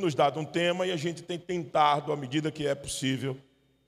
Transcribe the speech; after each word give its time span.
nos 0.00 0.14
dado 0.14 0.40
um 0.40 0.44
tema 0.44 0.86
e 0.86 0.92
a 0.92 0.96
gente 0.96 1.22
tem 1.22 1.38
tentado, 1.38 2.12
à 2.12 2.16
medida 2.16 2.50
que 2.50 2.66
é 2.66 2.74
possível, 2.74 3.36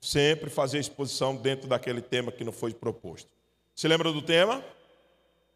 sempre 0.00 0.50
fazer 0.50 0.78
exposição 0.78 1.34
dentro 1.34 1.68
daquele 1.68 2.00
tema 2.00 2.30
que 2.30 2.44
não 2.44 2.52
foi 2.52 2.72
proposto. 2.74 3.28
Se 3.74 3.88
lembra 3.88 4.12
do 4.12 4.22
tema? 4.22 4.62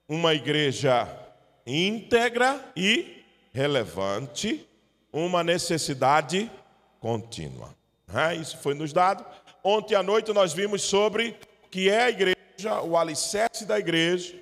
Uma 0.09 0.35
igreja 0.35 1.09
íntegra 1.67 2.65
e 2.77 3.25
relevante, 3.53 4.67
uma 5.13 5.43
necessidade 5.43 6.51
contínua. 7.01 7.75
É, 8.13 8.35
isso 8.35 8.57
foi 8.59 8.75
nos 8.75 8.93
dado. 8.93 9.25
Ontem 9.63 9.97
à 9.97 10.03
noite 10.03 10.33
nós 10.33 10.53
vimos 10.53 10.83
sobre 10.83 11.37
o 11.65 11.69
que 11.69 11.91
é 11.91 12.05
a 12.05 12.11
igreja, 12.11 12.83
o 12.83 12.97
alicerce 12.97 13.65
da 13.65 13.79
igreja, 13.79 14.35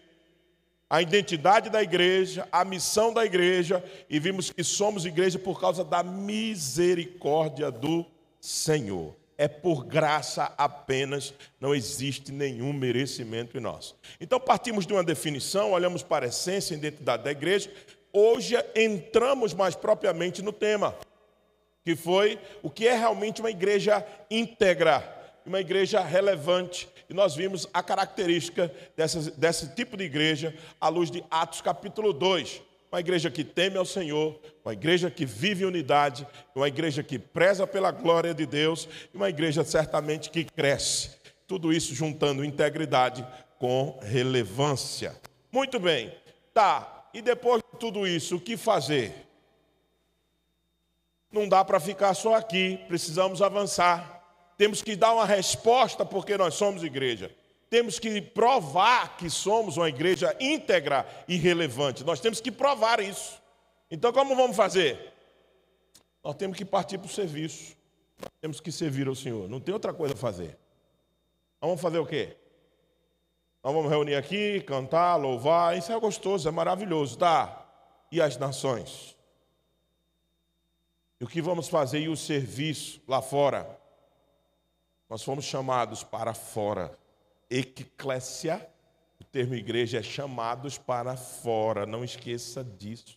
a 0.88 1.00
identidade 1.00 1.70
da 1.70 1.82
igreja, 1.82 2.46
a 2.52 2.64
missão 2.64 3.12
da 3.12 3.24
igreja, 3.24 3.82
e 4.08 4.18
vimos 4.18 4.50
que 4.50 4.62
somos 4.62 5.04
igreja 5.04 5.38
por 5.38 5.60
causa 5.60 5.82
da 5.82 6.02
misericórdia 6.02 7.70
do 7.70 8.04
Senhor. 8.40 9.16
É 9.36 9.48
por 9.48 9.84
graça 9.84 10.52
apenas, 10.56 11.34
não 11.60 11.74
existe 11.74 12.30
nenhum 12.30 12.72
merecimento 12.72 13.56
em 13.56 13.60
nós. 13.60 13.94
Então 14.20 14.38
partimos 14.38 14.86
de 14.86 14.92
uma 14.92 15.02
definição, 15.02 15.72
olhamos 15.72 16.02
para 16.02 16.26
a 16.26 16.28
essência 16.28 16.74
e 16.74 16.78
identidade 16.78 17.24
da 17.24 17.32
igreja. 17.32 17.70
Hoje 18.12 18.54
entramos 18.76 19.52
mais 19.52 19.74
propriamente 19.74 20.40
no 20.40 20.52
tema, 20.52 20.94
que 21.84 21.96
foi 21.96 22.38
o 22.62 22.70
que 22.70 22.86
é 22.86 22.96
realmente 22.96 23.40
uma 23.40 23.50
igreja 23.50 24.06
íntegra, 24.30 25.02
uma 25.44 25.60
igreja 25.60 26.00
relevante, 26.00 26.88
e 27.08 27.14
nós 27.14 27.34
vimos 27.34 27.66
a 27.72 27.82
característica 27.82 28.72
dessa, 28.96 29.30
desse 29.32 29.74
tipo 29.74 29.96
de 29.96 30.04
igreja 30.04 30.54
à 30.80 30.88
luz 30.88 31.10
de 31.10 31.24
Atos 31.30 31.60
capítulo 31.60 32.12
2. 32.12 32.62
Uma 32.90 33.00
igreja 33.00 33.30
que 33.30 33.42
teme 33.42 33.76
ao 33.76 33.84
Senhor, 33.84 34.38
uma 34.64 34.72
igreja 34.72 35.10
que 35.10 35.26
vive 35.26 35.64
em 35.64 35.66
unidade, 35.66 36.26
uma 36.54 36.68
igreja 36.68 37.02
que 37.02 37.18
preza 37.18 37.66
pela 37.66 37.90
glória 37.90 38.32
de 38.32 38.46
Deus, 38.46 38.88
e 39.12 39.16
uma 39.16 39.28
igreja 39.28 39.64
certamente 39.64 40.30
que 40.30 40.44
cresce. 40.44 41.10
Tudo 41.46 41.72
isso 41.72 41.92
juntando 41.94 42.44
integridade 42.44 43.26
com 43.58 43.98
relevância. 44.00 45.20
Muito 45.50 45.80
bem, 45.80 46.14
tá. 46.52 47.08
E 47.12 47.20
depois 47.20 47.62
de 47.62 47.78
tudo 47.80 48.06
isso, 48.06 48.36
o 48.36 48.40
que 48.40 48.56
fazer? 48.56 49.26
Não 51.32 51.48
dá 51.48 51.64
para 51.64 51.80
ficar 51.80 52.14
só 52.14 52.36
aqui, 52.36 52.78
precisamos 52.86 53.42
avançar. 53.42 54.13
Temos 54.56 54.82
que 54.82 54.94
dar 54.94 55.12
uma 55.12 55.24
resposta 55.24 56.04
porque 56.04 56.36
nós 56.36 56.54
somos 56.54 56.82
igreja. 56.82 57.34
Temos 57.68 57.98
que 57.98 58.20
provar 58.20 59.16
que 59.16 59.28
somos 59.28 59.76
uma 59.76 59.88
igreja 59.88 60.36
íntegra 60.38 61.06
e 61.26 61.36
relevante. 61.36 62.04
Nós 62.04 62.20
temos 62.20 62.40
que 62.40 62.52
provar 62.52 63.00
isso. 63.00 63.42
Então, 63.90 64.12
como 64.12 64.36
vamos 64.36 64.56
fazer? 64.56 65.12
Nós 66.22 66.36
temos 66.36 66.56
que 66.56 66.64
partir 66.64 66.98
para 66.98 67.06
o 67.06 67.10
serviço. 67.10 67.76
Nós 68.20 68.30
temos 68.40 68.60
que 68.60 68.70
servir 68.70 69.08
ao 69.08 69.14
Senhor. 69.14 69.48
Não 69.48 69.60
tem 69.60 69.74
outra 69.74 69.92
coisa 69.92 70.14
a 70.14 70.16
fazer. 70.16 70.56
Vamos 71.60 71.80
fazer 71.80 71.98
o 71.98 72.06
quê? 72.06 72.36
Nós 73.62 73.74
vamos 73.74 73.90
reunir 73.90 74.14
aqui, 74.14 74.60
cantar, 74.60 75.16
louvar. 75.16 75.76
Isso 75.76 75.90
é 75.90 75.98
gostoso, 75.98 76.46
é 76.48 76.52
maravilhoso, 76.52 77.18
tá? 77.18 77.66
E 78.12 78.20
as 78.20 78.36
nações? 78.36 79.16
E 81.18 81.24
o 81.24 81.26
que 81.26 81.40
vamos 81.40 81.68
fazer 81.68 82.00
e 82.00 82.08
o 82.08 82.16
serviço 82.16 83.00
lá 83.08 83.22
fora? 83.22 83.82
Nós 85.14 85.22
fomos 85.22 85.44
chamados 85.44 86.02
para 86.02 86.34
fora. 86.34 86.98
Eclésia, 87.48 88.68
o 89.20 89.22
termo 89.22 89.54
igreja 89.54 90.00
é 90.00 90.02
chamados 90.02 90.76
para 90.76 91.16
fora, 91.16 91.86
não 91.86 92.02
esqueça 92.02 92.64
disso. 92.64 93.16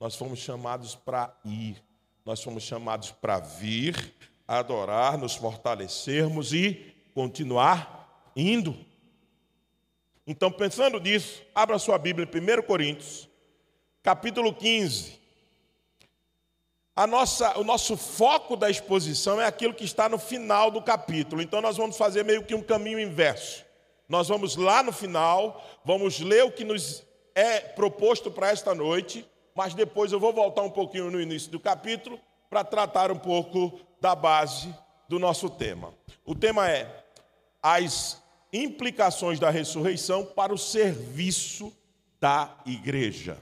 Nós 0.00 0.16
fomos 0.16 0.40
chamados 0.40 0.96
para 0.96 1.32
ir, 1.44 1.80
nós 2.24 2.42
fomos 2.42 2.64
chamados 2.64 3.12
para 3.12 3.38
vir, 3.38 4.12
adorar, 4.48 5.16
nos 5.16 5.36
fortalecermos 5.36 6.52
e 6.52 6.92
continuar 7.14 8.32
indo. 8.34 8.76
Então, 10.26 10.50
pensando 10.50 10.98
nisso, 10.98 11.40
abra 11.54 11.78
sua 11.78 11.98
Bíblia 11.98 12.28
em 12.28 12.60
1 12.60 12.62
Coríntios, 12.66 13.28
capítulo 14.02 14.52
15. 14.52 15.21
A 16.94 17.06
nossa, 17.06 17.58
o 17.58 17.64
nosso 17.64 17.96
foco 17.96 18.54
da 18.54 18.70
exposição 18.70 19.40
é 19.40 19.46
aquilo 19.46 19.72
que 19.72 19.84
está 19.84 20.08
no 20.08 20.18
final 20.18 20.70
do 20.70 20.82
capítulo. 20.82 21.40
Então 21.40 21.62
nós 21.62 21.76
vamos 21.78 21.96
fazer 21.96 22.22
meio 22.22 22.44
que 22.44 22.54
um 22.54 22.62
caminho 22.62 23.00
inverso. 23.00 23.64
Nós 24.08 24.28
vamos 24.28 24.56
lá 24.56 24.82
no 24.82 24.92
final, 24.92 25.64
vamos 25.84 26.20
ler 26.20 26.44
o 26.44 26.52
que 26.52 26.64
nos 26.64 27.02
é 27.34 27.60
proposto 27.60 28.30
para 28.30 28.50
esta 28.50 28.74
noite, 28.74 29.26
mas 29.54 29.72
depois 29.72 30.12
eu 30.12 30.20
vou 30.20 30.34
voltar 30.34 30.62
um 30.62 30.70
pouquinho 30.70 31.10
no 31.10 31.18
início 31.18 31.50
do 31.50 31.58
capítulo 31.58 32.20
para 32.50 32.62
tratar 32.62 33.10
um 33.10 33.18
pouco 33.18 33.80
da 33.98 34.14
base 34.14 34.74
do 35.08 35.18
nosso 35.18 35.48
tema. 35.48 35.94
O 36.26 36.34
tema 36.34 36.68
é 36.68 37.04
as 37.62 38.22
implicações 38.52 39.40
da 39.40 39.48
ressurreição 39.48 40.26
para 40.26 40.52
o 40.52 40.58
serviço 40.58 41.72
da 42.20 42.54
igreja. 42.66 43.38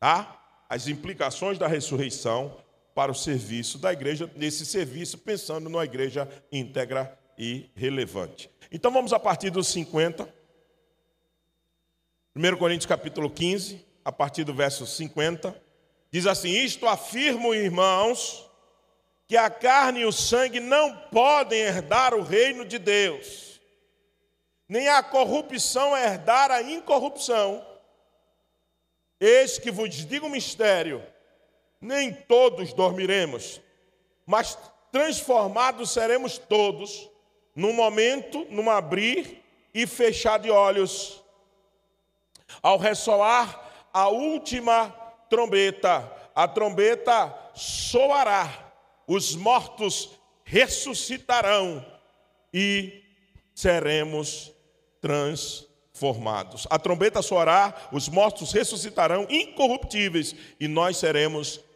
Tá? 0.00 0.40
As 0.70 0.88
implicações 0.88 1.58
da 1.58 1.66
ressurreição 1.66 2.61
para 2.94 3.10
o 3.10 3.14
serviço 3.14 3.78
da 3.78 3.92
igreja, 3.92 4.30
nesse 4.36 4.66
serviço, 4.66 5.18
pensando 5.18 5.68
numa 5.68 5.84
igreja 5.84 6.28
íntegra 6.50 7.18
e 7.38 7.70
relevante. 7.74 8.50
Então 8.70 8.90
vamos 8.90 9.12
a 9.12 9.18
partir 9.18 9.50
dos 9.50 9.68
50. 9.68 10.28
1 12.34 12.56
Coríntios 12.56 12.86
capítulo 12.86 13.28
15, 13.30 13.84
a 14.04 14.10
partir 14.10 14.44
do 14.44 14.54
verso 14.54 14.86
50, 14.86 15.54
diz 16.10 16.26
assim: 16.26 16.50
Isto 16.50 16.86
afirmo, 16.86 17.54
irmãos, 17.54 18.48
que 19.26 19.36
a 19.36 19.50
carne 19.50 20.00
e 20.00 20.04
o 20.04 20.12
sangue 20.12 20.60
não 20.60 20.96
podem 21.10 21.60
herdar 21.60 22.14
o 22.14 22.22
reino 22.22 22.64
de 22.64 22.78
Deus, 22.78 23.60
nem 24.68 24.88
a 24.88 25.02
corrupção 25.02 25.96
herdar 25.96 26.50
a 26.50 26.62
incorrupção. 26.62 27.66
Eis 29.20 29.58
que 29.58 29.70
vos 29.70 29.90
digo 29.90 30.26
um 30.26 30.30
mistério: 30.30 31.02
nem 31.82 32.12
todos 32.12 32.72
dormiremos, 32.72 33.60
mas 34.24 34.56
transformados 34.92 35.90
seremos 35.90 36.38
todos, 36.38 37.10
num 37.56 37.72
momento, 37.72 38.46
num 38.48 38.70
abrir 38.70 39.42
e 39.74 39.84
fechar 39.84 40.38
de 40.38 40.48
olhos, 40.48 41.20
ao 42.62 42.78
ressoar 42.78 43.88
a 43.92 44.08
última 44.08 44.90
trombeta, 45.28 46.10
a 46.34 46.46
trombeta 46.46 47.36
soará, 47.52 48.72
os 49.06 49.34
mortos 49.34 50.10
ressuscitarão 50.44 51.84
e 52.54 53.02
seremos 53.54 54.52
transformados. 55.00 56.66
A 56.70 56.78
trombeta 56.78 57.20
soará, 57.22 57.88
os 57.90 58.08
mortos 58.08 58.52
ressuscitarão 58.52 59.26
incorruptíveis 59.28 60.36
e 60.60 60.68
nós 60.68 60.96
seremos 60.96 61.54
transformados. 61.54 61.71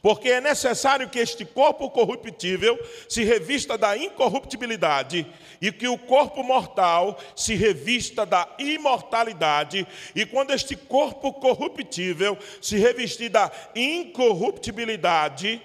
Porque 0.00 0.30
é 0.30 0.40
necessário 0.40 1.08
que 1.08 1.18
este 1.18 1.44
corpo 1.44 1.90
corruptível 1.90 2.78
se 3.08 3.24
revista 3.24 3.76
da 3.76 3.96
incorruptibilidade 3.96 5.26
e 5.60 5.72
que 5.72 5.88
o 5.88 5.98
corpo 5.98 6.42
mortal 6.42 7.18
se 7.34 7.54
revista 7.54 8.24
da 8.24 8.48
imortalidade. 8.58 9.86
E 10.14 10.24
quando 10.24 10.52
este 10.52 10.76
corpo 10.76 11.32
corruptível 11.32 12.38
se 12.62 12.78
revestir 12.78 13.28
da 13.28 13.50
incorruptibilidade, 13.74 15.60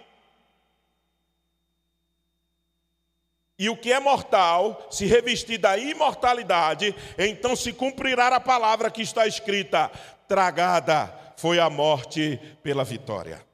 e 3.57 3.69
o 3.69 3.77
que 3.77 3.93
é 3.93 3.99
mortal 4.01 4.87
se 4.91 5.05
revestir 5.05 5.57
da 5.57 5.77
imortalidade, 5.77 6.93
então 7.17 7.55
se 7.55 7.71
cumprirá 7.71 8.27
a 8.27 8.39
palavra 8.39 8.91
que 8.91 9.01
está 9.01 9.25
escrita: 9.25 9.89
tragada 10.27 11.24
foi 11.37 11.59
a 11.59 11.69
morte 11.69 12.39
pela 12.63 12.83
vitória. 12.83 13.45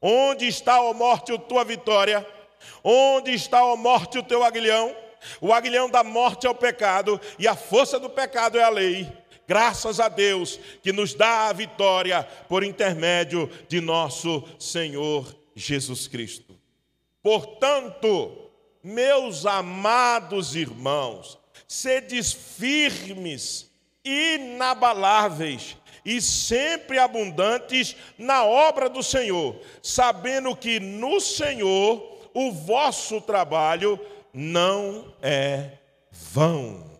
Onde 0.00 0.46
está, 0.46 0.80
ó 0.80 0.92
morte, 0.92 1.32
a 1.32 1.38
tua 1.38 1.64
vitória? 1.64 2.26
Onde 2.82 3.32
está, 3.32 3.64
ó 3.64 3.76
morte, 3.76 4.18
o 4.18 4.22
teu 4.22 4.44
aguilhão? 4.44 4.94
O 5.40 5.52
aguilhão 5.52 5.90
da 5.90 6.04
morte 6.04 6.46
é 6.46 6.50
o 6.50 6.54
pecado 6.54 7.20
e 7.38 7.48
a 7.48 7.56
força 7.56 7.98
do 7.98 8.08
pecado 8.08 8.58
é 8.58 8.62
a 8.62 8.68
lei. 8.68 9.10
Graças 9.48 10.00
a 10.00 10.08
Deus 10.08 10.58
que 10.82 10.92
nos 10.92 11.14
dá 11.14 11.48
a 11.48 11.52
vitória 11.52 12.22
por 12.48 12.64
intermédio 12.64 13.50
de 13.68 13.80
nosso 13.80 14.42
Senhor 14.58 15.34
Jesus 15.54 16.08
Cristo. 16.08 16.58
Portanto, 17.22 18.50
meus 18.82 19.46
amados 19.46 20.54
irmãos, 20.54 21.38
sedes 21.66 22.32
firmes, 22.32 23.70
inabaláveis, 24.04 25.76
e 26.06 26.22
sempre 26.22 26.98
abundantes 26.98 27.96
na 28.16 28.44
obra 28.44 28.88
do 28.88 29.02
Senhor, 29.02 29.60
sabendo 29.82 30.54
que 30.54 30.78
no 30.78 31.20
Senhor 31.20 32.30
o 32.32 32.52
vosso 32.52 33.20
trabalho 33.20 33.98
não 34.32 35.12
é 35.20 35.72
vão. 36.10 36.98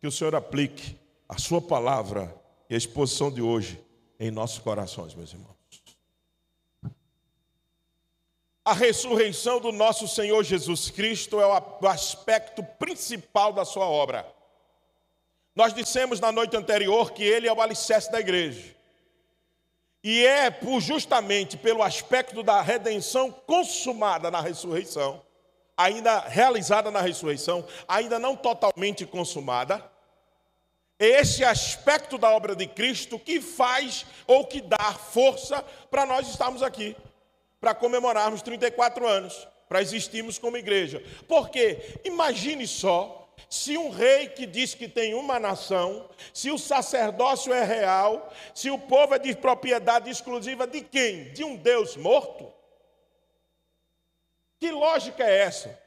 Que 0.00 0.06
o 0.06 0.12
Senhor 0.12 0.36
aplique 0.36 0.96
a 1.28 1.36
sua 1.36 1.60
palavra 1.60 2.32
e 2.70 2.74
a 2.74 2.78
exposição 2.78 3.30
de 3.30 3.42
hoje 3.42 3.78
em 4.20 4.30
nossos 4.30 4.60
corações, 4.60 5.14
meus 5.14 5.32
irmãos. 5.32 5.56
a 8.66 8.72
ressurreição 8.72 9.60
do 9.60 9.70
nosso 9.70 10.08
Senhor 10.08 10.42
Jesus 10.42 10.90
Cristo 10.90 11.40
é 11.40 11.46
o 11.46 11.86
aspecto 11.86 12.64
principal 12.64 13.52
da 13.52 13.64
sua 13.64 13.86
obra. 13.86 14.26
Nós 15.56 15.72
dissemos 15.72 16.20
na 16.20 16.30
noite 16.30 16.54
anterior 16.54 17.12
que 17.12 17.24
ele 17.24 17.48
é 17.48 17.52
o 17.52 17.62
alicerce 17.62 18.12
da 18.12 18.20
igreja. 18.20 18.76
E 20.04 20.24
é 20.24 20.50
por, 20.50 20.80
justamente 20.80 21.56
pelo 21.56 21.82
aspecto 21.82 22.42
da 22.42 22.60
redenção 22.60 23.32
consumada 23.32 24.30
na 24.30 24.42
ressurreição, 24.42 25.22
ainda 25.74 26.20
realizada 26.20 26.90
na 26.90 27.00
ressurreição, 27.00 27.66
ainda 27.88 28.18
não 28.18 28.36
totalmente 28.36 29.06
consumada, 29.06 29.82
é 30.98 31.06
esse 31.06 31.42
aspecto 31.42 32.18
da 32.18 32.30
obra 32.30 32.54
de 32.54 32.66
Cristo 32.66 33.18
que 33.18 33.40
faz 33.40 34.04
ou 34.26 34.46
que 34.46 34.60
dá 34.60 34.92
força 34.92 35.64
para 35.90 36.04
nós 36.04 36.28
estarmos 36.28 36.62
aqui 36.62 36.94
para 37.60 37.74
comemorarmos 37.74 38.42
34 38.42 39.06
anos, 39.06 39.48
para 39.68 39.82
existirmos 39.82 40.38
como 40.38 40.56
igreja. 40.56 41.02
Porque 41.26 41.98
imagine 42.04 42.66
só 42.66 43.25
se 43.48 43.76
um 43.78 43.90
rei 43.90 44.28
que 44.28 44.46
diz 44.46 44.74
que 44.74 44.88
tem 44.88 45.14
uma 45.14 45.38
nação, 45.38 46.08
se 46.32 46.50
o 46.50 46.58
sacerdócio 46.58 47.52
é 47.52 47.64
real, 47.64 48.32
se 48.54 48.70
o 48.70 48.78
povo 48.78 49.14
é 49.14 49.18
de 49.18 49.34
propriedade 49.36 50.10
exclusiva 50.10 50.66
de 50.66 50.80
quem? 50.80 51.32
De 51.32 51.44
um 51.44 51.56
Deus 51.56 51.96
morto? 51.96 52.52
Que 54.58 54.70
lógica 54.70 55.24
é 55.24 55.42
essa? 55.42 55.86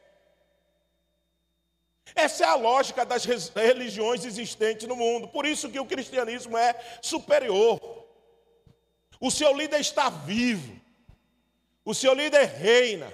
Essa 2.16 2.44
é 2.44 2.48
a 2.48 2.56
lógica 2.56 3.06
das 3.06 3.26
religiões 3.26 4.26
existentes 4.26 4.88
no 4.88 4.96
mundo. 4.96 5.28
Por 5.28 5.46
isso 5.46 5.70
que 5.70 5.80
o 5.80 5.86
cristianismo 5.86 6.58
é 6.58 6.74
superior. 7.02 7.80
O 9.20 9.30
seu 9.30 9.54
líder 9.56 9.80
está 9.80 10.10
vivo. 10.10 10.80
O 11.84 11.94
seu 11.94 12.14
líder 12.14 12.46
reina. 12.46 13.12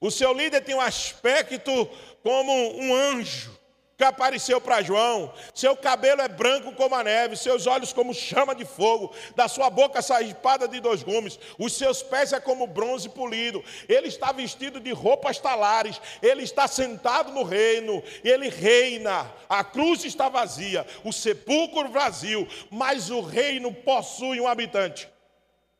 O 0.00 0.10
seu 0.10 0.32
líder 0.32 0.62
tem 0.62 0.74
um 0.74 0.80
aspecto 0.80 1.88
como 2.22 2.52
um 2.52 2.94
anjo 2.94 3.56
que 3.96 4.04
apareceu 4.04 4.60
para 4.60 4.82
João. 4.82 5.32
Seu 5.54 5.76
cabelo 5.76 6.20
é 6.20 6.28
branco 6.28 6.72
como 6.72 6.94
a 6.94 7.02
neve, 7.02 7.36
seus 7.36 7.66
olhos 7.66 7.92
como 7.92 8.12
chama 8.12 8.54
de 8.54 8.64
fogo, 8.64 9.14
da 9.34 9.48
sua 9.48 9.70
boca 9.70 10.02
sai 10.02 10.24
espada 10.24 10.68
de 10.68 10.80
dois 10.80 11.02
gumes, 11.02 11.38
os 11.58 11.72
seus 11.72 12.02
pés 12.02 12.32
é 12.32 12.40
como 12.40 12.66
bronze 12.66 13.08
polido. 13.08 13.64
Ele 13.88 14.08
está 14.08 14.32
vestido 14.32 14.78
de 14.78 14.92
roupas 14.92 15.38
talares, 15.38 16.00
ele 16.22 16.42
está 16.42 16.68
sentado 16.68 17.32
no 17.32 17.42
reino, 17.42 18.02
ele 18.22 18.48
reina. 18.48 19.32
A 19.48 19.64
cruz 19.64 20.04
está 20.04 20.28
vazia, 20.28 20.86
o 21.02 21.12
sepulcro 21.12 21.88
vazio, 21.88 22.46
mas 22.70 23.10
o 23.10 23.20
reino 23.20 23.72
possui 23.72 24.40
um 24.40 24.46
habitante. 24.46 25.08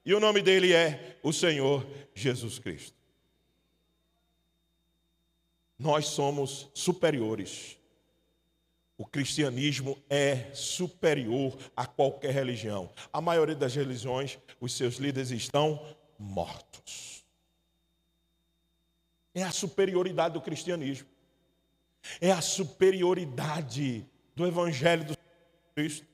E 0.04 0.14
o 0.14 0.20
nome 0.20 0.40
dele 0.40 0.72
é 0.72 1.16
o 1.22 1.32
Senhor 1.32 1.84
Jesus 2.14 2.58
Cristo. 2.58 2.95
Nós 5.78 6.06
somos 6.06 6.68
superiores. 6.72 7.76
O 8.98 9.04
cristianismo 9.04 9.98
é 10.08 10.54
superior 10.54 11.56
a 11.76 11.86
qualquer 11.86 12.32
religião. 12.32 12.90
A 13.12 13.20
maioria 13.20 13.54
das 13.54 13.74
religiões, 13.74 14.38
os 14.58 14.72
seus 14.72 14.96
líderes 14.96 15.30
estão 15.30 15.84
mortos. 16.18 17.24
É 19.34 19.42
a 19.42 19.50
superioridade 19.50 20.32
do 20.32 20.40
cristianismo. 20.40 21.06
É 22.20 22.30
a 22.30 22.40
superioridade 22.40 24.06
do 24.34 24.46
evangelho 24.46 25.04
do 25.04 25.16
Cristo. 25.74 26.06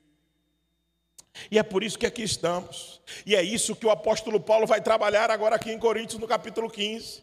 E 1.51 1.59
é 1.59 1.63
por 1.63 1.85
isso 1.85 1.99
que 1.99 2.07
aqui 2.07 2.23
estamos. 2.23 3.01
E 3.25 3.37
é 3.37 3.43
isso 3.43 3.77
que 3.77 3.87
o 3.87 3.91
apóstolo 3.91 4.41
Paulo 4.41 4.67
vai 4.67 4.81
trabalhar 4.81 5.31
agora 5.31 5.55
aqui 5.55 5.71
em 5.71 5.79
Coríntios, 5.79 6.21
no 6.21 6.27
capítulo 6.27 6.69
15. 6.69 7.23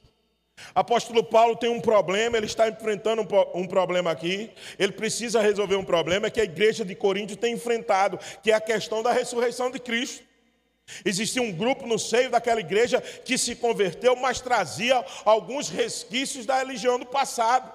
Apóstolo 0.73 1.23
Paulo 1.23 1.55
tem 1.55 1.69
um 1.69 1.81
problema, 1.81 2.37
ele 2.37 2.45
está 2.45 2.67
enfrentando 2.67 3.25
um, 3.53 3.67
problema 3.67 4.11
aqui, 4.11 4.51
ele 4.77 4.91
precisa 4.91 5.41
resolver 5.41 5.75
um 5.75 5.83
problema 5.83 6.29
que 6.29 6.39
a 6.39 6.43
igreja 6.43 6.85
de 6.85 6.95
Corinto 6.95 7.35
tem 7.35 7.53
enfrentado, 7.53 8.19
que 8.43 8.51
é 8.51 8.55
a 8.55 8.61
questão 8.61 9.01
da 9.01 9.11
ressurreição 9.11 9.71
de 9.71 9.79
Cristo. 9.79 10.23
Existia 11.05 11.41
um 11.41 11.51
grupo 11.51 11.85
no 11.85 11.99
seio 11.99 12.29
daquela 12.29 12.59
igreja 12.59 12.99
que 13.01 13.37
se 13.37 13.55
converteu, 13.55 14.15
mas 14.15 14.41
trazia 14.41 15.03
alguns 15.23 15.69
resquícios 15.69 16.45
da 16.45 16.57
religião 16.57 16.97
do 16.97 17.05
passado. 17.05 17.71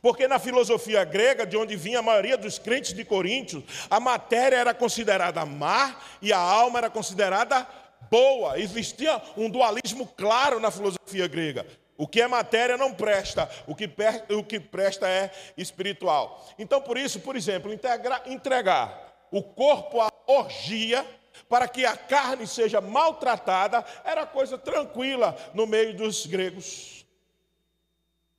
Porque 0.00 0.28
na 0.28 0.38
filosofia 0.38 1.02
grega, 1.04 1.44
de 1.44 1.56
onde 1.56 1.74
vinha 1.76 1.98
a 1.98 2.02
maioria 2.02 2.36
dos 2.36 2.58
crentes 2.58 2.92
de 2.92 3.04
Coríntios, 3.04 3.64
a 3.90 3.98
matéria 3.98 4.56
era 4.56 4.74
considerada 4.74 5.44
má 5.44 5.96
e 6.22 6.32
a 6.32 6.38
alma 6.38 6.78
era 6.78 6.90
considerada 6.90 7.66
boa. 8.10 8.58
Existia 8.58 9.20
um 9.36 9.50
dualismo 9.50 10.06
claro 10.06 10.60
na 10.60 10.70
filosofia 10.70 11.26
grega. 11.26 11.66
O 11.96 12.06
que 12.06 12.22
é 12.22 12.26
matéria 12.26 12.78
não 12.78 12.94
presta, 12.94 13.50
o 13.66 13.74
que, 13.74 13.90
o 14.34 14.42
que 14.42 14.58
presta 14.58 15.06
é 15.06 15.30
espiritual. 15.56 16.48
Então, 16.58 16.80
por 16.80 16.96
isso, 16.96 17.20
por 17.20 17.36
exemplo, 17.36 17.72
integra, 17.72 18.22
entregar 18.26 19.28
o 19.30 19.42
corpo 19.42 20.00
à 20.00 20.10
orgia 20.26 21.04
para 21.48 21.68
que 21.68 21.84
a 21.84 21.96
carne 21.96 22.46
seja 22.46 22.80
maltratada 22.80 23.84
era 24.02 24.24
coisa 24.24 24.56
tranquila 24.56 25.36
no 25.52 25.66
meio 25.66 25.94
dos 25.94 26.24
gregos. 26.24 27.04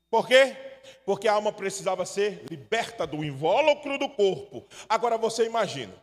Por 0.09 0.27
quê? 0.27 0.55
porque 1.05 1.27
a 1.27 1.33
alma 1.33 1.51
precisava 1.51 2.05
ser 2.05 2.45
liberta 2.49 3.05
do 3.05 3.23
invólucro 3.23 3.97
do 3.97 4.09
corpo. 4.09 4.65
Agora 4.87 5.17
você 5.17 5.45
imagina. 5.45 5.93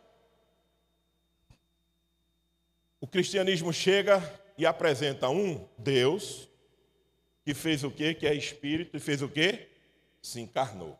O 2.98 2.98
cristianismo 3.09 3.73
chega 3.73 4.21
e 4.57 4.65
apresenta 4.65 5.29
um 5.29 5.67
Deus 5.77 6.47
que 7.43 7.53
fez 7.53 7.83
o 7.83 7.91
quê? 7.91 8.13
Que 8.13 8.27
é 8.27 8.33
espírito 8.33 8.95
e 8.95 8.99
fez 8.99 9.21
o 9.21 9.29
quê? 9.29 9.69
Se 10.21 10.39
encarnou. 10.39 10.97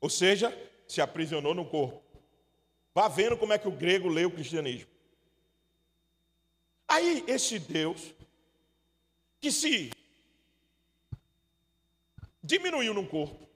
Ou 0.00 0.08
seja, 0.08 0.56
se 0.86 1.00
aprisionou 1.00 1.54
no 1.54 1.64
corpo. 1.64 2.02
Vá 2.94 3.08
vendo 3.08 3.36
como 3.36 3.52
é 3.52 3.58
que 3.58 3.68
o 3.68 3.72
grego 3.72 4.08
lê 4.08 4.24
o 4.24 4.30
cristianismo. 4.30 4.88
Aí 6.88 7.24
esse 7.26 7.58
Deus 7.58 8.14
que 9.40 9.50
se 9.50 9.90
diminuiu 12.42 12.92
no 12.92 13.06
corpo. 13.06 13.48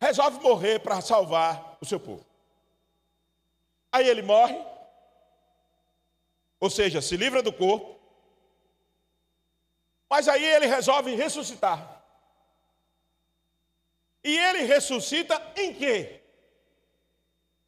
Resolve 0.00 0.40
morrer 0.40 0.78
para 0.80 1.00
salvar 1.00 1.78
o 1.80 1.86
seu 1.86 1.98
povo. 1.98 2.24
Aí 3.90 4.06
ele 4.08 4.20
morre, 4.20 4.62
ou 6.66 6.70
seja, 6.70 7.00
se 7.00 7.16
livra 7.16 7.40
do 7.42 7.52
corpo, 7.52 7.96
mas 10.10 10.26
aí 10.26 10.44
ele 10.44 10.66
resolve 10.66 11.14
ressuscitar. 11.14 12.02
E 14.24 14.36
ele 14.36 14.62
ressuscita 14.64 15.40
em 15.56 15.72
quê? 15.72 16.22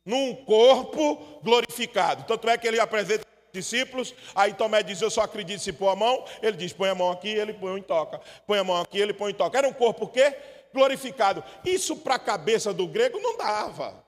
Num 0.05 0.35
corpo 0.45 1.40
glorificado. 1.45 2.25
Tanto 2.25 2.49
é 2.49 2.59
que 2.59 2.67
ele 2.67 2.81
apresenta 2.81 3.25
discípulos. 3.52 4.12
Aí 4.35 4.52
Tomé 4.52 4.83
diz: 4.83 5.00
Eu 5.00 5.11
só 5.11 5.21
acredito 5.23 5.61
se 5.61 5.73
pôr 5.73 5.90
a 5.90 5.97
mão. 5.97 6.25
Ele 6.43 6.57
diz: 6.57 6.73
Põe 6.73 6.88
a 6.88 6.95
mão 6.97 7.12
aqui, 7.12 7.28
ele 7.28 7.52
põe 7.55 7.78
em 7.78 7.83
toca. 7.83 8.21
Põe 8.49 8.59
a 8.59 8.64
mão 8.64 8.81
aqui, 8.81 8.99
ele 8.99 9.14
põe 9.14 9.31
em 9.31 9.35
toca. 9.35 9.59
Era 9.59 9.69
um 9.69 9.73
corpo 9.73 10.07
o 10.07 10.09
quê? 10.09 10.37
Glorificado. 10.75 11.45
Isso 11.64 11.97
para 11.99 12.17
a 12.17 12.19
cabeça 12.19 12.75
do 12.75 12.88
grego 12.88 13.21
não 13.21 13.37
dava. 13.37 14.05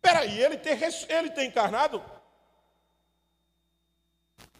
Peraí, 0.00 0.40
ele 0.40 0.56
tem, 0.56 0.78
ele 1.08 1.30
tem 1.30 1.48
encarnado? 1.48 2.19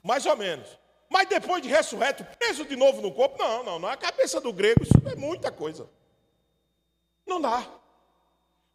Mais 0.02 0.26
ou 0.26 0.36
menos. 0.36 0.78
Mas 1.08 1.28
depois 1.28 1.60
de 1.60 1.68
ressurreto, 1.68 2.24
preso 2.38 2.64
de 2.64 2.76
novo 2.76 3.02
no 3.02 3.12
corpo? 3.12 3.36
Não, 3.36 3.64
não, 3.64 3.78
não. 3.78 3.88
A 3.88 3.96
cabeça 3.96 4.40
do 4.40 4.52
grego, 4.52 4.82
isso 4.82 4.92
é 5.08 5.16
muita 5.16 5.50
coisa. 5.50 5.88
Não 7.26 7.40
dá. 7.40 7.66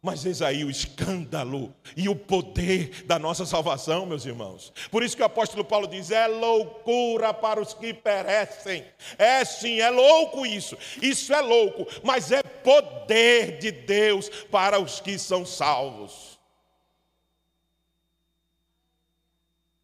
Mas 0.02 0.24
eis 0.24 0.40
aí 0.40 0.62
o 0.62 0.70
escândalo 0.70 1.74
e 1.96 2.08
o 2.08 2.14
poder 2.14 3.04
da 3.06 3.18
nossa 3.18 3.44
salvação, 3.44 4.06
meus 4.06 4.24
irmãos. 4.24 4.72
Por 4.90 5.02
isso 5.02 5.16
que 5.16 5.22
o 5.22 5.26
apóstolo 5.26 5.64
Paulo 5.64 5.88
diz: 5.88 6.10
é 6.10 6.28
loucura 6.28 7.34
para 7.34 7.60
os 7.60 7.74
que 7.74 7.92
perecem. 7.92 8.84
É 9.18 9.44
sim, 9.44 9.80
é 9.80 9.90
louco 9.90 10.46
isso. 10.46 10.78
Isso 11.02 11.34
é 11.34 11.40
louco, 11.40 11.86
mas 12.04 12.30
é 12.30 12.42
poder 12.42 13.58
de 13.58 13.72
Deus 13.72 14.28
para 14.50 14.78
os 14.78 15.00
que 15.00 15.18
são 15.18 15.44
salvos. 15.44 16.35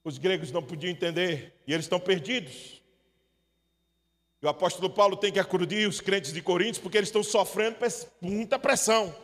Os 0.04 0.18
gregos 0.18 0.50
não 0.50 0.62
podiam 0.62 0.90
entender 0.90 1.54
e 1.66 1.72
eles 1.72 1.84
estão 1.84 2.00
perdidos. 2.00 2.82
E 4.40 4.46
o 4.46 4.48
apóstolo 4.48 4.90
Paulo 4.90 5.16
tem 5.16 5.30
que 5.32 5.38
acudir 5.38 5.88
os 5.88 6.00
crentes 6.00 6.32
de 6.32 6.42
Coríntios 6.42 6.78
porque 6.78 6.98
eles 6.98 7.08
estão 7.08 7.22
sofrendo 7.22 7.76
muita 8.20 8.58
pressão. 8.58 9.14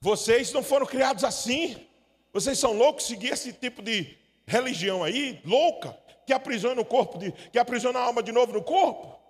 Vocês 0.00 0.50
não 0.52 0.62
foram 0.62 0.86
criados 0.86 1.24
assim. 1.24 1.86
Vocês 2.32 2.58
são 2.58 2.72
loucos 2.72 3.04
seguir 3.04 3.32
esse 3.32 3.52
tipo 3.52 3.82
de 3.82 4.16
religião 4.46 5.04
aí, 5.04 5.40
louca, 5.44 5.96
que 6.26 6.32
aprisiona 6.32 6.80
o 6.80 6.84
corpo, 6.84 7.18
de, 7.18 7.30
que 7.32 7.58
aprisiona 7.58 7.98
a 7.98 8.04
alma 8.04 8.22
de 8.22 8.32
novo 8.32 8.54
no 8.54 8.62
corpo. 8.62 9.20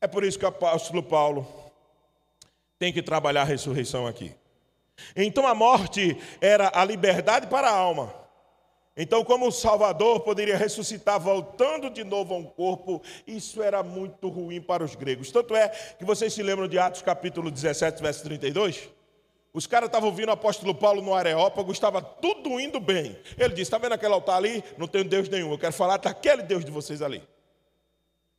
É 0.00 0.06
por 0.06 0.22
isso 0.22 0.38
que 0.38 0.44
o 0.44 0.48
apóstolo 0.48 1.02
Paulo 1.02 1.46
tem 2.78 2.92
que 2.92 3.02
trabalhar 3.02 3.42
a 3.42 3.44
ressurreição 3.44 4.06
aqui. 4.06 4.32
Então 5.16 5.46
a 5.46 5.54
morte 5.54 6.16
era 6.40 6.70
a 6.72 6.84
liberdade 6.84 7.48
para 7.48 7.68
a 7.68 7.74
alma 7.74 8.25
Então, 8.96 9.22
como 9.22 9.46
o 9.46 9.52
Salvador 9.52 10.20
poderia 10.20 10.56
ressuscitar 10.56 11.20
voltando 11.20 11.90
de 11.90 12.02
novo 12.02 12.32
a 12.32 12.38
um 12.38 12.44
corpo, 12.44 13.02
isso 13.26 13.62
era 13.62 13.82
muito 13.82 14.28
ruim 14.28 14.60
para 14.60 14.82
os 14.82 14.94
gregos. 14.94 15.30
Tanto 15.30 15.54
é 15.54 15.68
que 15.68 16.04
vocês 16.04 16.32
se 16.32 16.42
lembram 16.42 16.66
de 16.66 16.78
Atos 16.78 17.02
capítulo 17.02 17.50
17, 17.50 18.00
verso 18.00 18.24
32? 18.24 18.88
Os 19.52 19.66
caras 19.66 19.88
estavam 19.88 20.08
ouvindo 20.08 20.28
o 20.28 20.32
apóstolo 20.32 20.74
Paulo 20.74 21.02
no 21.02 21.14
Areópago, 21.14 21.72
estava 21.72 22.00
tudo 22.00 22.58
indo 22.58 22.80
bem. 22.80 23.18
Ele 23.36 23.50
disse: 23.50 23.62
Está 23.62 23.78
vendo 23.78 23.92
aquele 23.92 24.14
altar 24.14 24.36
ali? 24.36 24.64
Não 24.78 24.86
tem 24.86 25.04
Deus 25.04 25.28
nenhum. 25.28 25.50
Eu 25.50 25.58
quero 25.58 25.72
falar 25.72 25.98
daquele 25.98 26.42
Deus 26.42 26.64
de 26.64 26.70
vocês 26.70 27.02
ali. 27.02 27.22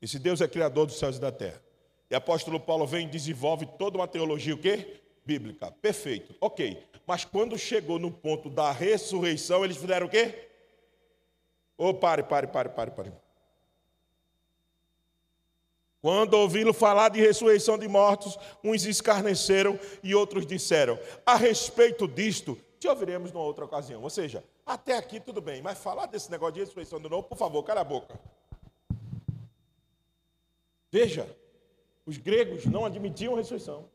Esse 0.02 0.18
Deus 0.18 0.42
é 0.42 0.48
criador 0.48 0.88
dos 0.88 0.98
céus 0.98 1.18
e 1.18 1.20
da 1.20 1.32
terra. 1.32 1.62
E 2.10 2.16
apóstolo 2.16 2.60
Paulo 2.60 2.86
vem 2.88 3.06
e 3.06 3.10
desenvolve 3.10 3.68
toda 3.78 3.98
uma 3.98 4.08
teologia 4.08 4.54
o 4.54 4.58
quê? 4.58 5.02
Bíblica. 5.26 5.72
Perfeito. 5.72 6.36
Ok. 6.40 6.84
Mas 7.06 7.26
quando 7.26 7.58
chegou 7.58 7.98
no 7.98 8.12
ponto 8.12 8.50
da 8.50 8.72
ressurreição, 8.72 9.64
eles 9.64 9.78
fizeram 9.78 10.08
o 10.08 10.10
quê? 10.10 10.47
Ô, 11.78 11.90
oh, 11.90 11.94
pare, 11.94 12.24
pare, 12.24 12.48
pare, 12.48 12.70
pare, 12.70 12.92
pare. 12.92 13.14
Quando 16.02 16.36
ouviram 16.36 16.74
falar 16.74 17.10
de 17.10 17.20
ressurreição 17.20 17.78
de 17.78 17.88
mortos, 17.88 18.38
uns 18.64 18.86
escarneceram 18.86 19.80
e 20.04 20.16
outros 20.16 20.46
disseram: 20.46 21.00
A 21.26 21.36
respeito 21.36 22.08
disto, 22.08 22.58
te 22.80 22.88
ouviremos 22.88 23.32
numa 23.32 23.44
outra 23.44 23.66
ocasião. 23.66 24.02
Ou 24.02 24.10
seja, 24.10 24.44
até 24.66 24.96
aqui 24.96 25.20
tudo 25.20 25.42
bem, 25.42 25.62
mas 25.62 25.78
falar 25.78 26.06
desse 26.06 26.32
negócio 26.32 26.54
de 26.54 26.60
ressurreição 26.62 27.00
de 27.00 27.10
novo, 27.10 27.24
por 27.28 27.38
favor, 27.38 27.64
cala 27.64 27.82
a 27.82 27.84
boca. 27.84 28.20
Veja, 30.92 31.28
os 32.06 32.18
gregos 32.18 32.66
não 32.66 32.86
admitiam 32.86 33.36
ressurreição. 33.36 33.90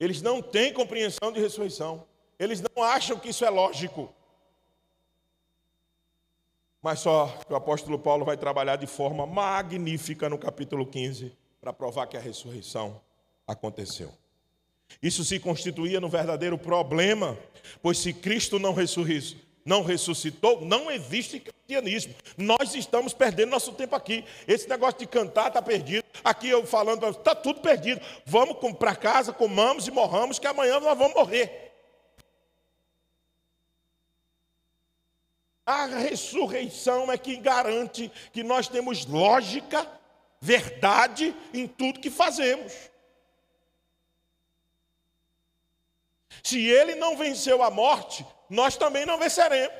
Eles 0.00 0.20
não 0.20 0.42
têm 0.42 0.72
compreensão 0.72 1.30
de 1.30 1.40
ressurreição. 1.40 2.04
Eles 2.38 2.60
não 2.60 2.82
acham 2.82 3.18
que 3.18 3.28
isso 3.28 3.44
é 3.44 3.50
lógico. 3.50 4.12
Mas 6.84 7.00
só 7.00 7.28
que 7.46 7.50
o 7.50 7.56
apóstolo 7.56 7.98
Paulo 7.98 8.26
vai 8.26 8.36
trabalhar 8.36 8.76
de 8.76 8.86
forma 8.86 9.24
magnífica 9.24 10.28
no 10.28 10.36
capítulo 10.36 10.84
15 10.84 11.32
para 11.58 11.72
provar 11.72 12.06
que 12.06 12.14
a 12.14 12.20
ressurreição 12.20 13.00
aconteceu. 13.46 14.12
Isso 15.02 15.24
se 15.24 15.40
constituía 15.40 15.98
no 15.98 16.10
verdadeiro 16.10 16.58
problema, 16.58 17.38
pois 17.80 17.96
se 17.96 18.12
Cristo 18.12 18.58
não 18.58 18.74
ressuscitou, 18.74 19.40
não 19.64 19.82
ressuscitou, 19.82 20.60
não 20.60 20.90
existe 20.90 21.40
cristianismo. 21.40 22.14
Nós 22.36 22.74
estamos 22.74 23.14
perdendo 23.14 23.48
nosso 23.48 23.72
tempo 23.72 23.96
aqui. 23.96 24.22
Esse 24.46 24.68
negócio 24.68 24.98
de 24.98 25.06
cantar 25.06 25.48
está 25.48 25.62
perdido. 25.62 26.04
Aqui 26.22 26.50
eu 26.50 26.66
falando, 26.66 27.08
está 27.08 27.34
tudo 27.34 27.62
perdido. 27.62 28.02
Vamos 28.26 28.58
para 28.78 28.94
casa, 28.94 29.32
comamos 29.32 29.88
e 29.88 29.90
morramos, 29.90 30.38
que 30.38 30.46
amanhã 30.46 30.78
nós 30.80 30.98
vamos 30.98 31.14
morrer. 31.14 31.63
A 35.66 35.86
ressurreição 35.86 37.10
é 37.10 37.16
que 37.16 37.36
garante 37.36 38.12
que 38.32 38.42
nós 38.42 38.68
temos 38.68 39.06
lógica, 39.06 39.86
verdade 40.40 41.34
em 41.54 41.66
tudo 41.66 42.00
que 42.00 42.10
fazemos. 42.10 42.72
Se 46.42 46.60
ele 46.68 46.94
não 46.94 47.16
venceu 47.16 47.62
a 47.62 47.70
morte, 47.70 48.26
nós 48.50 48.76
também 48.76 49.06
não 49.06 49.18
venceremos. 49.18 49.74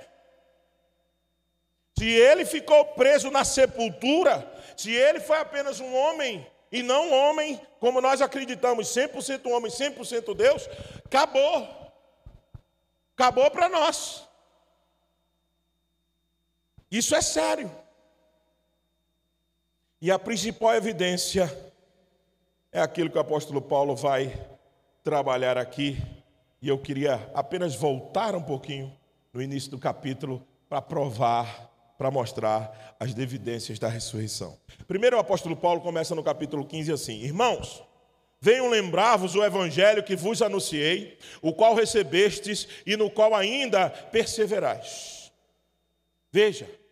Se 1.99 2.11
ele 2.11 2.45
ficou 2.45 2.85
preso 2.87 3.31
na 3.31 3.45
sepultura, 3.45 4.51
se 4.77 4.91
ele 4.91 5.21
foi 5.21 5.39
apenas 5.39 5.81
um 5.81 5.95
homem 5.95 6.47
e 6.73 6.83
não 6.83 7.09
um 7.09 7.15
homem 7.15 7.61
como 7.79 8.01
nós 8.01 8.21
acreditamos, 8.23 8.89
100% 8.89 9.47
homem, 9.51 9.71
100% 9.71 10.35
Deus, 10.35 10.69
acabou. 11.05 11.69
Acabou 13.17 13.51
para 13.51 13.69
nós. 13.69 14.27
Isso 16.95 17.13
é 17.17 17.21
sério. 17.21 17.69
E 20.01 20.13
a 20.13 20.17
principal 20.17 20.77
evidência 20.77 21.53
é 22.71 22.81
aquilo 22.81 23.11
que 23.11 23.19
o 23.19 23.21
apóstolo 23.21 23.61
Paulo 23.61 23.97
vai 23.97 24.33
trabalhar 25.03 25.59
aqui. 25.59 26.01
E 26.63 26.69
eu 26.69 26.79
queria 26.79 27.29
apenas 27.35 27.75
voltar 27.75 28.37
um 28.37 28.43
pouquinho 28.43 28.97
no 29.33 29.43
início 29.43 29.73
do 29.73 29.77
capítulo 29.77 30.47
para 30.69 30.81
provar, 30.81 31.69
para 31.99 32.13
mostrar 32.13 32.97
as 33.01 33.11
evidências 33.19 33.77
da 33.81 33.89
ressurreição. 33.89 34.57
Primeiro, 34.87 35.17
o 35.17 35.21
apóstolo 35.21 35.57
Paulo 35.57 35.81
começa 35.81 36.15
no 36.15 36.23
capítulo 36.23 36.65
15 36.65 36.93
assim: 36.93 37.23
Irmãos, 37.23 37.83
venham 38.41 38.69
lembrar-vos 38.69 39.35
o 39.35 39.43
evangelho 39.43 40.05
que 40.05 40.15
vos 40.15 40.41
anunciei, 40.41 41.19
o 41.43 41.53
qual 41.53 41.75
recebestes 41.75 42.69
e 42.87 42.97
no 42.97 43.11
qual 43.11 43.35
ainda 43.35 43.91
perseverais. 43.91 45.33
Veja, 46.31 46.84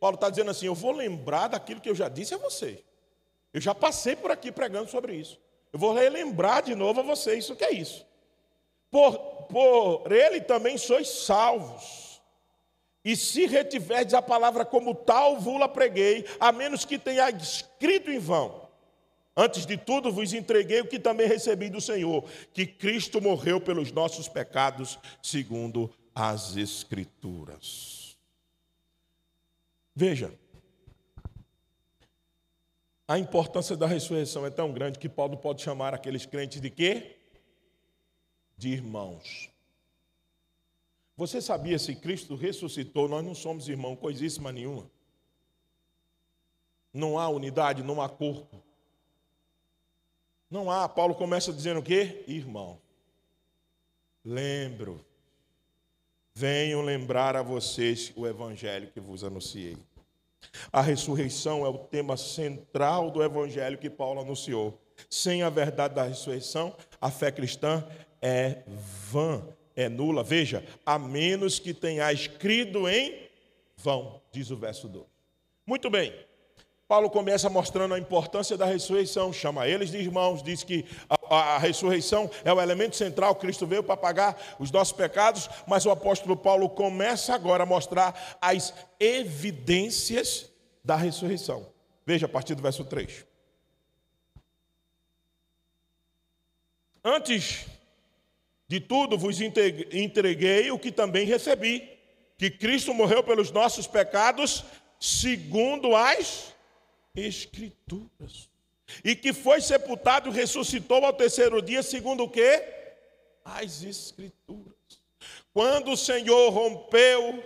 Paulo 0.00 0.14
está 0.14 0.30
dizendo 0.30 0.50
assim: 0.50 0.66
eu 0.66 0.74
vou 0.74 0.92
lembrar 0.92 1.48
daquilo 1.48 1.80
que 1.80 1.90
eu 1.90 1.94
já 1.94 2.08
disse 2.08 2.34
a 2.34 2.38
vocês. 2.38 2.80
Eu 3.52 3.60
já 3.60 3.74
passei 3.74 4.16
por 4.16 4.30
aqui 4.30 4.50
pregando 4.50 4.90
sobre 4.90 5.14
isso. 5.14 5.38
Eu 5.72 5.78
vou 5.78 5.92
relembrar 5.92 6.62
de 6.62 6.74
novo 6.74 7.00
a 7.00 7.02
vocês 7.02 7.44
isso 7.44 7.54
que 7.54 7.64
é 7.64 7.72
isso. 7.72 8.06
Por, 8.90 9.16
por 9.48 10.10
ele 10.10 10.40
também 10.40 10.78
sois 10.78 11.08
salvos. 11.08 12.20
E 13.04 13.16
se 13.16 13.46
retiverdes 13.46 14.14
a 14.14 14.20
palavra 14.20 14.64
como 14.64 14.94
tal, 14.94 15.38
vula 15.38 15.68
preguei, 15.68 16.26
a 16.38 16.52
menos 16.52 16.84
que 16.84 16.98
tenha 16.98 17.30
escrito 17.30 18.10
em 18.10 18.18
vão. 18.18 18.68
Antes 19.36 19.64
de 19.64 19.76
tudo, 19.76 20.12
vos 20.12 20.32
entreguei 20.34 20.80
o 20.80 20.86
que 20.86 20.98
também 20.98 21.26
recebi 21.26 21.70
do 21.70 21.80
Senhor, 21.80 22.24
que 22.52 22.66
Cristo 22.66 23.20
morreu 23.20 23.60
pelos 23.60 23.90
nossos 23.92 24.28
pecados, 24.28 24.98
segundo 25.22 25.90
as 26.14 26.56
Escrituras. 26.56 27.99
Veja, 29.94 30.32
a 33.06 33.18
importância 33.18 33.76
da 33.76 33.86
ressurreição 33.86 34.46
é 34.46 34.50
tão 34.50 34.72
grande 34.72 34.98
que 34.98 35.08
Paulo 35.08 35.36
pode 35.36 35.62
chamar 35.62 35.94
aqueles 35.94 36.24
crentes 36.24 36.60
de 36.60 36.70
quê? 36.70 37.16
De 38.56 38.68
irmãos. 38.68 39.50
Você 41.16 41.40
sabia 41.40 41.78
se 41.78 41.94
Cristo 41.96 42.34
ressuscitou, 42.34 43.08
nós 43.08 43.24
não 43.24 43.34
somos 43.34 43.68
irmãos, 43.68 43.96
coisíssima 43.96 44.52
nenhuma. 44.52 44.90
Não 46.92 47.18
há 47.18 47.28
unidade, 47.28 47.82
não 47.82 48.00
há 48.00 48.08
corpo. 48.08 48.62
Não 50.50 50.70
há. 50.70 50.88
Paulo 50.88 51.14
começa 51.14 51.52
dizendo 51.52 51.80
o 51.80 51.82
quê? 51.82 52.24
Irmão. 52.26 52.80
Lembro 54.24 55.04
Venho 56.34 56.80
lembrar 56.80 57.36
a 57.36 57.42
vocês 57.42 58.12
o 58.16 58.26
evangelho 58.26 58.90
que 58.92 59.00
vos 59.00 59.24
anunciei. 59.24 59.76
A 60.72 60.80
ressurreição 60.80 61.64
é 61.66 61.68
o 61.68 61.78
tema 61.78 62.16
central 62.16 63.10
do 63.10 63.22
evangelho 63.22 63.78
que 63.78 63.90
Paulo 63.90 64.20
anunciou. 64.20 64.80
Sem 65.08 65.42
a 65.42 65.50
verdade 65.50 65.94
da 65.94 66.04
ressurreição, 66.04 66.76
a 67.00 67.10
fé 67.10 67.30
cristã 67.30 67.86
é 68.20 68.62
vã, 69.10 69.42
é 69.74 69.88
nula. 69.88 70.22
Veja, 70.22 70.64
a 70.84 70.98
menos 70.98 71.58
que 71.58 71.72
tenha 71.72 72.12
escrito 72.12 72.88
em 72.88 73.28
vão, 73.76 74.20
diz 74.30 74.50
o 74.50 74.56
verso 74.56 74.88
2. 74.88 75.06
Muito 75.66 75.88
bem. 75.90 76.12
Paulo 76.90 77.08
começa 77.08 77.48
mostrando 77.48 77.94
a 77.94 78.00
importância 78.00 78.56
da 78.56 78.64
ressurreição, 78.64 79.32
chama 79.32 79.68
eles 79.68 79.92
de 79.92 79.98
irmãos, 79.98 80.42
diz 80.42 80.64
que 80.64 80.84
a, 81.30 81.54
a, 81.54 81.58
ressurreição 81.58 82.28
é 82.44 82.52
o 82.52 82.60
elemento 82.60 82.96
central, 82.96 83.36
Cristo 83.36 83.64
veio 83.64 83.84
para 83.84 83.96
pagar 83.96 84.36
os 84.58 84.72
nossos 84.72 84.92
pecados, 84.92 85.48
mas 85.68 85.86
o 85.86 85.90
apóstolo 85.92 86.36
Paulo 86.36 86.68
começa 86.68 87.32
agora 87.32 87.62
a 87.62 87.66
mostrar 87.66 88.38
as 88.40 88.74
evidências 88.98 90.50
da 90.84 90.96
ressurreição. 90.96 91.64
Veja 92.04 92.26
a 92.26 92.28
partir 92.28 92.56
do 92.56 92.62
verso 92.62 92.84
3. 92.84 93.24
Antes 97.04 97.66
de 98.66 98.80
tudo 98.80 99.16
vos 99.16 99.40
entreguei 99.40 100.72
o 100.72 100.78
que 100.80 100.90
também 100.90 101.24
recebi, 101.24 101.88
que 102.36 102.50
Cristo 102.50 102.92
morreu 102.92 103.22
pelos 103.22 103.52
nossos 103.52 103.86
pecados, 103.86 104.64
segundo 104.98 105.94
as 105.94 106.50
Escrituras. 107.14 108.48
E 109.04 109.14
que 109.14 109.32
foi 109.32 109.60
sepultado 109.60 110.28
e 110.28 110.32
ressuscitou 110.32 111.04
ao 111.04 111.12
terceiro 111.12 111.62
dia, 111.62 111.82
segundo 111.82 112.24
o 112.24 112.28
quê? 112.28 112.64
As 113.44 113.82
Escrituras. 113.82 114.74
Quando 115.52 115.92
o 115.92 115.96
Senhor 115.96 116.50
rompeu 116.50 117.42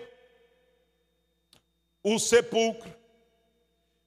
o 2.03 2.19
sepulcro 2.19 2.93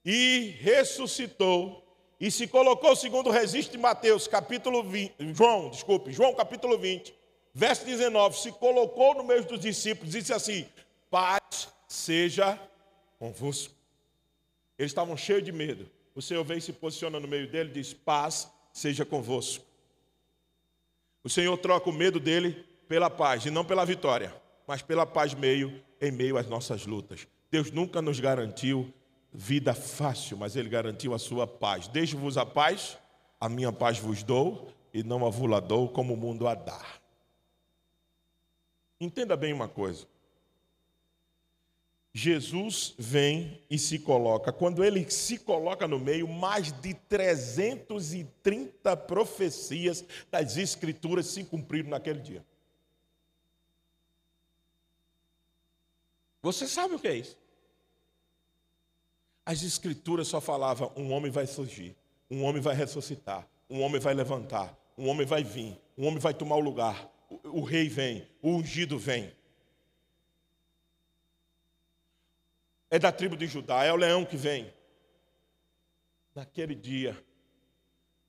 e 0.06 0.56
ressuscitou, 0.60 1.84
e 2.20 2.32
se 2.32 2.48
colocou 2.48 2.96
segundo 2.96 3.32
de 3.32 3.78
Mateus, 3.78 4.28
capítulo 4.28 4.84
20, 4.84 5.34
João, 5.34 5.70
desculpe, 5.70 6.12
João 6.12 6.34
capítulo 6.34 6.78
20, 6.78 7.14
verso 7.54 7.86
19, 7.86 8.38
se 8.38 8.52
colocou 8.54 9.16
no 9.16 9.24
meio 9.24 9.44
dos 9.44 9.60
discípulos 9.60 10.14
disse 10.14 10.34
assim: 10.34 10.68
Paz 11.12 11.68
seja 11.88 12.60
convosco. 13.20 13.77
Eles 14.78 14.92
estavam 14.92 15.18
cheios 15.18 15.44
de 15.44 15.52
medo. 15.52 15.90
O 16.14 16.22
Senhor 16.22 16.44
vem 16.44 16.58
e 16.58 16.62
se 16.62 16.74
posiciona 16.74 17.20
no 17.20 17.28
meio 17.28 17.50
dele 17.50 17.70
e 17.70 17.74
diz: 17.74 17.94
Paz 17.94 18.52
seja 18.72 19.06
convosco. 19.06 19.66
O 21.24 21.30
Senhor 21.30 21.58
troca 21.58 21.90
o 21.90 21.94
medo 21.94 22.20
dele 22.20 22.66
pela 22.88 23.10
paz 23.10 23.46
e 23.46 23.52
não 23.52 23.66
pela 23.66 23.86
vitória. 23.86 24.34
mas 24.68 24.82
pela 24.82 25.06
paz 25.06 25.34
meio 25.34 25.82
em 26.00 26.12
meio 26.12 26.38
às 26.38 26.46
nossas 26.48 26.86
lutas. 26.86 27.26
Deus 27.50 27.72
nunca 27.72 28.02
nos 28.02 28.20
garantiu 28.20 28.94
vida 29.32 29.74
fácil, 29.74 30.38
mas 30.38 30.56
Ele 30.56 30.68
garantiu 30.68 31.14
a 31.14 31.20
sua 31.20 31.48
paz. 31.48 31.88
Deixo-vos 31.88 32.38
a 32.38 32.46
paz, 32.46 32.98
a 33.40 33.48
minha 33.48 33.72
paz 33.72 33.98
vos 33.98 34.24
dou, 34.24 34.68
e 34.94 35.04
não 35.04 35.26
a 35.26 35.30
vos 35.30 35.50
dou 35.64 35.88
como 35.88 36.14
o 36.14 36.18
mundo 36.18 36.48
a 36.48 36.54
dá. 36.54 36.86
Entenda 39.00 39.38
bem 39.38 39.54
uma 39.54 39.70
coisa. 39.70 40.06
Jesus 42.18 42.96
vem 42.98 43.62
e 43.70 43.78
se 43.78 44.00
coloca. 44.00 44.52
Quando 44.52 44.84
ele 44.84 45.08
se 45.08 45.38
coloca 45.38 45.88
no 45.88 46.00
meio, 46.00 46.28
mais 46.28 46.72
de 46.82 46.96
330 46.96 48.98
profecias 48.98 50.04
das 50.32 50.58
Escrituras 50.58 51.28
se 51.28 51.44
cumpriram 51.44 51.92
naquele 51.92 52.20
dia. 52.20 52.44
Você 56.42 56.68
sabe 56.68 56.96
o 56.96 57.00
que 57.00 57.08
é 57.08 57.18
isso? 57.18 57.38
As 59.46 59.62
Escrituras 59.62 60.28
só 60.28 60.42
falavam: 60.42 60.92
um 60.98 61.12
homem 61.12 61.30
vai 61.30 61.46
surgir, 61.46 61.96
um 62.32 62.44
homem 62.46 62.64
vai 62.64 62.74
ressuscitar, 62.74 63.48
um 63.70 63.82
homem 63.82 64.02
vai 64.02 64.16
levantar, 64.16 64.76
um 64.98 65.08
homem 65.08 65.28
vai 65.28 65.44
vir, 65.44 65.80
um 65.96 66.08
homem 66.08 66.18
vai 66.18 66.34
tomar 66.34 66.56
o 66.56 66.62
lugar, 66.62 67.08
o, 67.30 67.60
o 67.60 67.64
rei 67.64 67.88
vem, 67.88 68.28
o 68.42 68.56
ungido 68.56 68.98
vem. 68.98 69.37
É 72.90 72.98
da 72.98 73.12
tribo 73.12 73.36
de 73.36 73.48
Judá, 73.48 73.84
é 73.84 73.92
o 73.92 73.98
leão 73.98 74.26
que 74.26 74.38
vem. 74.38 74.74
Naquele 76.34 76.76
dia, 76.76 77.18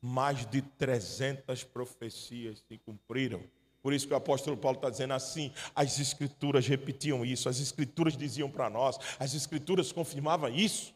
mais 0.00 0.46
de 0.46 0.62
300 0.62 1.64
profecias 1.64 2.64
se 2.66 2.78
cumpriram. 2.78 3.42
Por 3.82 3.92
isso 3.92 4.06
que 4.06 4.12
o 4.12 4.16
apóstolo 4.16 4.56
Paulo 4.56 4.76
está 4.78 4.90
dizendo 4.90 5.14
assim: 5.14 5.52
as 5.74 5.98
escrituras 5.98 6.66
repetiam 6.66 7.24
isso, 7.24 7.48
as 7.48 7.60
escrituras 7.60 8.16
diziam 8.16 8.50
para 8.50 8.68
nós, 8.68 8.98
as 9.18 9.34
escrituras 9.34 9.92
confirmavam 9.92 10.48
isso. 10.48 10.94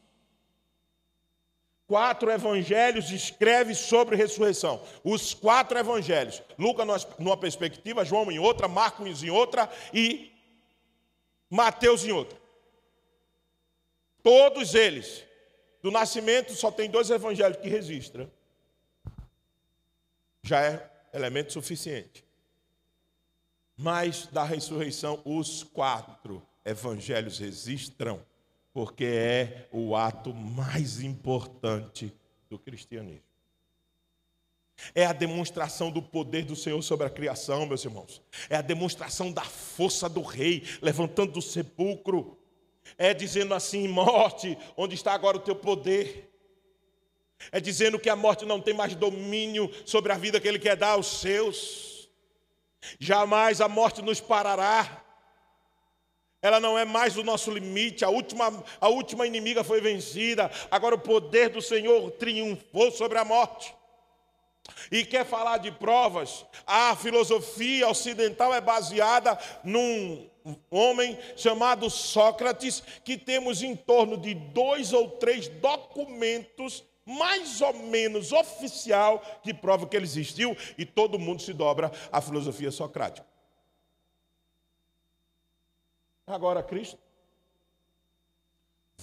Quatro 1.87 2.31
evangelhos 2.31 3.11
escreve 3.11 3.75
sobre 3.75 4.17
ressurreição. 4.17 4.83
Os 5.05 5.35
quatro 5.35 5.79
evangelhos. 5.79 6.43
Lucas 6.59 7.07
numa 7.19 7.37
perspectiva, 7.37 8.05
João 8.05 8.33
em 8.33 8.39
outra, 8.39 8.67
Marcos 8.67 9.23
em 9.23 9.29
outra 9.31 9.71
e 9.93 10.33
Mateus 11.51 12.05
em 12.05 12.13
outra. 12.13 12.42
Todos 14.23 14.75
eles. 14.75 15.25
Do 15.83 15.91
nascimento 15.91 16.53
só 16.55 16.71
tem 16.71 16.89
dois 16.89 17.11
evangelhos 17.11 17.59
que 17.59 17.69
registram. 17.69 18.31
Já 20.43 20.63
é 20.63 20.91
elemento 21.13 21.53
suficiente. 21.53 22.25
Mas 23.77 24.27
da 24.27 24.45
ressurreição, 24.45 25.21
os 25.25 25.65
quatro 25.65 26.41
evangelhos 26.65 27.39
registram, 27.39 28.25
porque 28.73 29.05
é 29.05 29.69
o 29.73 29.97
ato 29.97 30.33
mais 30.33 31.01
importante 31.01 32.13
do 32.49 32.59
cristianismo. 32.59 33.33
É 34.95 35.05
a 35.05 35.13
demonstração 35.13 35.91
do 35.91 36.03
poder 36.03 36.45
do 36.45 36.57
Senhor 36.57 36.81
sobre 36.83 37.07
a 37.07 37.11
criação, 37.11 37.67
meus 37.67 37.85
irmãos. 37.85 38.23
É 38.49 38.57
a 38.57 38.63
demonstração 38.63 39.33
da 39.33 39.45
força 39.45 40.09
do 40.09 40.23
rei 40.23 40.65
levantando 40.81 41.33
do 41.33 41.43
sepulcro 41.43 42.39
é 42.99 43.13
dizendo 43.15 43.55
assim: 43.55 43.89
morte, 43.89 44.57
onde 44.77 44.95
está 44.95 45.13
agora 45.13 45.37
o 45.37 45.41
teu 45.41 45.55
poder? 45.57 46.31
É 47.51 47.61
dizendo 47.61 47.99
que 47.99 48.09
a 48.09 48.15
morte 48.15 48.45
não 48.45 48.61
tem 48.61 48.75
mais 48.75 48.95
domínio 48.95 49.71
sobre 49.85 50.13
a 50.13 50.17
vida 50.17 50.41
que 50.41 50.47
Ele 50.47 50.59
quer 50.59 50.77
dar 50.77 50.91
aos 50.91 51.21
seus. 51.21 52.09
Jamais 52.99 53.61
a 53.61 53.69
morte 53.69 54.03
nos 54.03 54.21
parará. 54.21 55.03
Ela 56.41 56.59
não 56.59 56.77
é 56.77 56.85
mais 56.85 57.17
o 57.17 57.23
nosso 57.23 57.51
limite. 57.51 58.05
A 58.05 58.09
última, 58.09 58.65
a 58.81 58.89
última 58.89 59.27
inimiga 59.27 59.63
foi 59.63 59.81
vencida. 59.81 60.51
Agora 60.71 60.97
o 60.97 61.01
poder 61.01 61.49
do 61.49 61.63
Senhor 61.63 62.11
triunfou 62.13 62.91
sobre 62.91 63.19
a 63.19 63.25
morte. 63.25 63.75
E 64.91 65.05
quer 65.05 65.25
falar 65.25 65.59
de 65.59 65.73
provas? 65.73 66.45
A 66.67 66.95
filosofia 66.97 67.89
ocidental 67.89 68.55
é 68.55 68.61
baseada 68.61 69.39
num 69.65 70.29
homem 70.71 71.19
chamado 71.37 71.89
Sócrates, 71.89 72.83
que 73.05 73.17
temos 73.17 73.63
em 73.63 73.75
torno 73.75 74.17
de 74.17 74.35
dois 74.35 74.93
ou 74.93 75.09
três 75.11 75.49
documentos 75.49 76.85
mais 77.05 77.61
ou 77.61 77.73
menos 77.75 78.33
oficial 78.33 79.21
que 79.43 79.53
prova 79.53 79.89
que 79.89 79.97
ele 79.97 80.05
existiu 80.05 80.57
e 80.79 80.87
todo 80.87 81.19
mundo 81.19 81.43
se 81.43 81.53
dobra 81.53 81.91
à 82.13 82.21
filosofia 82.21 82.71
socrática. 82.71 83.27
Agora 86.27 86.63
Cristo, 86.63 86.99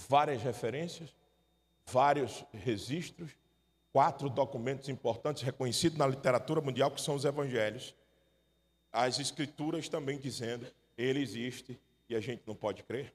várias 0.08 0.42
referências, 0.42 1.14
vários 1.84 2.44
registros, 2.52 3.30
quatro 3.92 4.28
documentos 4.28 4.88
importantes 4.88 5.42
reconhecidos 5.42 5.98
na 5.98 6.06
literatura 6.06 6.60
mundial 6.60 6.90
que 6.90 7.00
são 7.00 7.14
os 7.14 7.24
evangelhos. 7.24 7.94
As 8.92 9.18
escrituras 9.18 9.88
também 9.88 10.18
dizendo 10.18 10.66
ele 10.96 11.20
existe 11.20 11.78
e 12.08 12.14
a 12.14 12.20
gente 12.20 12.42
não 12.46 12.54
pode 12.54 12.82
crer. 12.82 13.12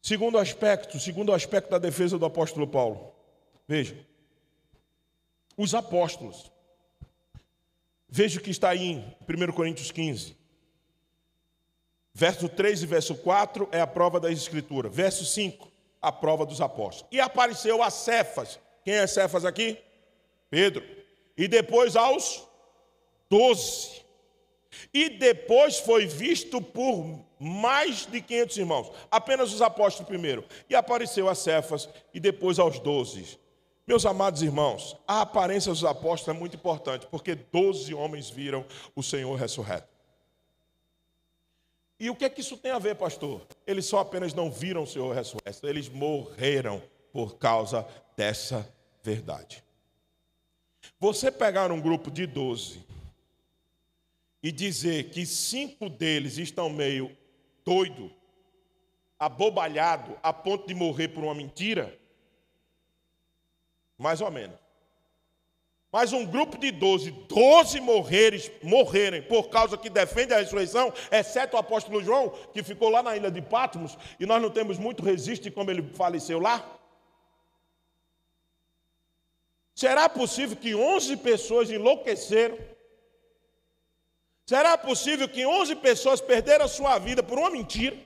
Segundo 0.00 0.36
aspecto, 0.36 0.98
segundo 0.98 1.32
aspecto 1.32 1.70
da 1.70 1.78
defesa 1.78 2.18
do 2.18 2.26
apóstolo 2.26 2.66
Paulo. 2.66 3.14
Veja, 3.68 3.96
os 5.56 5.74
apóstolos. 5.74 6.50
Veja 8.08 8.38
o 8.38 8.42
que 8.42 8.50
está 8.50 8.70
aí 8.70 8.84
em 8.84 9.16
1 9.28 9.52
Coríntios 9.52 9.90
15. 9.90 10.36
Verso 12.12 12.48
3 12.48 12.82
e 12.82 12.86
verso 12.86 13.14
4 13.14 13.68
é 13.72 13.80
a 13.80 13.86
prova 13.86 14.20
da 14.20 14.30
Escritura. 14.30 14.88
Verso 14.88 15.24
5, 15.24 15.71
a 16.02 16.10
prova 16.10 16.44
dos 16.44 16.60
apóstolos. 16.60 17.08
E 17.12 17.20
apareceu 17.20 17.82
a 17.82 17.88
Cefas. 17.88 18.58
Quem 18.84 18.94
é 18.94 19.06
Cefas 19.06 19.44
aqui? 19.44 19.78
Pedro. 20.50 20.84
E 21.38 21.46
depois 21.46 21.94
aos 21.96 22.46
doze. 23.30 24.02
E 24.92 25.08
depois 25.10 25.78
foi 25.78 26.06
visto 26.06 26.60
por 26.60 27.24
mais 27.38 28.06
de 28.06 28.20
500 28.20 28.56
irmãos, 28.56 28.92
apenas 29.10 29.52
os 29.52 29.60
apóstolos 29.60 30.08
primeiro. 30.08 30.44
E 30.68 30.74
apareceu 30.74 31.28
a 31.28 31.34
Cefas 31.34 31.88
e 32.12 32.18
depois 32.20 32.58
aos 32.58 32.78
doze. 32.78 33.38
Meus 33.86 34.06
amados 34.06 34.42
irmãos, 34.42 34.96
a 35.06 35.22
aparência 35.22 35.72
dos 35.72 35.84
apóstolos 35.84 36.36
é 36.36 36.38
muito 36.38 36.56
importante, 36.56 37.06
porque 37.10 37.34
doze 37.34 37.92
homens 37.92 38.30
viram 38.30 38.64
o 38.94 39.02
Senhor 39.02 39.34
ressurreto. 39.34 39.91
E 42.02 42.10
o 42.10 42.16
que 42.16 42.24
é 42.24 42.28
que 42.28 42.40
isso 42.40 42.56
tem 42.56 42.72
a 42.72 42.80
ver, 42.80 42.96
pastor? 42.96 43.46
Eles 43.64 43.86
só 43.86 44.00
apenas 44.00 44.34
não 44.34 44.50
viram 44.50 44.82
o 44.82 44.86
Senhor 44.88 45.14
ressurreto, 45.14 45.68
eles 45.68 45.88
morreram 45.88 46.82
por 47.12 47.38
causa 47.38 47.86
dessa 48.16 48.68
verdade. 49.04 49.62
Você 50.98 51.30
pegar 51.30 51.70
um 51.70 51.80
grupo 51.80 52.10
de 52.10 52.26
doze 52.26 52.84
e 54.42 54.50
dizer 54.50 55.10
que 55.10 55.24
cinco 55.24 55.88
deles 55.88 56.38
estão 56.38 56.68
meio 56.68 57.16
doido, 57.64 58.10
abobalhado, 59.16 60.18
a 60.24 60.32
ponto 60.32 60.66
de 60.66 60.74
morrer 60.74 61.06
por 61.06 61.22
uma 61.22 61.36
mentira, 61.36 61.96
mais 63.96 64.20
ou 64.20 64.28
menos. 64.28 64.58
Mas 65.92 66.12
um 66.12 66.24
grupo 66.24 66.56
de 66.56 66.70
doze, 66.70 67.10
doze 67.28 67.78
morreres, 67.78 68.50
morrerem 68.62 69.20
por 69.22 69.50
causa 69.50 69.76
que 69.76 69.90
defende 69.90 70.32
a 70.32 70.38
ressurreição, 70.38 70.92
exceto 71.10 71.54
o 71.54 71.60
apóstolo 71.60 72.02
João, 72.02 72.30
que 72.52 72.62
ficou 72.62 72.88
lá 72.88 73.02
na 73.02 73.14
ilha 73.14 73.30
de 73.30 73.42
Patmos, 73.42 73.98
e 74.18 74.24
nós 74.24 74.40
não 74.40 74.48
temos 74.50 74.78
muito 74.78 75.02
registro 75.02 75.50
de 75.50 75.54
como 75.54 75.70
ele 75.70 75.82
faleceu 75.94 76.40
lá. 76.40 76.64
Será 79.74 80.08
possível 80.08 80.56
que 80.56 80.74
onze 80.74 81.16
pessoas 81.16 81.70
enlouqueceram 81.70 82.58
Será 84.44 84.76
possível 84.76 85.28
que 85.28 85.46
11 85.46 85.76
pessoas 85.76 86.20
perderam 86.20 86.64
a 86.64 86.68
sua 86.68 86.98
vida 86.98 87.22
por 87.22 87.38
uma 87.38 87.50
mentira? 87.50 87.96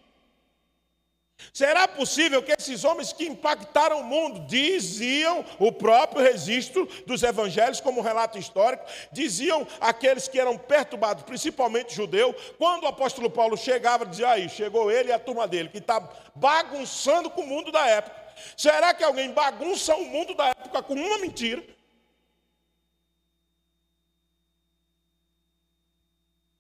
Será 1.53 1.87
possível 1.87 2.43
que 2.43 2.53
esses 2.53 2.85
homens 2.85 3.13
que 3.13 3.27
impactaram 3.27 4.01
o 4.01 4.05
mundo, 4.05 4.47
diziam 4.47 5.45
o 5.59 5.71
próprio 5.71 6.23
registro 6.23 6.87
dos 7.07 7.23
evangelhos, 7.23 7.81
como 7.81 8.01
relato 8.01 8.39
histórico, 8.39 8.85
diziam 9.13 9.67
aqueles 9.81 10.29
que 10.29 10.41
eram 10.41 10.57
perturbados, 10.57 11.23
principalmente 11.23 11.95
judeu, 11.95 12.35
quando 12.59 12.85
o 12.85 12.89
apóstolo 12.89 13.31
Paulo 13.31 13.57
chegava, 13.57 14.07
dizia 14.07 14.31
aí, 14.31 14.49
chegou 14.49 14.91
ele 14.91 15.11
e 15.11 15.13
a 15.13 15.19
turma 15.19 15.47
dele, 15.47 15.69
que 15.69 15.79
está 15.79 16.01
bagunçando 16.35 17.31
com 17.31 17.43
o 17.43 17.47
mundo 17.47 17.71
da 17.71 17.87
época. 17.87 18.17
Será 18.57 18.93
que 18.93 19.05
alguém 19.05 19.31
bagunça 19.31 19.95
o 19.95 20.05
mundo 20.05 20.35
da 20.35 20.49
época 20.49 20.83
com 20.83 20.95
uma 20.95 21.19
mentira? 21.19 21.63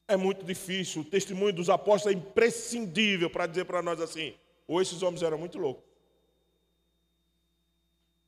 é 0.09 0.17
muito 0.17 0.45
difícil. 0.45 1.03
O 1.03 1.05
testemunho 1.05 1.53
dos 1.53 1.69
apóstolos 1.69 2.17
é 2.17 2.19
imprescindível 2.19 3.29
para 3.29 3.47
dizer 3.47 3.65
para 3.65 3.83
nós 3.83 4.01
assim: 4.01 4.35
ou 4.66 4.81
esses 4.81 5.02
homens 5.02 5.22
eram 5.22 5.38
muito 5.38 5.59
loucos, 5.59 5.85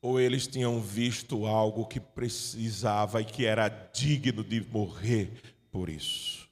ou 0.01 0.21
eles 0.21 0.47
tinham 0.47 0.81
visto 0.81 1.47
algo 1.47 1.87
que 1.87 1.99
precisava 1.99 3.21
e 3.21 3.25
que 3.25 3.45
era 3.45 3.69
digno 3.69 4.45
de 4.45 4.61
morrer 4.61 5.31
por 5.71 5.89
isso. 5.89 6.49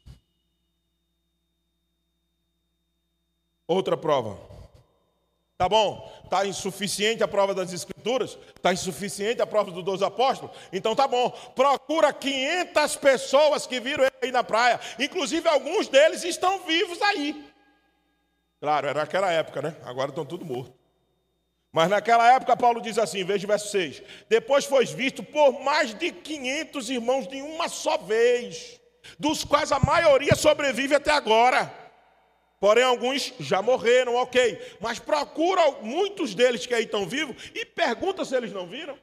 Outra 3.66 3.96
prova. 3.96 4.38
Tá 5.58 5.68
bom? 5.68 6.12
Está 6.22 6.46
insuficiente 6.46 7.22
a 7.22 7.28
prova 7.28 7.54
das 7.54 7.72
Escrituras? 7.72 8.36
Está 8.54 8.74
insuficiente 8.74 9.40
a 9.40 9.46
prova 9.46 9.70
dos 9.70 9.82
dois 9.82 10.02
apóstolos? 10.02 10.54
Então 10.70 10.94
tá 10.94 11.08
bom. 11.08 11.30
Procura 11.54 12.12
500 12.12 12.96
pessoas 12.96 13.66
que 13.66 13.80
viram 13.80 14.04
ele 14.04 14.12
aí 14.22 14.30
na 14.30 14.44
praia. 14.44 14.78
Inclusive 14.98 15.48
alguns 15.48 15.88
deles 15.88 16.22
estão 16.24 16.66
vivos 16.66 17.00
aí. 17.00 17.45
Claro, 18.60 18.88
era 18.88 19.00
naquela 19.00 19.30
época, 19.30 19.62
né? 19.62 19.76
Agora 19.84 20.10
estão 20.10 20.24
tudo 20.24 20.44
mortos. 20.44 20.74
Mas 21.72 21.90
naquela 21.90 22.32
época, 22.32 22.56
Paulo 22.56 22.80
diz 22.80 22.96
assim, 22.96 23.22
veja 23.22 23.44
o 23.44 23.48
verso 23.48 23.68
6: 23.70 24.02
Depois 24.28 24.64
foi 24.64 24.86
visto 24.86 25.22
por 25.22 25.60
mais 25.62 25.94
de 25.94 26.10
500 26.10 26.88
irmãos 26.88 27.28
de 27.28 27.42
uma 27.42 27.68
só 27.68 27.98
vez, 27.98 28.80
dos 29.18 29.44
quais 29.44 29.70
a 29.70 29.78
maioria 29.78 30.34
sobrevive 30.34 30.94
até 30.94 31.10
agora. 31.10 31.70
Porém, 32.58 32.82
alguns 32.82 33.34
já 33.38 33.60
morreram, 33.60 34.14
ok. 34.14 34.76
Mas 34.80 34.98
procura 34.98 35.70
muitos 35.82 36.34
deles 36.34 36.64
que 36.64 36.72
aí 36.72 36.84
estão 36.84 37.06
vivos 37.06 37.50
e 37.54 37.66
pergunta 37.66 38.24
se 38.24 38.34
eles 38.34 38.52
não 38.52 38.66
viram. 38.66 38.98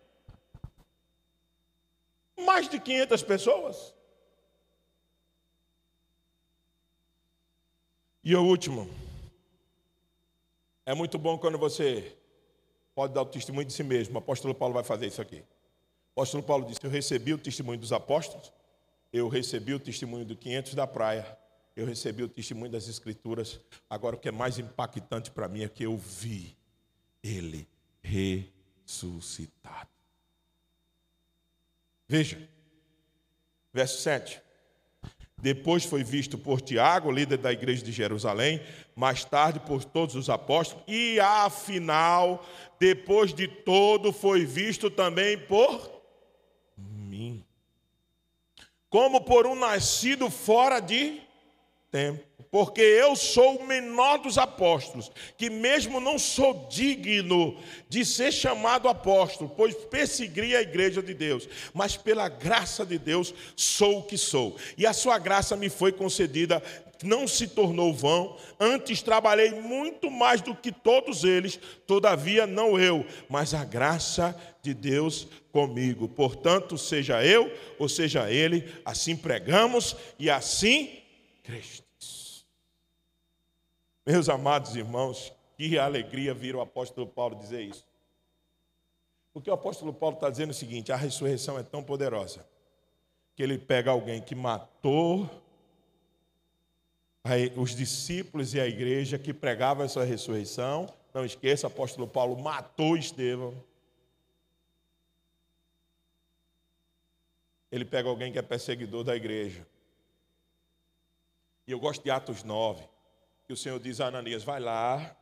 Mais 2.40 2.68
de 2.68 2.80
500 2.80 3.22
pessoas. 3.22 3.94
E 8.24 8.36
o 8.36 8.42
último. 8.42 9.03
É 10.86 10.94
muito 10.94 11.18
bom 11.18 11.38
quando 11.38 11.58
você 11.58 12.16
pode 12.94 13.14
dar 13.14 13.22
o 13.22 13.26
testemunho 13.26 13.66
de 13.66 13.74
si 13.74 13.84
mesmo. 13.84 14.16
O 14.16 14.18
apóstolo 14.18 14.54
Paulo 14.54 14.74
vai 14.74 14.84
fazer 14.84 15.08
isso 15.08 15.22
aqui. 15.22 15.44
O 16.16 16.22
apóstolo 16.22 16.44
Paulo 16.44 16.66
disse: 16.66 16.84
Eu 16.84 16.90
recebi 16.90 17.34
o 17.34 17.38
testemunho 17.38 17.80
dos 17.80 17.94
apóstolos, 17.94 18.52
eu 19.12 19.28
recebi 19.30 19.74
o 19.74 19.80
testemunho 19.80 20.26
do 20.26 20.36
500 20.36 20.76
da 20.76 20.86
praia, 20.86 21.38
eu 21.76 21.86
recebi 21.86 22.24
o 22.24 22.30
testemunho 22.30 22.72
das 22.72 22.88
Escrituras. 22.88 23.60
Agora, 23.90 24.16
o 24.16 24.20
que 24.20 24.28
é 24.28 24.32
mais 24.32 24.60
impactante 24.60 25.32
para 25.32 25.48
mim 25.48 25.64
é 25.64 25.70
que 25.70 25.84
eu 25.84 25.98
vi 25.98 26.56
ele 27.24 27.68
ressuscitado. 28.02 29.90
Veja, 32.08 32.38
verso 33.72 34.02
7. 34.02 34.43
Depois 35.44 35.84
foi 35.84 36.06
visto 36.06 36.38
por 36.38 36.62
Tiago, 36.62 37.12
líder 37.12 37.38
da 37.38 37.52
igreja 37.52 37.84
de 37.84 37.92
Jerusalém, 37.92 38.62
mais 38.96 39.26
tarde 39.26 39.60
por 39.60 39.84
todos 39.84 40.16
os 40.16 40.30
apóstolos, 40.30 40.86
e 40.88 41.20
afinal, 41.20 42.48
depois 42.80 43.34
de 43.34 43.46
todo, 43.46 44.14
foi 44.14 44.46
visto 44.46 44.90
também 44.90 45.38
por 45.38 46.02
mim. 46.78 47.44
Como 48.90 49.20
por 49.20 49.46
um 49.46 49.54
nascido 49.54 50.30
fora 50.30 50.80
de 50.80 51.20
tempo 51.92 52.24
porque 52.54 52.82
eu 52.82 53.16
sou 53.16 53.56
o 53.56 53.66
menor 53.66 54.20
dos 54.20 54.38
apóstolos, 54.38 55.12
que 55.36 55.50
mesmo 55.50 56.00
não 56.00 56.20
sou 56.20 56.68
digno 56.70 57.58
de 57.90 58.06
ser 58.06 58.32
chamado 58.32 58.88
apóstolo, 58.88 59.52
pois 59.58 59.74
persegui 59.74 60.56
a 60.56 60.62
igreja 60.62 61.02
de 61.02 61.16
Deus, 61.16 61.50
mas 61.74 61.98
pela 61.98 62.30
graça 62.30 62.86
de 62.86 63.00
Deus 63.00 63.34
sou 63.56 63.98
o 63.98 64.04
que 64.04 64.20
sou. 64.20 64.56
E 64.78 64.86
a 64.86 64.94
sua 64.94 65.18
graça 65.18 65.56
me 65.56 65.68
foi 65.68 65.92
concedida, 65.92 66.62
não 67.02 67.28
se 67.28 67.48
tornou 67.48 67.92
vão, 67.92 68.38
antes 68.60 69.02
trabalhei 69.02 69.50
muito 69.60 70.12
mais 70.12 70.40
do 70.40 70.54
que 70.54 70.72
todos 70.72 71.24
eles, 71.24 71.60
todavia 71.88 72.46
não 72.46 72.80
eu, 72.80 73.04
mas 73.28 73.56
a 73.56 73.66
graça 73.66 74.40
de 74.62 74.76
Deus 74.76 75.28
comigo. 75.52 76.08
Portanto, 76.08 76.78
seja 76.78 77.26
eu 77.26 77.52
ou 77.80 77.90
seja 77.90 78.30
ele, 78.30 78.72
assim 78.86 79.16
pregamos 79.16 79.96
e 80.20 80.30
assim 80.30 81.00
creste. 81.44 81.83
Meus 84.06 84.28
amados 84.28 84.76
irmãos, 84.76 85.32
que 85.56 85.80
alegria 85.80 86.34
vir 86.34 86.56
o 86.56 86.62
apóstolo 86.62 87.08
Paulo 87.08 87.36
dizer 87.36 87.62
isso. 87.62 87.88
Porque 89.32 89.50
o 89.50 89.54
apóstolo 89.54 89.94
Paulo 89.94 90.16
está 90.16 90.30
dizendo 90.30 90.50
o 90.52 90.54
seguinte: 90.54 90.92
a 90.92 90.98
ressurreição 90.98 91.58
é 91.58 91.64
tão 91.64 91.82
poderosa 91.82 92.46
que 93.34 93.42
ele 93.42 93.58
pega 93.58 93.92
alguém 93.92 94.22
que 94.22 94.36
matou 94.36 95.30
os 97.56 97.74
discípulos 97.74 98.54
e 98.54 98.60
a 98.60 98.68
igreja 98.68 99.18
que 99.18 99.34
pregavam 99.34 99.86
essa 99.86 100.04
ressurreição. 100.04 100.94
Não 101.14 101.24
esqueça, 101.24 101.68
o 101.68 101.72
apóstolo 101.72 102.06
Paulo 102.06 102.38
matou 102.38 102.98
Estevão. 102.98 103.56
Ele 107.72 107.86
pega 107.86 108.10
alguém 108.10 108.32
que 108.32 108.38
é 108.38 108.42
perseguidor 108.42 109.06
da 109.06 109.16
igreja. 109.16 109.66
E 111.66 111.72
eu 111.72 111.80
gosto 111.80 112.04
de 112.04 112.12
Atos 112.12 112.44
9 112.44 112.93
o 113.54 113.58
Senhor 113.58 113.80
diz 113.80 114.02
a 114.02 114.08
Ananias: 114.08 114.44
vai 114.44 114.60
lá, 114.60 115.16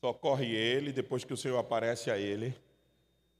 socorre 0.00 0.54
ele, 0.54 0.92
depois 0.92 1.24
que 1.24 1.32
o 1.32 1.36
Senhor 1.36 1.58
aparece 1.58 2.10
a 2.10 2.16
ele. 2.16 2.56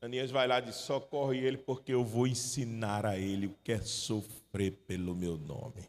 Ananias 0.00 0.30
vai 0.30 0.46
lá 0.46 0.58
e 0.58 0.62
diz: 0.62 0.76
socorre 0.76 1.38
ele, 1.38 1.56
porque 1.56 1.92
eu 1.92 2.04
vou 2.04 2.26
ensinar 2.26 3.06
a 3.06 3.16
ele 3.16 3.46
o 3.46 3.56
que 3.64 3.72
é 3.72 3.80
sofrer 3.80 4.72
pelo 4.86 5.14
meu 5.14 5.38
nome. 5.38 5.88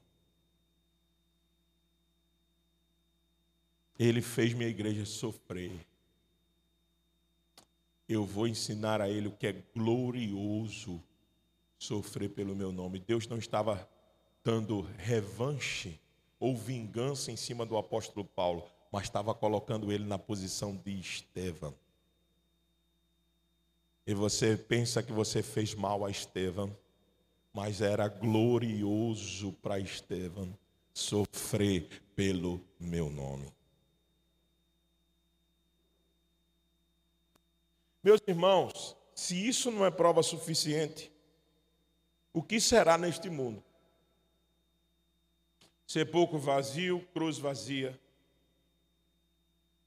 Ele 3.97 4.21
fez 4.21 4.53
minha 4.53 4.69
igreja 4.69 5.05
sofrer. 5.05 5.85
Eu 8.07 8.23
vou 8.23 8.47
ensinar 8.47 9.01
a 9.01 9.09
ele 9.09 9.29
o 9.29 9.31
que 9.31 9.47
é 9.47 9.53
glorioso 9.73 11.01
sofrer 11.79 12.29
pelo 12.29 12.55
meu 12.55 12.71
nome. 12.71 12.99
Deus 12.99 13.27
não 13.27 13.37
estava 13.37 13.89
dando 14.43 14.81
revanche 14.97 15.99
ou 16.45 16.55
vingança 16.55 17.31
em 17.31 17.35
cima 17.35 17.65
do 17.65 17.75
apóstolo 17.75 18.23
Paulo, 18.23 18.69
mas 18.91 19.05
estava 19.05 19.33
colocando 19.33 19.91
ele 19.91 20.05
na 20.05 20.19
posição 20.19 20.75
de 20.75 20.99
Estevão. 20.99 21.73
E 24.05 24.13
você 24.13 24.55
pensa 24.55 25.01
que 25.01 25.11
você 25.11 25.41
fez 25.41 25.73
mal 25.73 26.05
a 26.05 26.11
Estevão, 26.11 26.77
mas 27.51 27.81
era 27.81 28.07
glorioso 28.07 29.53
para 29.53 29.79
Estevão 29.79 30.55
sofrer 30.93 32.03
pelo 32.15 32.61
meu 32.79 33.09
nome. 33.09 33.51
Meus 38.03 38.21
irmãos, 38.27 38.95
se 39.15 39.47
isso 39.47 39.71
não 39.71 39.83
é 39.83 39.89
prova 39.89 40.21
suficiente, 40.21 41.11
o 42.31 42.43
que 42.43 42.61
será 42.61 42.99
neste 42.99 43.31
mundo? 43.31 43.64
Sepulcro 45.85 46.39
vazio, 46.39 47.07
cruz 47.13 47.37
vazia, 47.37 47.99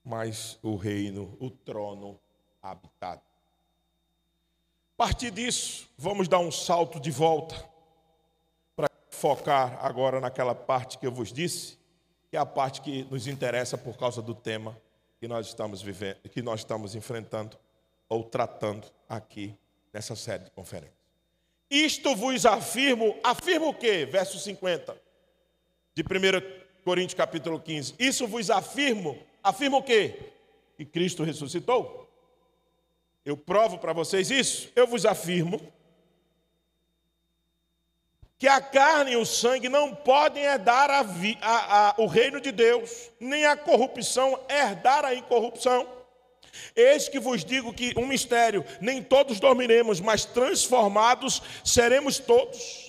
mas 0.05 0.59
o 0.63 0.77
reino, 0.77 1.37
o 1.41 1.51
trono 1.51 2.19
habitado. 2.63 3.23
A 4.95 4.97
partir 4.97 5.31
disso, 5.31 5.89
vamos 5.99 6.29
dar 6.29 6.39
um 6.39 6.53
salto 6.53 7.01
de 7.01 7.11
volta 7.11 7.57
para 8.77 8.89
focar 9.11 9.85
agora 9.85 10.21
naquela 10.21 10.55
parte 10.55 10.99
que 10.99 11.07
eu 11.07 11.13
vos 11.13 11.33
disse, 11.33 11.79
que 12.31 12.37
é 12.37 12.41
a 12.41 12.47
parte 12.47 12.81
que 12.81 13.05
nos 13.05 13.27
interessa 13.27 13.77
por 13.77 13.97
causa 13.97 14.23
do 14.23 14.35
tema 14.35 14.81
que 15.19 15.27
nós 15.27 15.49
estamos 15.49 15.83
vivendo, 15.83 16.29
que 16.31 16.43
nós 16.43 16.61
estamos 16.61 16.95
enfrentando 16.95 17.59
ou 18.09 18.23
tratando 18.23 18.87
aqui 19.09 19.55
nessa 19.93 20.15
série 20.15 20.45
de 20.45 20.51
conferências. 20.53 20.97
Isto 21.69 22.15
vos 22.15 22.47
afirmo, 22.47 23.17
afirmo 23.23 23.71
o 23.71 23.75
quê? 23.75 24.07
Verso 24.07 24.39
50 24.39 25.08
de 25.99 26.05
1 26.05 26.85
Coríntios 26.85 27.15
capítulo 27.15 27.59
15. 27.61 27.95
Isso 27.99 28.27
vos 28.27 28.51
afirmo. 28.51 29.19
Afirmo 29.43 29.79
o 29.79 29.83
quê? 29.83 30.31
Que 30.77 30.85
Cristo 30.85 31.25
ressuscitou. 31.25 32.09
Eu 33.25 33.37
provo 33.37 33.79
para 33.79 33.93
vocês 33.93 34.31
isso. 34.31 34.71
Eu 34.77 34.87
vos 34.87 35.05
afirmo 35.05 35.61
que 38.39 38.47
a 38.47 38.61
carne 38.61 39.13
e 39.13 39.17
o 39.17 39.27
sangue 39.27 39.69
não 39.69 39.93
podem 39.93 40.45
herdar 40.45 40.89
a 40.89 41.01
a, 41.41 41.89
a, 41.89 41.95
o 41.99 42.07
reino 42.07 42.41
de 42.41 42.53
Deus, 42.53 43.11
nem 43.19 43.45
a 43.45 43.57
corrupção 43.57 44.39
herdar 44.49 45.05
a 45.05 45.15
incorrupção. 45.15 45.85
Eis 46.77 47.09
que 47.09 47.19
vos 47.19 47.45
digo 47.45 47.75
que 47.75 47.93
um 47.97 48.07
mistério: 48.07 48.65
nem 48.81 49.03
todos 49.03 49.41
dormiremos, 49.41 50.01
mas 50.01 50.25
transformados 50.25 51.43
seremos 51.65 52.21
todos 52.21 52.88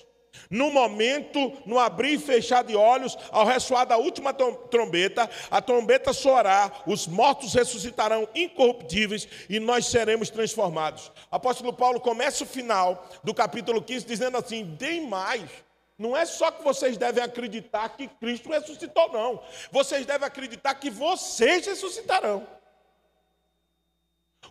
no 0.49 0.71
momento, 0.71 1.53
no 1.65 1.77
abrir 1.77 2.13
e 2.13 2.19
fechar 2.19 2.63
de 2.63 2.75
olhos, 2.75 3.15
ao 3.29 3.45
ressoar 3.45 3.85
da 3.85 3.97
última 3.97 4.33
trombeta, 4.33 5.29
a 5.51 5.61
trombeta 5.61 6.11
soará, 6.11 6.71
os 6.87 7.05
mortos 7.05 7.53
ressuscitarão 7.53 8.27
incorruptíveis 8.33 9.27
e 9.47 9.59
nós 9.59 9.85
seremos 9.85 10.29
transformados. 10.29 11.11
Apóstolo 11.29 11.71
Paulo 11.71 11.99
começa 11.99 12.43
o 12.43 12.47
final 12.47 13.07
do 13.23 13.33
capítulo 13.33 13.81
15 13.81 14.05
dizendo 14.05 14.37
assim: 14.37 14.65
deem 14.65 15.07
mais. 15.07 15.49
Não 15.97 16.15
é 16.15 16.25
só 16.25 16.49
que 16.49 16.63
vocês 16.63 16.97
devem 16.97 17.21
acreditar 17.21 17.89
que 17.89 18.07
Cristo 18.07 18.49
ressuscitou, 18.49 19.11
não. 19.11 19.43
Vocês 19.69 20.05
devem 20.05 20.25
acreditar 20.25 20.73
que 20.75 20.89
vocês 20.89 21.67
ressuscitarão. 21.67 22.47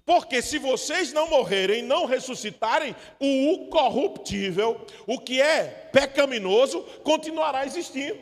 Porque 0.09 0.41
se 0.41 0.57
vocês 0.57 1.13
não 1.13 1.29
morrerem, 1.29 1.83
não 1.83 2.07
ressuscitarem, 2.07 2.97
o 3.21 3.69
corruptível, 3.69 4.81
o 5.07 5.21
que 5.21 5.39
é 5.39 5.65
pecaminoso, 5.93 6.81
continuará 7.05 7.67
existindo. 7.67 8.19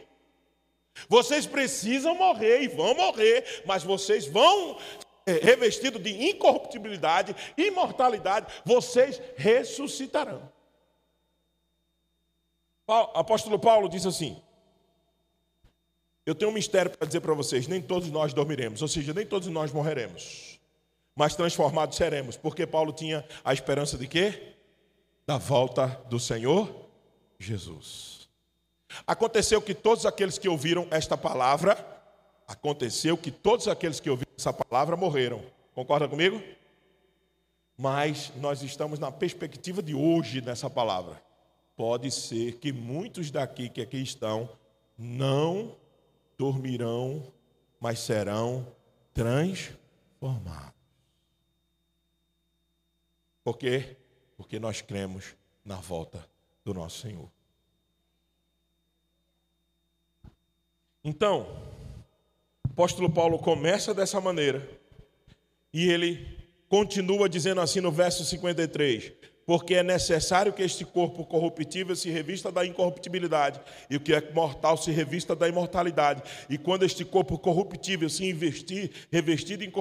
Vocês 1.08 1.46
precisam 1.46 2.16
morrer 2.16 2.62
e 2.62 2.66
vão 2.66 2.92
morrer, 2.92 3.62
mas 3.64 3.84
vocês 3.84 4.26
vão 4.26 4.76
revestido 5.40 6.00
de 6.00 6.28
incorruptibilidade, 6.28 7.36
imortalidade, 7.56 8.52
vocês 8.64 9.22
ressuscitarão. 9.36 10.50
apóstolo 13.14 13.60
Paulo 13.60 13.88
diz 13.88 14.04
assim: 14.04 14.42
Eu 16.24 16.34
tenho 16.34 16.50
um 16.50 16.54
mistério 16.54 16.90
para 16.90 17.06
dizer 17.06 17.20
para 17.20 17.32
vocês: 17.32 17.68
nem 17.68 17.80
todos 17.80 18.10
nós 18.10 18.34
dormiremos, 18.34 18.82
ou 18.82 18.88
seja, 18.88 19.14
nem 19.14 19.24
todos 19.24 19.46
nós 19.46 19.70
morreremos, 19.70 20.55
mas 21.16 21.34
transformados 21.34 21.96
seremos, 21.96 22.36
porque 22.36 22.66
Paulo 22.66 22.92
tinha 22.92 23.24
a 23.42 23.54
esperança 23.54 23.96
de 23.96 24.06
quê? 24.06 24.52
Da 25.26 25.38
volta 25.38 25.86
do 26.10 26.20
Senhor 26.20 26.70
Jesus. 27.38 28.28
Aconteceu 29.06 29.62
que 29.62 29.74
todos 29.74 30.04
aqueles 30.04 30.36
que 30.36 30.48
ouviram 30.48 30.86
esta 30.90 31.16
palavra, 31.16 31.84
aconteceu 32.46 33.16
que 33.16 33.30
todos 33.30 33.66
aqueles 33.66 33.98
que 33.98 34.10
ouviram 34.10 34.32
essa 34.36 34.52
palavra 34.52 34.94
morreram. 34.94 35.42
Concorda 35.74 36.06
comigo? 36.06 36.40
Mas 37.78 38.30
nós 38.36 38.62
estamos 38.62 38.98
na 38.98 39.10
perspectiva 39.10 39.82
de 39.82 39.94
hoje 39.94 40.42
nessa 40.42 40.68
palavra. 40.68 41.20
Pode 41.74 42.10
ser 42.10 42.58
que 42.58 42.72
muitos 42.72 43.30
daqui 43.30 43.68
que 43.70 43.80
aqui 43.80 44.02
estão 44.02 44.48
não 44.98 45.74
dormirão, 46.38 47.22
mas 47.80 47.98
serão 48.00 48.66
transformados. 49.12 50.75
Por 53.46 53.56
quê? 53.56 53.96
Porque 54.36 54.58
nós 54.58 54.82
cremos 54.82 55.36
na 55.64 55.76
volta 55.76 56.28
do 56.64 56.74
nosso 56.74 56.98
Senhor. 56.98 57.30
Então, 61.04 61.46
apóstolo 62.64 63.08
Paulo 63.08 63.38
começa 63.38 63.94
dessa 63.94 64.20
maneira 64.20 64.68
e 65.72 65.88
ele 65.88 66.26
continua 66.68 67.28
dizendo 67.28 67.60
assim 67.60 67.80
no 67.80 67.92
verso 67.92 68.24
53: 68.24 69.12
porque 69.46 69.76
é 69.76 69.82
necessário 69.82 70.52
que 70.52 70.62
este 70.62 70.84
corpo 70.84 71.24
corruptível 71.24 71.94
se 71.94 72.10
revista 72.10 72.50
da 72.50 72.66
incorruptibilidade, 72.66 73.60
e 73.88 73.96
o 73.96 74.00
que 74.00 74.12
é 74.12 74.32
mortal 74.32 74.76
se 74.76 74.90
revista 74.90 75.36
da 75.36 75.48
imortalidade. 75.48 76.20
E 76.50 76.58
quando 76.58 76.82
este 76.82 77.04
corpo 77.04 77.38
corruptível 77.38 78.10
se 78.10 78.28
investir, 78.28 78.90
revestido 79.10 79.62
em 79.62 79.72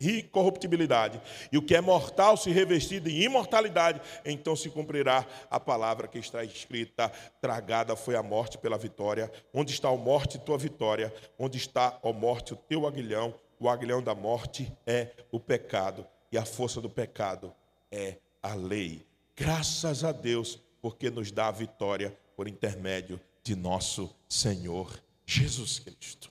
incorruptibilidade, 0.00 1.20
e 1.50 1.56
o 1.56 1.62
que 1.62 1.74
é 1.74 1.80
mortal 1.80 2.36
se 2.36 2.50
revestir 2.50 3.00
de 3.00 3.22
imortalidade, 3.22 4.00
então 4.26 4.54
se 4.54 4.68
cumprirá 4.68 5.26
a 5.50 5.58
palavra 5.58 6.06
que 6.06 6.18
está 6.18 6.44
escrita: 6.44 7.10
tragada 7.40 7.96
foi 7.96 8.14
a 8.14 8.22
morte 8.22 8.58
pela 8.58 8.76
vitória. 8.76 9.32
Onde 9.54 9.72
está 9.72 9.88
a 9.88 9.96
morte, 9.96 10.38
tua 10.38 10.58
vitória? 10.58 11.12
Onde 11.38 11.56
está, 11.56 11.98
a 12.02 12.12
morte, 12.12 12.52
o 12.52 12.56
teu 12.56 12.86
aguilhão? 12.86 13.34
O 13.58 13.68
aguilhão 13.68 14.02
da 14.02 14.14
morte 14.14 14.70
é 14.86 15.08
o 15.32 15.40
pecado, 15.40 16.06
e 16.30 16.36
a 16.36 16.44
força 16.44 16.80
do 16.80 16.90
pecado 16.90 17.52
é 17.90 18.18
a 18.42 18.54
lei. 18.54 19.06
Graças 19.36 20.04
a 20.04 20.12
Deus, 20.12 20.58
porque 20.80 21.10
nos 21.10 21.30
dá 21.30 21.48
a 21.48 21.52
vitória 21.52 22.16
por 22.36 22.48
intermédio 22.48 23.20
de 23.42 23.54
nosso 23.56 24.14
Senhor 24.28 25.00
Jesus 25.24 25.78
Cristo. 25.78 26.30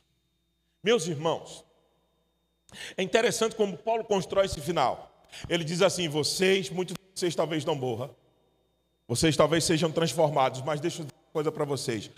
Meus 0.84 1.08
irmãos, 1.08 1.66
é 2.96 3.04
interessante 3.04 3.56
como 3.56 3.78
Paulo 3.78 4.04
constrói 4.04 4.46
esse 4.46 4.62
final. 4.62 5.26
Ele 5.50 5.64
diz 5.64 5.82
assim: 5.82 6.08
vocês, 6.08 6.70
muitos 6.70 6.96
de 6.96 7.02
vocês 7.14 7.36
talvez 7.36 7.66
não 7.66 7.76
morram, 7.76 8.16
vocês 9.08 9.36
talvez 9.36 9.64
sejam 9.64 9.92
transformados, 9.92 10.62
mas 10.62 10.80
deixa 10.80 11.02
eu 11.02 11.06
dizer 11.06 11.16
uma 11.16 11.34
coisa 11.34 11.52
para 11.52 11.66
vocês: 11.66 12.10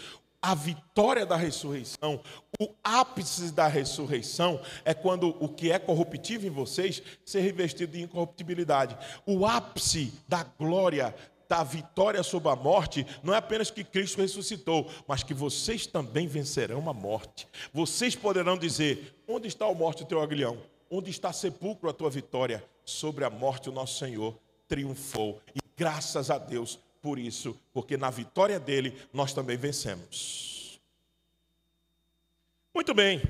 a 0.41 0.56
vitória 0.56 1.25
da 1.25 1.36
ressurreição, 1.36 2.21
o 2.60 2.73
ápice 2.84 3.52
da 3.52 3.67
ressurreição 3.67 4.60
é 4.86 4.93
quando 4.93 5.36
o 5.39 5.49
que 5.49 5.71
é 5.71 5.78
corruptível 5.78 6.49
em 6.49 6.54
vocês 6.54 7.02
ser 7.25 7.41
revestido 7.41 7.93
de 7.93 8.04
incorruptibilidade. 8.04 8.97
O 9.25 9.45
ápice 9.45 10.13
da 10.28 10.43
glória, 10.43 11.13
da 11.49 11.63
vitória 11.63 12.23
sobre 12.23 12.49
a 12.49 12.56
morte, 12.56 13.06
não 13.21 13.34
é 13.34 13.38
apenas 13.38 13.69
que 13.69 13.84
Cristo 13.84 14.21
ressuscitou, 14.21 14.89
mas 15.08 15.23
que 15.23 15.34
vocês 15.34 15.86
também 15.86 16.28
vencerão 16.28 16.89
a 16.89 16.93
morte. 16.93 17.47
Vocês 17.73 18.15
poderão 18.15 18.58
dizer: 18.58 19.15
onde 19.28 19.47
está 19.47 19.65
a 19.65 19.73
morte, 19.73 20.04
o 20.04 20.06
teu 20.06 20.21
aguilhão? 20.21 20.58
Onde 20.89 21.10
está 21.10 21.34
sepulcro 21.34 21.89
a 21.89 21.93
tua 21.93 22.10
vitória? 22.10 22.63
Sobre 22.86 23.25
a 23.25 23.30
morte, 23.30 23.69
o 23.69 23.73
nosso 23.73 23.99
Senhor 23.99 24.39
triunfou. 24.67 25.41
E 25.54 25.60
graças 25.75 26.32
a 26.32 26.38
Deus, 26.38 26.80
por 27.01 27.17
isso, 27.17 27.59
porque 27.73 27.97
na 27.97 28.09
vitória 28.09 28.59
dele 28.59 28.97
nós 29.13 29.33
também 29.33 29.57
vencemos. 29.57 30.79
Muito 32.73 32.93
bem, 32.93 33.21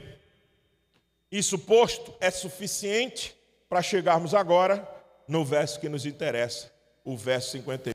isso 1.31 1.57
posto 1.57 2.13
é 2.19 2.31
suficiente 2.31 3.35
para 3.67 3.81
chegarmos 3.81 4.33
agora 4.33 4.87
no 5.27 5.45
verso 5.45 5.79
que 5.79 5.87
nos 5.87 6.05
interessa, 6.05 6.71
o 7.03 7.15
verso 7.15 7.51
51. 7.51 7.93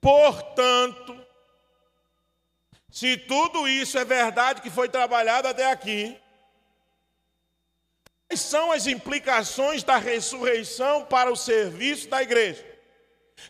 Portanto, 0.00 1.26
se 2.90 3.16
tudo 3.16 3.68
isso 3.68 3.96
é 3.98 4.04
verdade 4.04 4.60
que 4.60 4.70
foi 4.70 4.88
trabalhado 4.88 5.46
até 5.46 5.70
aqui, 5.70 6.18
quais 8.28 8.40
são 8.40 8.72
as 8.72 8.86
implicações 8.86 9.84
da 9.84 9.96
ressurreição 9.96 11.04
para 11.04 11.30
o 11.30 11.36
serviço 11.36 12.08
da 12.08 12.22
igreja? 12.22 12.69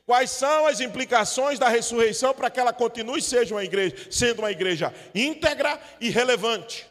Quais 0.06 0.30
são 0.30 0.66
as 0.66 0.80
implicações 0.80 1.58
da 1.58 1.68
ressurreição 1.68 2.34
para 2.34 2.50
que 2.50 2.60
ela 2.60 2.72
continue 2.72 3.20
seja 3.22 3.54
uma 3.54 3.64
igreja, 3.64 3.96
sendo 4.10 4.40
uma 4.40 4.50
igreja 4.50 4.94
íntegra 5.14 5.80
e 6.00 6.10
relevante? 6.10 6.90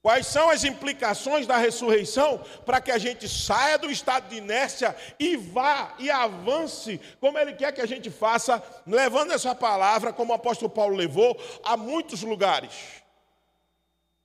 Quais 0.00 0.26
são 0.26 0.48
as 0.48 0.64
implicações 0.64 1.46
da 1.46 1.56
ressurreição 1.56 2.38
para 2.64 2.80
que 2.80 2.90
a 2.90 2.98
gente 2.98 3.28
saia 3.28 3.76
do 3.76 3.90
estado 3.90 4.28
de 4.28 4.36
inércia 4.36 4.96
e 5.18 5.36
vá 5.36 5.94
e 5.98 6.08
avance 6.10 7.00
como 7.20 7.36
Ele 7.38 7.52
quer 7.52 7.72
que 7.72 7.80
a 7.80 7.86
gente 7.86 8.08
faça, 8.08 8.62
levando 8.86 9.32
essa 9.32 9.54
palavra, 9.54 10.12
como 10.12 10.32
o 10.32 10.36
apóstolo 10.36 10.70
Paulo 10.70 10.96
levou, 10.96 11.38
a 11.64 11.76
muitos 11.76 12.22
lugares? 12.22 12.72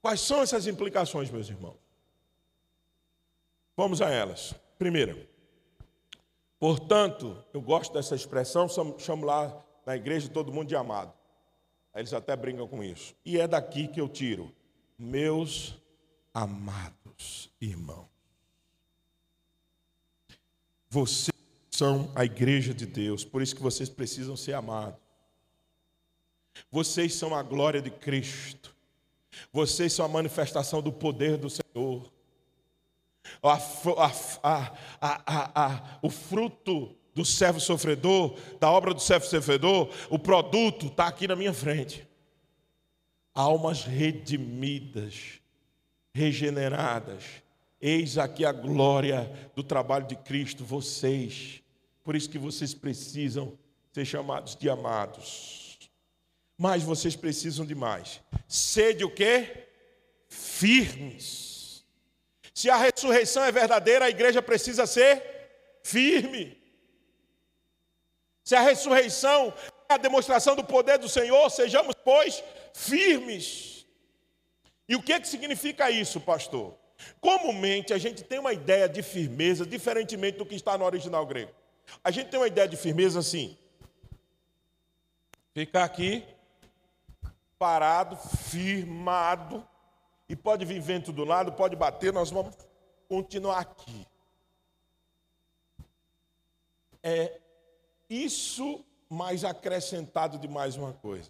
Quais 0.02 0.22
são 0.22 0.42
essas 0.42 0.68
implicações, 0.68 1.32
meus 1.32 1.50
irmãos? 1.50 1.78
Vamos 3.76 4.02
a 4.02 4.10
elas. 4.10 4.54
Primeiro, 4.78 5.28
Portanto, 6.64 7.44
eu 7.54 7.60
gosto 7.60 7.92
dessa 7.92 8.16
expressão, 8.16 8.70
chamo 8.98 9.26
lá 9.26 9.54
na 9.86 9.98
igreja 9.98 10.30
todo 10.30 10.50
mundo 10.50 10.70
de 10.70 10.78
amado. 10.78 11.12
Eles 11.94 12.14
até 12.14 12.38
brincam 12.38 12.66
com 12.70 12.82
isso. 12.82 13.14
E 13.26 13.38
é 13.38 13.46
daqui 13.46 13.86
que 13.86 14.00
eu 14.00 14.08
tiro, 14.08 14.50
meus 14.98 15.78
amados 16.34 17.52
irmãos. 17.60 18.08
Vocês 20.90 21.36
são 21.70 22.10
a 22.16 22.24
igreja 22.24 22.74
de 22.74 22.86
Deus, 22.86 23.26
por 23.26 23.42
isso 23.42 23.54
que 23.54 23.62
vocês 23.62 23.90
precisam 23.90 24.38
ser 24.38 24.54
amados. 24.54 25.02
Vocês 26.72 27.14
são 27.14 27.36
a 27.36 27.44
glória 27.44 27.82
de 27.82 27.92
Cristo. 27.92 28.74
Vocês 29.52 29.92
são 29.92 30.06
a 30.06 30.08
manifestação 30.08 30.82
do 30.82 30.94
poder 30.94 31.36
do 31.36 31.50
Senhor 31.50 31.63
a, 33.44 34.72
a, 35.54 36.00
o 36.02 36.10
fruto 36.10 36.96
do 37.14 37.26
servo 37.26 37.60
sofredor, 37.60 38.38
da 38.60 38.72
obra 38.72 38.94
do 38.94 39.02
servo 39.02 39.26
sofredor, 39.26 39.90
o 40.10 40.18
produto 40.18 40.88
está 40.88 41.08
aqui 41.08 41.28
na 41.28 41.36
minha 41.36 41.54
frente. 41.54 42.08
Almas 43.36 43.84
redimidas, 43.84 45.42
regeneradas. 46.14 47.24
Eis 47.82 48.18
aqui 48.18 48.46
a 48.46 48.52
glória 48.54 49.52
do 49.56 49.62
trabalho 49.62 50.08
de 50.08 50.16
Cristo, 50.16 50.64
vocês. 50.64 51.62
Por 52.04 52.16
isso 52.16 52.30
que 52.30 52.40
vocês 52.40 52.74
precisam 52.74 53.58
ser 53.92 54.06
chamados 54.06 54.56
de 54.56 54.70
amados. 54.70 55.78
Mas 56.58 56.82
vocês 56.82 57.16
precisam 57.16 57.66
de 57.66 57.76
mais. 57.76 58.22
Sede 58.48 59.04
o 59.04 59.10
quê? 59.10 59.68
Firmes 60.30 61.53
se 62.54 62.70
a 62.70 62.76
ressurreição 62.76 63.44
é 63.44 63.52
verdadeira, 63.52 64.06
a 64.06 64.10
igreja 64.10 64.42
precisa 64.42 64.86
ser 64.86 65.24
firme. 65.84 66.62
Se 68.44 68.56
a 68.56 68.62
ressurreição 68.62 69.54
é 69.90 69.94
a 69.94 69.98
demonstração 69.98 70.56
do 70.56 70.64
poder 70.64 71.00
do 71.00 71.10
Senhor, 71.10 71.50
sejamos, 71.50 71.96
pois, 72.04 72.44
firmes. 72.74 73.86
E 74.88 74.96
o 74.96 75.02
que, 75.02 75.14
é 75.14 75.20
que 75.20 75.28
significa 75.28 75.90
isso, 75.90 76.20
pastor? 76.22 76.78
Comumente 77.20 77.94
a 77.94 77.98
gente 77.98 78.24
tem 78.24 78.40
uma 78.40 78.54
ideia 78.54 78.88
de 78.88 79.02
firmeza 79.02 79.66
diferentemente 79.66 80.38
do 80.38 80.46
que 80.46 80.56
está 80.56 80.78
no 80.78 80.86
original 80.86 81.26
grego. 81.26 81.52
A 82.04 82.12
gente 82.12 82.30
tem 82.30 82.40
uma 82.40 82.48
ideia 82.48 82.68
de 82.68 82.78
firmeza 82.78 83.20
assim: 83.20 83.58
ficar 85.54 85.84
aqui, 85.86 86.24
parado, 87.58 88.16
firmado, 88.50 89.68
e 90.28 90.36
pode 90.36 90.66
vir 90.66 90.82
vento 90.82 91.12
do 91.12 91.24
lado, 91.24 91.54
pode 91.54 91.76
bater, 91.76 92.14
nós 92.14 92.30
vamos 92.32 92.56
continuar 93.08 93.60
aqui. 93.60 94.08
É 97.02 97.40
isso 98.10 98.84
mais 99.10 99.44
acrescentado 99.44 100.38
de 100.38 100.48
mais 100.48 100.76
uma 100.76 100.94
coisa. 100.94 101.30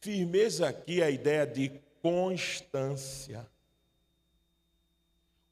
Firmeza 0.00 0.68
aqui 0.68 1.00
é 1.00 1.04
a 1.04 1.10
ideia 1.10 1.46
de 1.46 1.70
constância. 2.00 3.46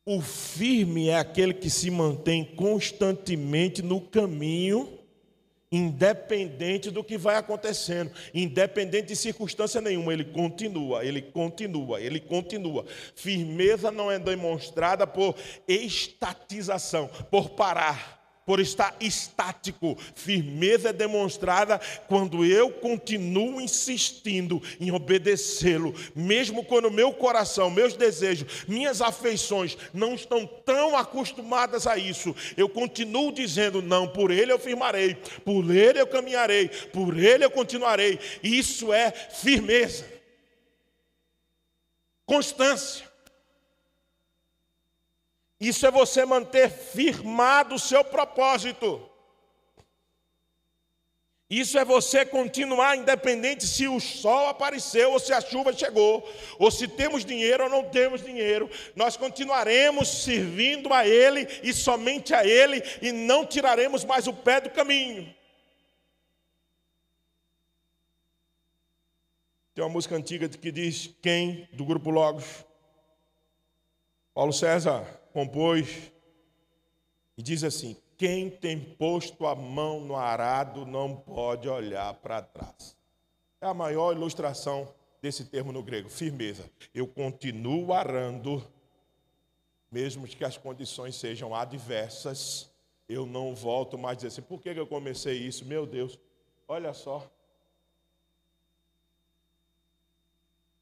O 0.05 0.20
firme 0.20 1.09
é 1.09 1.16
aquele 1.16 1.55
que 1.55 1.70
se 1.70 1.90
mantém 1.90 2.44
constantemente 2.57 3.83
no 3.83 4.00
caminho, 4.00 4.99
independente 5.72 6.90
do 6.90 7.04
que 7.04 7.16
vai 7.16 7.37
acontecendo, 7.37 8.11
independente 8.35 9.09
de 9.09 9.16
circunstância 9.16 9.80
nenhuma, 9.80 10.12
ele 10.12 10.24
continua, 10.24 11.04
ele 11.04 11.22
continua, 11.22 12.00
ele 12.00 12.18
continua. 12.18 12.85
Firmeza 13.14 13.90
não 13.90 14.11
é 14.11 14.18
demonstrada 14.18 15.06
por 15.06 15.37
estatização, 15.68 17.09
por 17.30 17.50
parar 17.50 18.19
por 18.46 18.61
estar 18.61 18.96
estático. 19.00 19.96
Firmeza 20.14 20.90
é 20.90 20.92
demonstrada 20.92 21.81
quando 22.09 22.44
eu 22.44 22.70
continuo 22.70 23.61
insistindo 23.61 24.62
em 24.81 24.90
obedecê-lo, 24.90 25.94
mesmo 26.14 26.64
quando 26.64 26.90
meu 26.90 27.12
coração, 27.12 27.70
meus 27.70 27.94
desejos, 27.94 28.64
minhas 28.66 29.00
afeições 29.00 29.76
não 29.92 30.14
estão 30.14 30.46
tão 30.46 30.96
acostumadas 30.96 31.87
a 31.87 31.96
isso. 31.96 32.35
Eu 32.57 32.68
continuo 32.68 33.33
dizendo: 33.33 33.83
não, 33.83 34.09
por 34.09 34.31
ele 34.31 34.53
eu 34.53 34.59
firmarei, 34.59 35.16
por 35.44 35.70
ele 35.70 36.00
eu 36.00 36.07
caminharei, 36.07 36.68
por 36.68 37.18
ele 37.18 37.44
eu 37.44 37.50
continuarei. 37.50 38.18
Isso 38.42 38.92
é 38.92 39.11
firmeza, 39.11 40.05
constância. 42.26 43.10
Isso 45.61 45.87
é 45.87 45.90
você 45.90 46.25
manter 46.25 46.70
firmado 46.70 47.75
o 47.75 47.79
seu 47.79 48.03
propósito. 48.03 49.07
Isso 51.51 51.77
é 51.77 51.85
você 51.85 52.25
continuar 52.25 52.96
independente 52.96 53.66
se 53.66 53.88
o 53.88 53.99
sol 53.99 54.46
apareceu 54.46 55.11
ou 55.11 55.18
se 55.18 55.33
a 55.33 55.40
chuva 55.40 55.73
chegou, 55.73 56.27
ou 56.61 56.70
se 56.70 56.87
temos 56.87 57.25
dinheiro 57.25 57.64
ou 57.64 57.68
não 57.68 57.90
temos 57.90 58.23
dinheiro. 58.25 58.70
Nós 58.94 59.16
continuaremos 59.16 60.07
servindo 60.23 60.94
a 60.94 61.07
Ele 61.07 61.49
e 61.64 61.75
somente 61.75 62.33
a 62.33 62.46
Ele 62.46 62.81
e 63.03 63.11
não 63.11 63.44
tiraremos 63.44 64.05
mais 64.05 64.29
o 64.29 64.33
pé 64.33 64.61
do 64.61 64.70
caminho. 64.70 65.35
Tem 69.75 69.83
uma 69.83 69.90
música 69.90 70.14
antiga 70.14 70.49
que 70.49 70.70
diz: 70.70 71.11
Quem, 71.20 71.68
do 71.73 71.85
grupo 71.85 72.11
Logos, 72.11 72.64
Paulo 74.40 74.55
César, 74.55 75.05
compôs 75.35 76.11
e 77.37 77.42
diz 77.42 77.62
assim: 77.62 77.94
Quem 78.16 78.48
tem 78.48 78.81
posto 78.81 79.46
a 79.46 79.55
mão 79.55 80.00
no 80.00 80.16
arado 80.16 80.87
não 80.87 81.14
pode 81.14 81.68
olhar 81.68 82.14
para 82.14 82.40
trás. 82.40 82.96
É 83.61 83.66
a 83.66 83.74
maior 83.74 84.16
ilustração 84.16 84.94
desse 85.20 85.44
termo 85.44 85.72
no 85.72 85.83
grego, 85.83 86.09
firmeza. 86.09 86.70
Eu 86.94 87.07
continuo 87.07 87.92
arando, 87.92 88.66
mesmo 89.92 90.26
que 90.26 90.42
as 90.42 90.57
condições 90.57 91.16
sejam 91.16 91.55
adversas, 91.55 92.70
eu 93.07 93.26
não 93.26 93.55
volto 93.55 93.98
mais 93.98 94.14
a 94.14 94.16
dizer 94.16 94.29
assim: 94.29 94.40
por 94.40 94.59
que 94.62 94.70
eu 94.70 94.87
comecei 94.87 95.37
isso? 95.37 95.66
Meu 95.66 95.85
Deus, 95.85 96.18
olha 96.66 96.94
só. 96.94 97.31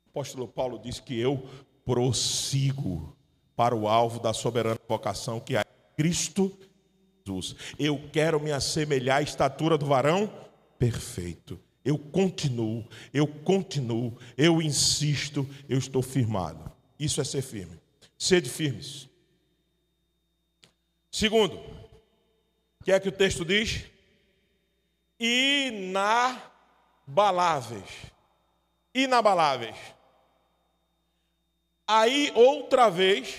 O 0.07 0.11
apóstolo 0.11 0.47
Paulo 0.47 0.79
diz 0.79 1.01
que 1.01 1.19
eu 1.19 1.43
prossigo 1.85 3.18
para 3.59 3.75
o 3.75 3.89
alvo 3.89 4.21
da 4.21 4.33
soberana 4.33 4.79
vocação 4.89 5.41
que 5.41 5.57
é 5.57 5.65
Cristo 5.97 6.57
Jesus. 7.27 7.57
Eu 7.79 8.09
quero 8.13 8.41
me 8.41 8.51
assemelhar 8.51 9.19
à 9.19 9.23
estatura 9.23 9.77
do 9.77 9.85
varão 9.85 10.33
perfeito. 10.79 11.61
Eu 11.85 11.99
continuo, 11.99 12.89
eu 13.13 13.27
continuo, 13.27 14.17
eu 14.37 14.63
insisto, 14.63 15.47
eu 15.69 15.79
estou 15.79 16.03
firmado. 16.03 16.73
Isso 16.99 17.21
é 17.21 17.25
ser 17.25 17.43
firme. 17.43 17.79
Sede 18.17 18.49
firmes. 18.49 19.09
Segundo, 21.11 21.57
o 21.57 22.85
que 22.85 22.93
é 22.93 23.01
que 23.01 23.09
o 23.09 23.13
texto 23.13 23.45
diz? 23.45 23.85
Inabaláveis. 25.19 27.91
Inabaláveis. 28.95 29.77
Aí, 31.91 32.31
outra 32.35 32.91
vez, 32.91 33.37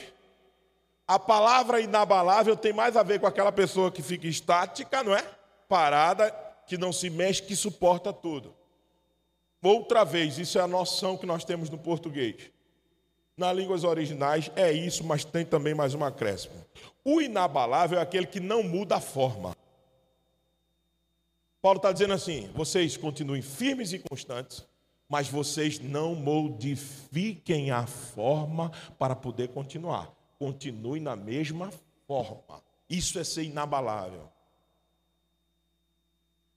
a 1.08 1.20
palavra 1.20 1.80
inabalável 1.80 2.58
tem 2.58 2.74
mais 2.74 2.98
a 2.98 3.04
ver 3.04 3.20
com 3.20 3.28
aquela 3.28 3.52
pessoa 3.52 3.92
que 3.92 4.02
fica 4.02 4.26
estática, 4.26 5.04
não 5.04 5.16
é? 5.16 5.24
Parada, 5.68 6.32
que 6.66 6.76
não 6.76 6.92
se 6.92 7.12
mexe, 7.12 7.44
que 7.44 7.56
suporta 7.56 8.12
tudo. 8.12 8.56
Outra 9.62 10.04
vez, 10.04 10.40
isso 10.40 10.58
é 10.58 10.62
a 10.62 10.68
noção 10.68 11.16
que 11.16 11.28
nós 11.28 11.44
temos 11.44 11.70
no 11.70 11.78
português. 11.78 12.50
Nas 13.38 13.56
línguas 13.56 13.84
originais 13.84 14.50
é 14.56 14.72
isso, 14.72 15.04
mas 15.04 15.24
tem 15.24 15.46
também 15.46 15.76
mais 15.76 15.94
uma 15.94 16.08
acréscimo. 16.08 16.66
O 17.06 17.22
inabalável 17.22 18.00
é 18.00 18.02
aquele 18.02 18.26
que 18.26 18.40
não 18.40 18.64
muda 18.64 18.96
a 18.96 19.00
forma. 19.02 19.56
Paulo 21.62 21.78
está 21.78 21.92
dizendo 21.92 22.14
assim: 22.14 22.50
vocês 22.56 22.98
continuem 22.98 23.42
firmes 23.42 23.94
e 23.94 24.00
constantes, 24.00 24.66
mas 25.10 25.28
vocês 25.28 25.80
não 25.80 26.16
modifiquem 26.16 27.72
a 27.72 27.86
forma 27.88 28.72
para 28.98 29.16
poder 29.16 29.50
continuar 29.50 30.18
continue 30.40 31.02
na 31.02 31.16
mesma 31.16 31.70
forma. 32.08 32.64
Isso 32.90 33.20
é 33.20 33.24
ser 33.24 33.44
inabalável. 33.44 34.28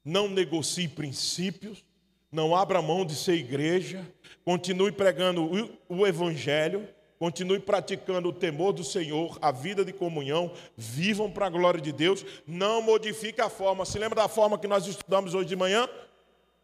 Não 0.05 0.29
negocie 0.29 0.89
princípios, 0.89 1.85
não 2.31 2.57
abra 2.57 2.81
mão 2.81 3.05
de 3.05 3.15
ser 3.15 3.35
igreja, 3.35 4.07
continue 4.45 4.93
pregando 4.93 5.51
o 5.89 6.07
Evangelho, 6.07 6.89
continue 7.19 7.61
praticando 7.61 8.29
o 8.29 8.33
temor 8.33 8.73
do 8.73 8.83
Senhor, 8.83 9.39
a 9.43 9.53
vida 9.53 9.85
de 9.85 9.93
comunhão, 9.93 10.53
vivam 10.77 11.31
para 11.31 11.47
a 11.47 11.51
glória 11.51 11.81
de 11.81 11.93
Deus, 11.93 12.25
não 12.47 12.81
modifique 12.81 13.41
a 13.41 13.51
forma. 13.51 13.85
Se 13.85 13.99
lembra 13.99 14.23
da 14.23 14.29
forma 14.29 14.59
que 14.59 14.67
nós 14.67 14.87
estudamos 14.87 15.35
hoje 15.35 15.49
de 15.49 15.57
manhã? 15.57 15.89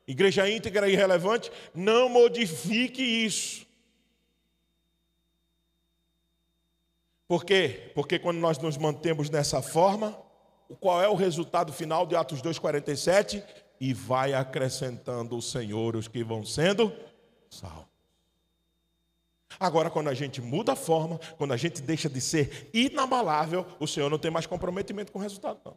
Igreja 0.09 0.49
íntegra 0.49 0.89
e 0.89 0.97
relevante? 0.97 1.53
Não 1.75 2.09
modifique 2.09 3.03
isso. 3.03 3.67
Por 7.29 7.45
quê? 7.45 7.93
Porque 7.95 8.19
quando 8.19 8.39
nós 8.39 8.57
nos 8.57 8.79
mantemos 8.79 9.29
dessa 9.29 9.61
forma, 9.61 10.19
qual 10.81 11.03
é 11.03 11.09
o 11.09 11.15
resultado 11.15 11.75
final 11.75 12.07
de 12.07 12.17
Atos 12.17 12.41
2,47? 12.41 13.45
E 13.79 13.93
vai 13.93 14.33
acrescentando 14.33 15.37
o 15.37 15.43
Senhor 15.43 15.95
os 15.95 16.09
que 16.09 16.25
vão 16.25 16.43
sendo 16.43 16.91
salvos. 17.51 17.87
Agora, 19.61 19.91
quando 19.91 20.09
a 20.09 20.15
gente 20.15 20.41
muda 20.41 20.73
a 20.73 20.77
forma, 20.77 21.19
quando 21.37 21.53
a 21.53 21.57
gente 21.57 21.83
deixa 21.83 22.09
de 22.09 22.21
ser 22.21 22.71
inabalável, 22.73 23.67
o 23.79 23.87
Senhor 23.87 24.09
não 24.09 24.19
tem 24.19 24.31
mais 24.31 24.47
comprometimento 24.47 25.13
com 25.13 25.19
o 25.19 25.23
resultado, 25.23 25.61
não. 25.65 25.77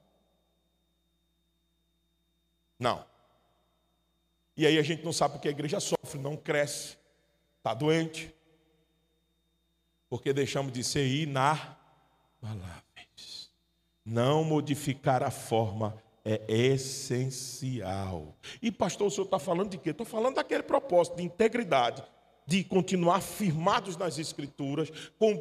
Não. 2.80 3.11
E 4.56 4.68
aí 4.68 4.78
a 4.78 4.84
gente 4.84 5.04
não 5.04 5.14
sabe 5.14 5.34
porque 5.34 5.48
a 5.48 5.52
igreja 5.52 5.80
sofre, 5.80 6.20
não 6.20 6.36
cresce, 6.36 6.98
está 7.58 7.74
doente, 7.74 8.34
porque 10.10 10.34
deixamos 10.34 10.74
de 10.74 10.84
ser 10.84 11.08
inabaláveis. 11.08 11.82
Não 14.06 14.44
modificar 14.44 15.24
a 15.24 15.32
forma 15.32 16.02
é 16.24 16.42
essencial. 16.48 18.36
E 18.62 18.72
pastor, 18.72 19.08
o 19.08 19.12
senhor 19.12 19.26
está 19.26 19.40
falando 19.40 19.70
de 19.70 19.78
quê? 19.78 19.92
Estou 19.92 20.06
falando 20.06 20.36
daquele 20.36 20.64
propósito 20.64 21.18
de 21.18 21.24
integridade, 21.24 22.04
de 22.52 22.66
continuar 22.66 23.22
firmados 23.22 23.96
nas 23.96 24.20
Escrituras, 24.20 24.92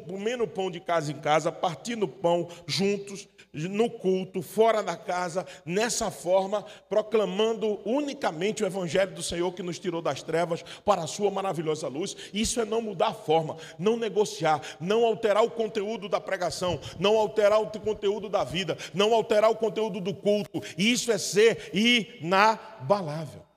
comendo 0.07 0.47
pão 0.47 0.71
de 0.71 0.79
casa 0.79 1.11
em 1.11 1.19
casa, 1.19 1.51
partindo 1.51 2.07
pão 2.07 2.47
juntos, 2.65 3.27
no 3.53 3.89
culto, 3.89 4.41
fora 4.41 4.81
da 4.81 4.95
casa, 4.95 5.45
nessa 5.65 6.09
forma, 6.09 6.63
proclamando 6.87 7.81
unicamente 7.83 8.63
o 8.63 8.65
Evangelho 8.65 9.13
do 9.13 9.21
Senhor 9.21 9.51
que 9.51 9.61
nos 9.61 9.77
tirou 9.77 10.01
das 10.01 10.23
trevas 10.23 10.63
para 10.85 11.03
a 11.03 11.07
Sua 11.07 11.29
maravilhosa 11.29 11.89
luz. 11.89 12.15
Isso 12.33 12.61
é 12.61 12.65
não 12.65 12.81
mudar 12.81 13.09
a 13.09 13.13
forma, 13.13 13.57
não 13.77 13.97
negociar, 13.97 14.61
não 14.79 15.03
alterar 15.03 15.43
o 15.43 15.51
conteúdo 15.51 16.07
da 16.07 16.21
pregação, 16.21 16.79
não 16.97 17.17
alterar 17.17 17.59
o 17.61 17.67
conteúdo 17.67 18.29
da 18.29 18.45
vida, 18.45 18.77
não 18.93 19.13
alterar 19.13 19.51
o 19.51 19.55
conteúdo 19.57 19.99
do 19.99 20.13
culto. 20.13 20.61
Isso 20.77 21.11
é 21.11 21.17
ser 21.17 21.71
inabalável. 21.73 23.50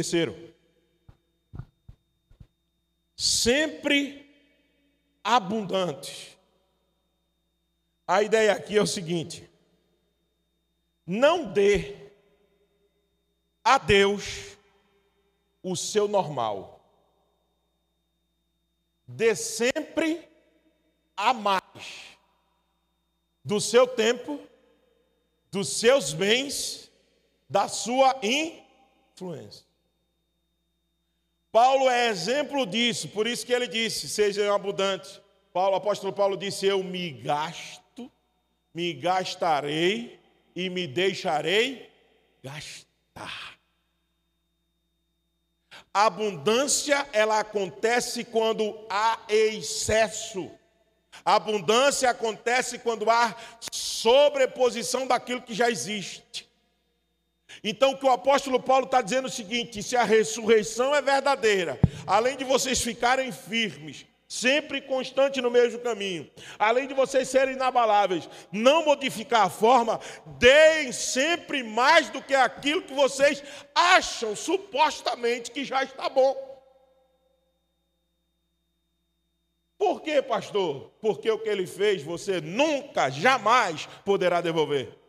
Terceiro, 0.00 0.54
sempre 3.14 4.34
abundante. 5.22 6.38
A 8.06 8.22
ideia 8.22 8.54
aqui 8.54 8.78
é 8.78 8.80
o 8.80 8.86
seguinte: 8.86 9.46
não 11.06 11.52
dê 11.52 12.12
a 13.62 13.76
Deus 13.76 14.56
o 15.62 15.76
seu 15.76 16.08
normal. 16.08 16.82
Dê 19.06 19.36
sempre 19.36 20.26
a 21.14 21.34
mais 21.34 22.16
do 23.44 23.60
seu 23.60 23.86
tempo, 23.86 24.40
dos 25.50 25.68
seus 25.78 26.14
bens, 26.14 26.90
da 27.50 27.68
sua 27.68 28.18
influência. 28.22 29.68
Paulo 31.52 31.90
é 31.90 32.08
exemplo 32.08 32.64
disso, 32.64 33.08
por 33.08 33.26
isso 33.26 33.44
que 33.44 33.52
ele 33.52 33.66
disse: 33.66 34.08
sejam 34.08 34.54
abundantes. 34.54 35.20
Paulo, 35.52 35.72
o 35.72 35.76
apóstolo 35.76 36.12
Paulo 36.12 36.36
disse: 36.36 36.66
Eu 36.66 36.82
me 36.82 37.10
gasto, 37.10 38.10
me 38.72 38.92
gastarei 38.92 40.20
e 40.54 40.70
me 40.70 40.86
deixarei 40.86 41.90
gastar. 42.42 43.58
Abundância 45.92 47.08
ela 47.12 47.40
acontece 47.40 48.24
quando 48.24 48.86
há 48.88 49.18
excesso. 49.28 50.50
Abundância 51.24 52.08
acontece 52.10 52.78
quando 52.78 53.10
há 53.10 53.34
sobreposição 53.72 55.06
daquilo 55.06 55.42
que 55.42 55.52
já 55.52 55.68
existe. 55.68 56.49
Então, 57.62 57.92
o 57.92 57.98
que 57.98 58.06
o 58.06 58.10
apóstolo 58.10 58.60
Paulo 58.60 58.86
está 58.86 59.02
dizendo 59.02 59.26
é 59.26 59.30
o 59.30 59.32
seguinte: 59.32 59.82
se 59.82 59.96
a 59.96 60.04
ressurreição 60.04 60.94
é 60.94 61.02
verdadeira, 61.02 61.78
além 62.06 62.36
de 62.36 62.44
vocês 62.44 62.80
ficarem 62.80 63.30
firmes, 63.30 64.06
sempre 64.30 64.80
constante 64.80 65.40
no 65.40 65.50
mesmo 65.50 65.80
caminho, 65.80 66.30
além 66.56 66.86
de 66.86 66.94
vocês 66.94 67.28
serem 67.28 67.54
inabaláveis, 67.54 68.28
não 68.52 68.84
modificar 68.84 69.46
a 69.46 69.50
forma, 69.50 70.00
deem 70.38 70.92
sempre 70.92 71.64
mais 71.64 72.08
do 72.10 72.22
que 72.22 72.34
aquilo 72.34 72.82
que 72.82 72.94
vocês 72.94 73.42
acham 73.74 74.36
supostamente 74.36 75.50
que 75.50 75.64
já 75.64 75.82
está 75.82 76.08
bom. 76.08 76.48
Por 79.76 80.00
quê, 80.02 80.22
pastor? 80.22 80.92
Porque 81.00 81.28
o 81.30 81.38
que 81.38 81.48
ele 81.48 81.66
fez 81.66 82.02
você 82.02 82.40
nunca, 82.40 83.10
jamais 83.10 83.86
poderá 84.04 84.40
devolver. 84.40 84.99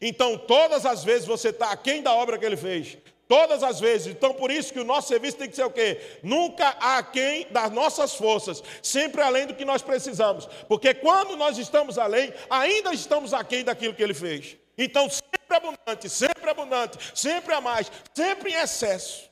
Então, 0.00 0.38
todas 0.38 0.86
as 0.86 1.04
vezes 1.04 1.26
você 1.26 1.48
está 1.48 1.70
aquém 1.70 2.02
da 2.02 2.14
obra 2.14 2.38
que 2.38 2.44
ele 2.44 2.56
fez. 2.56 2.98
Todas 3.28 3.62
as 3.62 3.80
vezes. 3.80 4.08
Então, 4.08 4.34
por 4.34 4.50
isso 4.50 4.72
que 4.72 4.80
o 4.80 4.84
nosso 4.84 5.08
serviço 5.08 5.38
tem 5.38 5.48
que 5.48 5.56
ser 5.56 5.64
o 5.64 5.70
quê? 5.70 6.00
Nunca 6.22 6.68
aquém 6.80 7.46
das 7.50 7.70
nossas 7.70 8.14
forças. 8.14 8.62
Sempre 8.82 9.22
além 9.22 9.46
do 9.46 9.54
que 9.54 9.64
nós 9.64 9.82
precisamos. 9.82 10.46
Porque 10.68 10.92
quando 10.92 11.36
nós 11.36 11.56
estamos 11.56 11.98
além, 11.98 12.32
ainda 12.50 12.92
estamos 12.92 13.32
aquém 13.32 13.64
daquilo 13.64 13.94
que 13.94 14.02
ele 14.02 14.14
fez. 14.14 14.56
Então, 14.76 15.08
sempre 15.08 15.56
abundante, 15.56 16.08
sempre 16.08 16.50
abundante, 16.50 16.98
sempre 17.14 17.54
a 17.54 17.60
mais, 17.60 17.90
sempre 18.14 18.52
em 18.52 18.54
excesso. 18.54 19.30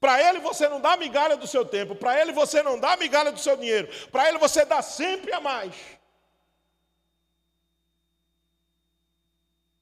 Para 0.00 0.20
ele 0.28 0.40
você 0.40 0.68
não 0.68 0.80
dá 0.80 0.96
migalha 0.96 1.36
do 1.36 1.46
seu 1.46 1.64
tempo, 1.64 1.94
para 1.94 2.20
ele 2.20 2.32
você 2.32 2.60
não 2.60 2.78
dá 2.78 2.96
migalha 2.96 3.30
do 3.30 3.38
seu 3.38 3.56
dinheiro, 3.56 3.88
para 4.10 4.28
ele 4.28 4.36
você 4.38 4.64
dá 4.64 4.82
sempre 4.82 5.32
a 5.32 5.40
mais. 5.40 5.72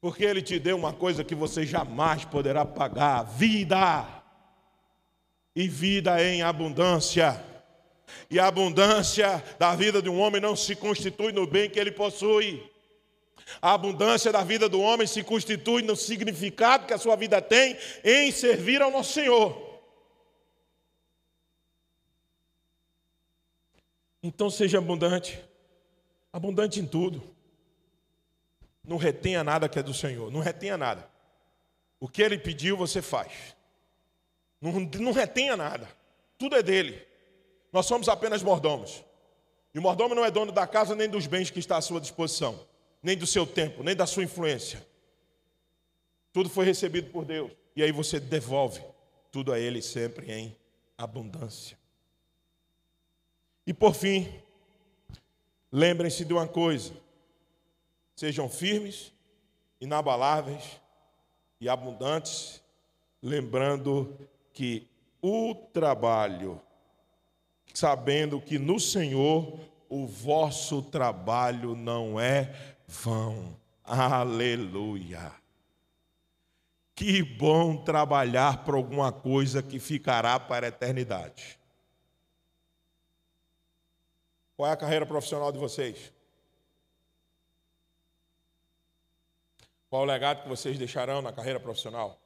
Porque 0.01 0.24
ele 0.24 0.40
te 0.40 0.59
deu 0.59 0.76
uma 0.76 0.92
coisa 0.92 1.22
que 1.22 1.34
você 1.34 1.66
jamais 1.66 2.24
poderá 2.24 2.64
pagar: 2.64 3.24
vida. 3.24 4.07
E 5.55 5.68
vida 5.68 6.22
em 6.24 6.42
abundância. 6.42 7.44
E 8.30 8.38
a 8.38 8.46
abundância 8.46 9.42
da 9.59 9.74
vida 9.74 10.01
de 10.01 10.09
um 10.09 10.20
homem 10.20 10.40
não 10.40 10.57
se 10.57 10.74
constitui 10.74 11.32
no 11.32 11.46
bem 11.46 11.68
que 11.68 11.78
ele 11.78 11.92
possui. 11.92 12.70
A 13.61 13.74
abundância 13.74 14.30
da 14.30 14.44
vida 14.44 14.68
do 14.68 14.80
homem 14.80 15.07
se 15.07 15.22
constitui 15.22 15.82
no 15.82 15.96
significado 15.96 16.86
que 16.86 16.94
a 16.94 16.98
sua 16.98 17.16
vida 17.16 17.42
tem 17.42 17.76
em 18.05 18.30
servir 18.30 18.80
ao 18.80 18.90
nosso 18.90 19.12
Senhor. 19.12 19.70
Então 24.22 24.51
seja 24.51 24.78
abundante, 24.78 25.40
abundante 26.32 26.78
em 26.78 26.86
tudo. 26.86 27.22
Não 28.91 28.97
retenha 28.97 29.45
nada 29.45 29.68
que 29.68 29.78
é 29.78 29.84
do 29.84 29.95
Senhor, 29.95 30.32
não 30.32 30.41
retenha 30.41 30.76
nada. 30.76 31.09
O 32.01 32.09
que 32.09 32.20
Ele 32.20 32.36
pediu, 32.36 32.76
você 32.76 33.01
faz. 33.01 33.55
Não, 34.61 34.72
não 34.72 35.12
retenha 35.12 35.57
nada, 35.57 35.88
tudo 36.36 36.57
é 36.57 36.62
dele. 36.62 37.01
Nós 37.72 37.86
somos 37.86 38.09
apenas 38.09 38.43
mordomos. 38.43 39.05
E 39.72 39.78
o 39.78 39.82
mordomo 39.82 40.12
não 40.12 40.24
é 40.24 40.30
dono 40.30 40.51
da 40.51 40.66
casa 40.66 40.97
nem 40.97 41.09
dos 41.09 41.28
bens 41.28 41.51
que 41.51 41.61
está 41.61 41.76
à 41.76 41.80
sua 41.80 42.01
disposição, 42.01 42.66
nem 43.01 43.16
do 43.16 43.28
seu 43.28 43.47
tempo, 43.47 43.84
nem 43.84 43.95
da 43.95 44.07
sua 44.07 44.24
influência. 44.24 44.84
Tudo 46.32 46.51
foi 46.51 46.64
recebido 46.64 47.12
por 47.12 47.24
Deus. 47.24 47.53
E 47.76 47.84
aí 47.84 47.93
você 47.93 48.18
devolve 48.18 48.82
tudo 49.30 49.53
a 49.53 49.61
Ele 49.61 49.80
sempre 49.80 50.32
em 50.32 50.57
abundância. 50.99 51.78
E 53.64 53.72
por 53.72 53.95
fim, 53.95 54.28
lembrem-se 55.70 56.24
de 56.24 56.32
uma 56.32 56.49
coisa: 56.49 56.93
sejam 58.21 58.51
firmes, 58.51 59.11
inabaláveis 59.81 60.79
e 61.59 61.71
abundantes, 61.71 62.62
lembrando 63.23 64.14
que 64.53 64.87
o 65.23 65.55
trabalho, 65.55 66.61
sabendo 67.73 68.39
que 68.39 68.59
no 68.59 68.79
Senhor 68.79 69.59
o 69.89 70.07
vosso 70.07 70.83
trabalho 70.83 71.75
não 71.75 72.21
é 72.21 72.77
vão. 72.87 73.57
Aleluia. 73.83 75.33
Que 76.95 77.23
bom 77.23 77.83
trabalhar 77.83 78.64
por 78.64 78.75
alguma 78.75 79.11
coisa 79.11 79.62
que 79.62 79.79
ficará 79.79 80.39
para 80.39 80.66
a 80.66 80.68
eternidade. 80.68 81.59
Qual 84.59 84.68
é 84.68 84.73
a 84.73 84.77
carreira 84.77 85.07
profissional 85.07 85.51
de 85.51 85.59
vocês? 85.59 86.20
Qual 89.91 90.03
o 90.03 90.07
legado 90.07 90.45
que 90.45 90.49
vocês 90.49 90.78
deixarão 90.78 91.20
na 91.20 91.32
carreira 91.32 91.59
profissional? 91.59 92.16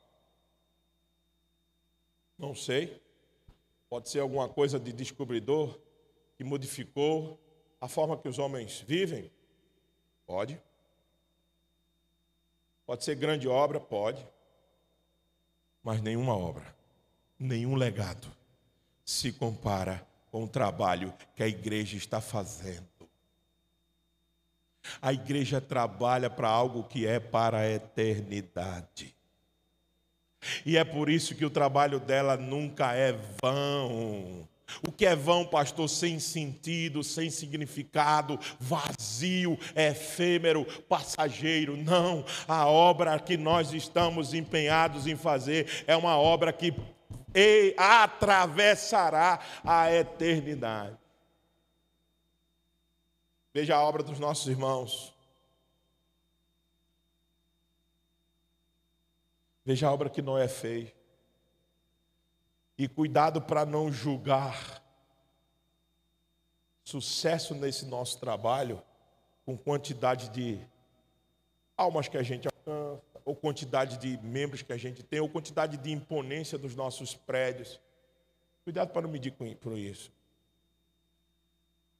Não 2.38 2.54
sei. 2.54 3.02
Pode 3.88 4.10
ser 4.10 4.20
alguma 4.20 4.48
coisa 4.48 4.78
de 4.78 4.92
descobridor 4.92 5.80
que 6.36 6.44
modificou 6.44 7.40
a 7.80 7.88
forma 7.88 8.18
que 8.18 8.28
os 8.28 8.38
homens 8.38 8.80
vivem? 8.80 9.32
Pode. 10.26 10.60
Pode 12.84 13.02
ser 13.02 13.14
grande 13.14 13.48
obra? 13.48 13.80
Pode. 13.80 14.26
Mas 15.82 16.02
nenhuma 16.02 16.36
obra, 16.36 16.76
nenhum 17.38 17.76
legado 17.76 18.30
se 19.04 19.32
compara 19.32 20.06
com 20.30 20.44
o 20.44 20.48
trabalho 20.48 21.14
que 21.34 21.42
a 21.42 21.48
igreja 21.48 21.96
está 21.96 22.20
fazendo. 22.20 22.93
A 25.00 25.12
igreja 25.12 25.60
trabalha 25.60 26.28
para 26.28 26.48
algo 26.48 26.84
que 26.84 27.06
é 27.06 27.18
para 27.18 27.58
a 27.58 27.70
eternidade. 27.70 29.14
E 30.64 30.76
é 30.76 30.84
por 30.84 31.08
isso 31.08 31.34
que 31.34 31.44
o 31.44 31.50
trabalho 31.50 31.98
dela 31.98 32.36
nunca 32.36 32.92
é 32.92 33.12
vão. 33.42 34.48
O 34.86 34.90
que 34.90 35.06
é 35.06 35.14
vão, 35.14 35.44
pastor? 35.44 35.88
Sem 35.88 36.18
sentido, 36.18 37.02
sem 37.04 37.30
significado, 37.30 38.38
vazio, 38.58 39.58
efêmero, 39.74 40.64
passageiro. 40.88 41.76
Não, 41.76 42.24
a 42.48 42.66
obra 42.66 43.18
que 43.18 43.36
nós 43.36 43.72
estamos 43.72 44.34
empenhados 44.34 45.06
em 45.06 45.16
fazer 45.16 45.84
é 45.86 45.96
uma 45.96 46.18
obra 46.18 46.52
que 46.52 46.74
atravessará 47.76 49.40
a 49.64 49.92
eternidade. 49.92 51.03
Veja 53.54 53.76
a 53.76 53.82
obra 53.82 54.02
dos 54.02 54.18
nossos 54.18 54.48
irmãos. 54.48 55.14
Veja 59.64 59.86
a 59.86 59.92
obra 59.92 60.10
que 60.10 60.20
Noé 60.20 60.48
fez. 60.48 60.92
E 62.76 62.88
cuidado 62.88 63.40
para 63.40 63.64
não 63.64 63.90
julgar 63.90 64.82
sucesso 66.84 67.54
nesse 67.54 67.86
nosso 67.86 68.18
trabalho 68.18 68.82
com 69.46 69.56
quantidade 69.56 70.28
de 70.30 70.60
almas 71.76 72.08
que 72.08 72.18
a 72.18 72.22
gente 72.22 72.48
alcança 72.48 73.14
ou 73.24 73.34
quantidade 73.34 73.96
de 73.96 74.18
membros 74.22 74.62
que 74.62 74.72
a 74.72 74.76
gente 74.76 75.02
tem, 75.02 75.18
ou 75.18 75.28
quantidade 75.28 75.78
de 75.78 75.90
imponência 75.90 76.58
dos 76.58 76.74
nossos 76.74 77.14
prédios. 77.14 77.80
Cuidado 78.64 78.90
para 78.90 79.02
não 79.02 79.08
medir 79.08 79.32
com 79.32 79.76
isso. 79.76 80.12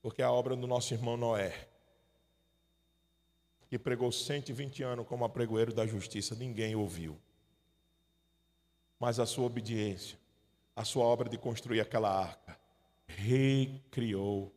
Porque 0.04 0.20
a 0.20 0.30
obra 0.30 0.54
do 0.54 0.66
nosso 0.66 0.92
irmão 0.92 1.16
Noé, 1.16 1.66
que 3.70 3.78
pregou 3.78 4.12
120 4.12 4.82
anos 4.82 5.06
como 5.06 5.24
apregoeiro 5.24 5.72
da 5.72 5.86
justiça, 5.86 6.34
ninguém 6.34 6.76
ouviu. 6.76 7.18
Mas 9.00 9.18
a 9.18 9.24
sua 9.24 9.46
obediência, 9.46 10.18
a 10.76 10.84
sua 10.84 11.06
obra 11.06 11.26
de 11.26 11.38
construir 11.38 11.80
aquela 11.80 12.10
arca, 12.10 12.60
recriou 13.06 14.54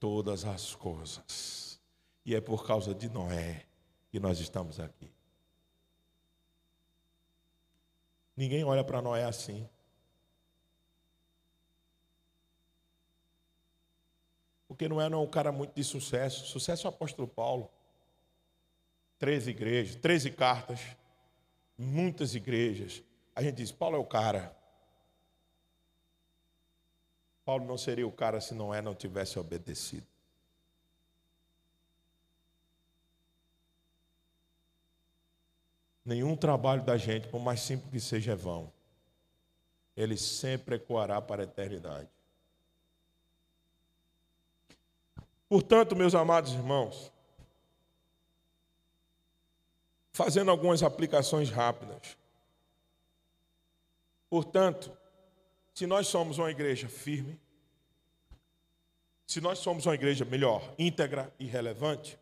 todas 0.00 0.44
as 0.44 0.74
coisas. 0.74 1.80
E 2.26 2.34
é 2.34 2.40
por 2.40 2.66
causa 2.66 2.92
de 2.92 3.08
Noé 3.08 3.66
que 4.10 4.18
nós 4.18 4.40
estamos 4.40 4.80
aqui. 4.80 5.12
Ninguém 8.36 8.64
olha 8.64 8.82
para 8.82 9.00
Noé 9.00 9.22
assim. 9.22 9.64
Porque 14.68 14.86
Noé 14.86 15.08
não 15.08 15.20
é 15.20 15.22
um 15.22 15.30
cara 15.30 15.50
muito 15.50 15.74
de 15.74 15.82
sucesso. 15.82 16.46
Sucesso 16.46 16.86
é 16.86 16.90
o 16.90 16.92
apóstolo 16.92 17.26
Paulo. 17.26 17.70
13 19.18 19.50
igrejas, 19.50 19.96
13 19.96 20.30
cartas, 20.30 20.80
muitas 21.76 22.34
igrejas. 22.34 23.02
A 23.34 23.42
gente 23.42 23.56
diz: 23.56 23.72
Paulo 23.72 23.96
é 23.96 23.98
o 23.98 24.04
cara. 24.04 24.54
Paulo 27.44 27.64
não 27.64 27.78
seria 27.78 28.06
o 28.06 28.12
cara 28.12 28.42
se 28.42 28.54
não 28.54 28.74
é, 28.74 28.82
não 28.82 28.94
tivesse 28.94 29.38
obedecido. 29.38 30.06
Nenhum 36.04 36.36
trabalho 36.36 36.82
da 36.84 36.96
gente, 36.96 37.28
por 37.28 37.40
mais 37.40 37.60
simples 37.60 37.90
que 37.90 38.00
seja, 38.00 38.32
é 38.32 38.36
vão. 38.36 38.72
Ele 39.96 40.16
sempre 40.16 40.76
ecoará 40.76 41.20
para 41.20 41.42
a 41.42 41.44
eternidade. 41.44 42.08
Portanto, 45.48 45.96
meus 45.96 46.14
amados 46.14 46.52
irmãos, 46.52 47.10
fazendo 50.12 50.50
algumas 50.50 50.82
aplicações 50.82 51.48
rápidas. 51.48 52.18
Portanto, 54.28 54.90
se 55.72 55.86
nós 55.86 56.08
somos 56.08 56.38
uma 56.38 56.50
igreja 56.50 56.88
firme, 56.88 57.38
se 59.26 59.40
nós 59.40 59.58
somos 59.58 59.86
uma 59.86 59.94
igreja 59.94 60.24
melhor, 60.24 60.74
íntegra 60.78 61.32
e 61.38 61.46
relevante, 61.46 62.18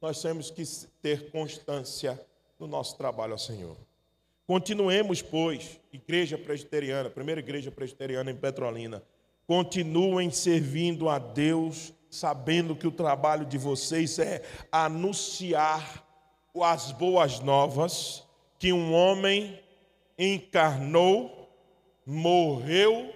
nós 0.00 0.22
temos 0.22 0.50
que 0.50 0.62
ter 1.02 1.30
constância 1.30 2.20
no 2.58 2.66
nosso 2.66 2.96
trabalho 2.96 3.32
ao 3.32 3.38
Senhor. 3.38 3.76
Continuemos, 4.46 5.20
pois, 5.20 5.80
igreja 5.92 6.38
presbiteriana, 6.38 7.10
primeira 7.10 7.40
igreja 7.40 7.72
presbiteriana 7.72 8.30
em 8.30 8.36
Petrolina, 8.36 9.02
continuem 9.46 10.30
servindo 10.30 11.08
a 11.08 11.18
Deus, 11.18 11.92
sabendo 12.14 12.76
que 12.76 12.86
o 12.86 12.92
trabalho 12.92 13.44
de 13.44 13.58
vocês 13.58 14.18
é 14.18 14.42
anunciar 14.70 16.04
as 16.62 16.92
boas 16.92 17.40
novas 17.40 18.22
que 18.58 18.72
um 18.72 18.94
homem 18.94 19.60
encarnou, 20.16 21.50
morreu 22.06 23.12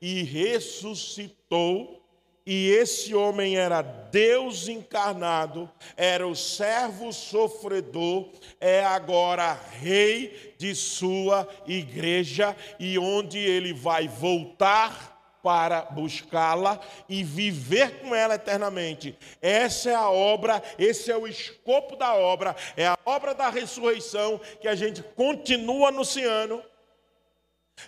e 0.00 0.22
ressuscitou 0.22 2.02
e 2.44 2.70
esse 2.70 3.14
homem 3.14 3.56
era 3.56 3.82
Deus 3.82 4.66
encarnado, 4.66 5.70
era 5.96 6.26
o 6.26 6.34
servo 6.34 7.12
sofredor, 7.12 8.30
é 8.60 8.84
agora 8.84 9.58
rei 9.80 10.54
de 10.58 10.74
sua 10.74 11.48
igreja 11.68 12.56
e 12.80 12.98
onde 12.98 13.38
ele 13.38 13.72
vai 13.72 14.08
voltar 14.08 15.11
para 15.42 15.82
buscá-la 15.82 16.80
e 17.08 17.24
viver 17.24 18.00
com 18.00 18.14
ela 18.14 18.36
eternamente. 18.36 19.18
Essa 19.40 19.90
é 19.90 19.94
a 19.94 20.08
obra, 20.08 20.62
esse 20.78 21.10
é 21.10 21.16
o 21.16 21.26
escopo 21.26 21.96
da 21.96 22.14
obra, 22.14 22.54
é 22.76 22.86
a 22.86 22.98
obra 23.04 23.34
da 23.34 23.50
ressurreição 23.50 24.40
que 24.60 24.68
a 24.68 24.74
gente 24.74 25.02
continua 25.02 25.88
anunciando. 25.88 26.62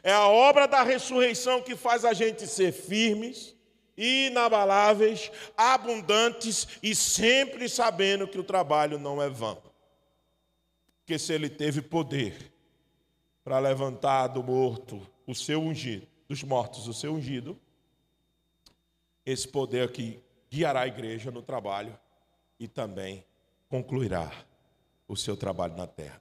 É 0.02 0.12
a 0.12 0.26
obra 0.26 0.66
da 0.66 0.82
ressurreição 0.82 1.62
que 1.62 1.76
faz 1.76 2.04
a 2.04 2.12
gente 2.12 2.46
ser 2.46 2.72
firmes 2.72 3.54
inabaláveis, 3.96 5.30
abundantes 5.56 6.66
e 6.82 6.94
sempre 6.94 7.68
sabendo 7.68 8.26
que 8.26 8.38
o 8.38 8.44
trabalho 8.44 8.98
não 8.98 9.22
é 9.22 9.28
vão. 9.28 9.62
Porque 10.98 11.18
se 11.18 11.32
ele 11.32 11.48
teve 11.48 11.82
poder 11.82 12.52
para 13.44 13.58
levantar 13.58 14.28
do 14.28 14.42
morto 14.42 15.00
o 15.26 15.34
seu 15.34 15.60
ungido, 15.60 16.06
dos 16.34 16.42
mortos 16.42 16.88
o 16.88 16.92
seu 16.92 17.14
ungido, 17.14 17.56
esse 19.24 19.46
poder 19.46 19.88
aqui 19.88 20.20
guiará 20.50 20.80
a 20.80 20.86
igreja 20.88 21.30
no 21.30 21.40
trabalho 21.40 21.96
e 22.58 22.66
também 22.66 23.24
concluirá 23.68 24.32
o 25.06 25.16
seu 25.16 25.36
trabalho 25.36 25.76
na 25.76 25.86
terra. 25.86 26.20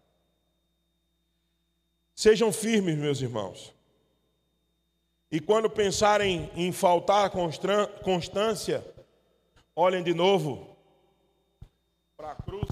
Sejam 2.14 2.54
firmes, 2.54 2.96
meus 2.96 3.22
irmãos. 3.22 3.74
E 5.32 5.40
quando 5.40 5.68
pensarem 5.68 6.52
em 6.56 6.72
faltar 6.72 7.32
constância, 8.04 8.86
olhem 9.76 10.04
de 10.04 10.14
novo 10.14 10.78
para 12.16 12.34
a 12.34 12.36
cruz, 12.36 12.70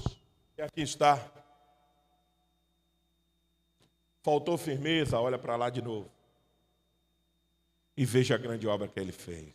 que 0.54 0.62
aqui 0.62 0.82
está. 0.82 1.28
Faltou 4.22 4.56
firmeza, 4.56 5.18
olha 5.18 5.36
para 5.36 5.56
lá 5.56 5.68
de 5.68 5.82
novo. 5.82 6.11
E 7.96 8.04
veja 8.04 8.34
a 8.34 8.38
grande 8.38 8.66
obra 8.66 8.88
que 8.88 8.98
ele 8.98 9.12
fez. 9.12 9.52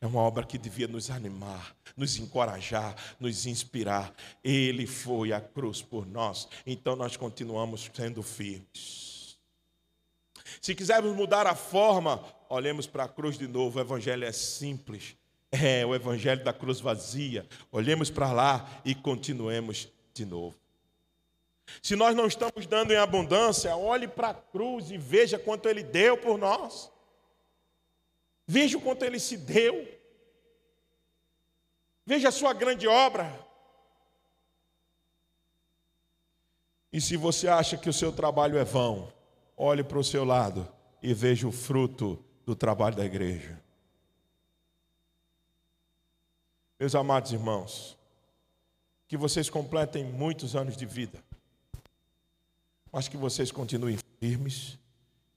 É 0.00 0.06
uma 0.06 0.20
obra 0.20 0.44
que 0.44 0.58
devia 0.58 0.88
nos 0.88 1.08
animar, 1.10 1.76
nos 1.96 2.16
encorajar, 2.16 2.96
nos 3.20 3.46
inspirar. 3.46 4.12
Ele 4.42 4.86
foi 4.86 5.32
a 5.32 5.40
cruz 5.40 5.80
por 5.80 6.06
nós, 6.06 6.48
então 6.66 6.96
nós 6.96 7.16
continuamos 7.16 7.88
sendo 7.94 8.22
firmes. 8.22 9.38
Se 10.60 10.74
quisermos 10.74 11.14
mudar 11.14 11.46
a 11.46 11.54
forma, 11.54 12.24
olhemos 12.48 12.86
para 12.86 13.04
a 13.04 13.08
cruz 13.08 13.38
de 13.38 13.46
novo. 13.46 13.78
O 13.78 13.82
evangelho 13.82 14.24
é 14.24 14.32
simples. 14.32 15.16
É 15.50 15.84
o 15.86 15.94
evangelho 15.94 16.44
da 16.44 16.52
cruz 16.52 16.80
vazia. 16.80 17.46
Olhemos 17.70 18.10
para 18.10 18.32
lá 18.32 18.68
e 18.84 18.94
continuemos 18.94 19.88
de 20.12 20.24
novo. 20.24 20.56
Se 21.82 21.94
nós 21.94 22.16
não 22.16 22.26
estamos 22.26 22.66
dando 22.66 22.92
em 22.92 22.96
abundância, 22.96 23.76
olhe 23.76 24.08
para 24.08 24.30
a 24.30 24.34
cruz 24.34 24.90
e 24.90 24.98
veja 24.98 25.38
quanto 25.38 25.68
ele 25.68 25.82
deu 25.82 26.16
por 26.16 26.38
nós. 26.38 26.90
Veja 28.50 28.78
o 28.78 28.80
quanto 28.80 29.04
ele 29.04 29.20
se 29.20 29.36
deu. 29.36 29.86
Veja 32.06 32.30
a 32.30 32.32
sua 32.32 32.54
grande 32.54 32.88
obra. 32.88 33.46
E 36.90 36.98
se 36.98 37.14
você 37.14 37.46
acha 37.46 37.76
que 37.76 37.90
o 37.90 37.92
seu 37.92 38.10
trabalho 38.10 38.56
é 38.56 38.64
vão, 38.64 39.12
olhe 39.54 39.84
para 39.84 39.98
o 39.98 40.04
seu 40.04 40.24
lado 40.24 40.66
e 41.02 41.12
veja 41.12 41.46
o 41.46 41.52
fruto 41.52 42.24
do 42.46 42.56
trabalho 42.56 42.96
da 42.96 43.04
igreja. 43.04 43.62
Meus 46.80 46.94
amados 46.94 47.32
irmãos, 47.32 47.98
que 49.06 49.18
vocês 49.18 49.50
completem 49.50 50.04
muitos 50.04 50.56
anos 50.56 50.74
de 50.74 50.86
vida, 50.86 51.22
mas 52.90 53.08
que 53.08 53.18
vocês 53.18 53.52
continuem 53.52 53.98
firmes, 54.18 54.78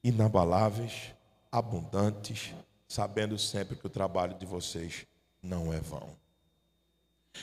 inabaláveis, 0.01 1.13
abundantes, 1.51 2.53
sabendo 2.91 3.39
sempre 3.39 3.77
que 3.77 3.87
o 3.87 3.89
trabalho 3.89 4.37
de 4.37 4.45
vocês 4.45 5.05
não 5.41 5.71
é 5.71 5.79
vão. 5.79 6.09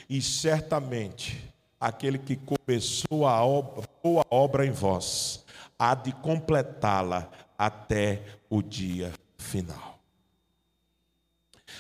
E 0.07 0.21
certamente 0.21 1.43
aquele 1.81 2.19
que 2.19 2.37
começou 2.37 3.27
a 3.27 3.43
obra, 3.43 3.89
boa 4.03 4.27
obra 4.29 4.67
em 4.67 4.71
vós, 4.71 5.43
há 5.79 5.95
de 5.95 6.13
completá-la 6.13 7.31
até 7.57 8.23
o 8.51 8.61
dia 8.61 9.11
final. 9.39 9.99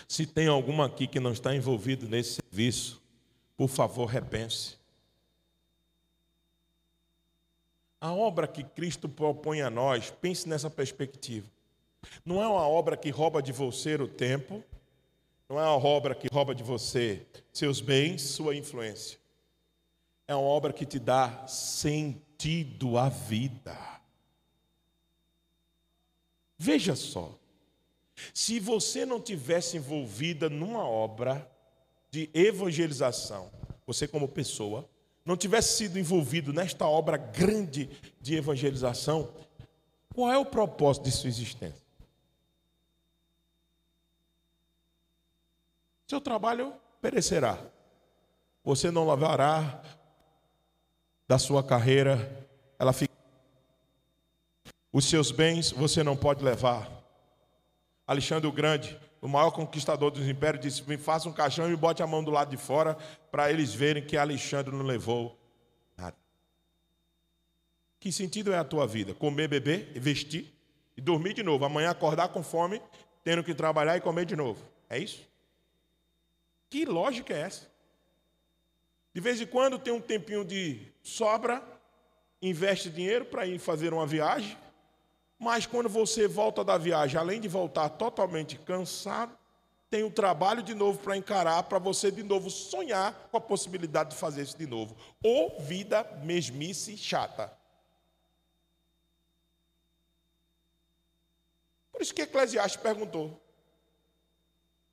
Se 0.08 0.24
tem 0.24 0.48
alguma 0.48 0.86
aqui 0.86 1.06
que 1.06 1.20
não 1.20 1.32
está 1.32 1.54
envolvido 1.54 2.08
nesse 2.08 2.40
serviço, 2.40 3.02
por 3.54 3.68
favor, 3.68 4.06
repense. 4.06 4.78
A 8.00 8.14
obra 8.14 8.48
que 8.48 8.64
Cristo 8.64 9.10
propõe 9.10 9.60
a 9.60 9.68
nós, 9.68 10.10
pense 10.10 10.48
nessa 10.48 10.70
perspectiva. 10.70 11.57
Não 12.24 12.42
é 12.42 12.46
uma 12.46 12.66
obra 12.66 12.96
que 12.96 13.10
rouba 13.10 13.42
de 13.42 13.52
você 13.52 13.94
o 13.94 14.08
tempo, 14.08 14.62
não 15.48 15.58
é 15.58 15.62
uma 15.62 15.84
obra 15.84 16.14
que 16.14 16.28
rouba 16.30 16.54
de 16.54 16.62
você 16.62 17.26
seus 17.52 17.80
bens, 17.80 18.22
sua 18.22 18.54
influência. 18.54 19.18
É 20.26 20.34
uma 20.34 20.46
obra 20.46 20.72
que 20.72 20.84
te 20.84 20.98
dá 20.98 21.46
sentido 21.46 22.98
à 22.98 23.08
vida. 23.08 23.76
Veja 26.58 26.94
só, 26.94 27.38
se 28.34 28.60
você 28.60 29.06
não 29.06 29.20
tivesse 29.20 29.76
envolvida 29.76 30.50
numa 30.50 30.86
obra 30.86 31.50
de 32.10 32.28
evangelização, 32.34 33.50
você 33.86 34.06
como 34.06 34.28
pessoa, 34.28 34.88
não 35.24 35.36
tivesse 35.36 35.76
sido 35.76 35.98
envolvido 35.98 36.52
nesta 36.52 36.86
obra 36.86 37.16
grande 37.16 37.88
de 38.20 38.34
evangelização, 38.34 39.32
qual 40.14 40.32
é 40.32 40.38
o 40.38 40.44
propósito 40.44 41.04
de 41.04 41.12
sua 41.12 41.28
existência? 41.28 41.87
Seu 46.08 46.22
trabalho 46.22 46.72
perecerá. 47.02 47.58
Você 48.64 48.90
não 48.90 49.06
lavará 49.06 49.82
da 51.28 51.38
sua 51.38 51.62
carreira, 51.62 52.48
ela 52.78 52.94
fica 52.94 53.12
os 54.90 55.04
seus 55.04 55.30
bens 55.30 55.70
você 55.70 56.02
não 56.02 56.16
pode 56.16 56.42
levar. 56.42 56.90
Alexandre 58.06 58.48
o 58.48 58.52
Grande, 58.52 58.98
o 59.20 59.28
maior 59.28 59.50
conquistador 59.50 60.10
dos 60.10 60.26
impérios, 60.26 60.62
disse: 60.62 60.88
Me 60.88 60.96
faça 60.96 61.28
um 61.28 61.32
caixão 61.32 61.70
e 61.70 61.76
bote 61.76 62.02
a 62.02 62.06
mão 62.06 62.24
do 62.24 62.30
lado 62.30 62.48
de 62.48 62.56
fora 62.56 62.96
para 63.30 63.50
eles 63.50 63.74
verem 63.74 64.02
que 64.02 64.16
Alexandre 64.16 64.74
não 64.74 64.84
levou 64.84 65.38
nada. 65.94 66.16
Que 68.00 68.10
sentido 68.10 68.50
é 68.50 68.58
a 68.58 68.64
tua 68.64 68.86
vida? 68.86 69.12
Comer, 69.12 69.46
beber, 69.46 69.92
vestir 70.00 70.54
e 70.96 71.02
dormir 71.02 71.34
de 71.34 71.42
novo. 71.42 71.66
Amanhã 71.66 71.90
acordar 71.90 72.28
com 72.28 72.42
fome, 72.42 72.80
tendo 73.22 73.44
que 73.44 73.54
trabalhar 73.54 73.98
e 73.98 74.00
comer 74.00 74.24
de 74.24 74.34
novo. 74.34 74.64
É 74.88 74.98
isso? 74.98 75.28
Que 76.70 76.84
lógica 76.84 77.34
é 77.34 77.40
essa? 77.40 77.70
De 79.14 79.20
vez 79.20 79.40
em 79.40 79.46
quando 79.46 79.78
tem 79.78 79.92
um 79.92 80.00
tempinho 80.00 80.44
de 80.44 80.86
sobra, 81.02 81.62
investe 82.40 82.90
dinheiro 82.90 83.24
para 83.24 83.46
ir 83.46 83.58
fazer 83.58 83.92
uma 83.92 84.06
viagem, 84.06 84.56
mas 85.38 85.66
quando 85.66 85.88
você 85.88 86.28
volta 86.28 86.62
da 86.62 86.76
viagem, 86.76 87.18
além 87.18 87.40
de 87.40 87.48
voltar 87.48 87.88
totalmente 87.90 88.58
cansado, 88.58 89.36
tem 89.90 90.02
o 90.02 90.08
um 90.08 90.10
trabalho 90.10 90.62
de 90.62 90.74
novo 90.74 90.98
para 90.98 91.16
encarar, 91.16 91.62
para 91.62 91.78
você 91.78 92.10
de 92.10 92.22
novo 92.22 92.50
sonhar 92.50 93.28
com 93.30 93.38
a 93.38 93.40
possibilidade 93.40 94.10
de 94.10 94.16
fazer 94.16 94.42
isso 94.42 94.58
de 94.58 94.66
novo. 94.66 94.94
Ou 95.22 95.58
vida 95.60 96.04
mesmice 96.22 96.96
chata. 96.96 97.56
Por 101.90 102.02
isso 102.02 102.14
que 102.14 102.22
Eclesiastes 102.22 102.80
perguntou: 102.80 103.40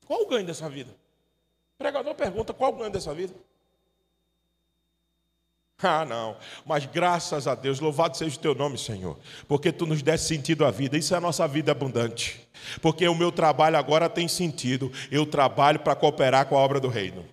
qual 0.06 0.22
o 0.22 0.26
ganho 0.26 0.46
dessa 0.46 0.68
vida? 0.68 0.96
Pregador 1.78 2.14
pergunta: 2.14 2.52
qual 2.52 2.72
o 2.72 2.76
ganho 2.76 2.90
dessa 2.90 3.14
vida? 3.14 3.34
Ah, 5.82 6.06
não, 6.06 6.38
mas 6.64 6.86
graças 6.86 7.46
a 7.46 7.54
Deus, 7.54 7.80
louvado 7.80 8.16
seja 8.16 8.34
o 8.34 8.40
teu 8.40 8.54
nome, 8.54 8.78
Senhor, 8.78 9.18
porque 9.46 9.70
tu 9.70 9.84
nos 9.84 10.00
deste 10.00 10.28
sentido 10.28 10.64
à 10.64 10.70
vida, 10.70 10.96
isso 10.96 11.12
é 11.12 11.18
a 11.18 11.20
nossa 11.20 11.46
vida 11.46 11.70
abundante, 11.70 12.40
porque 12.80 13.06
o 13.06 13.14
meu 13.14 13.30
trabalho 13.30 13.76
agora 13.76 14.08
tem 14.08 14.26
sentido, 14.26 14.90
eu 15.10 15.26
trabalho 15.26 15.80
para 15.80 15.94
cooperar 15.94 16.46
com 16.46 16.56
a 16.56 16.60
obra 16.60 16.80
do 16.80 16.88
reino. 16.88 17.26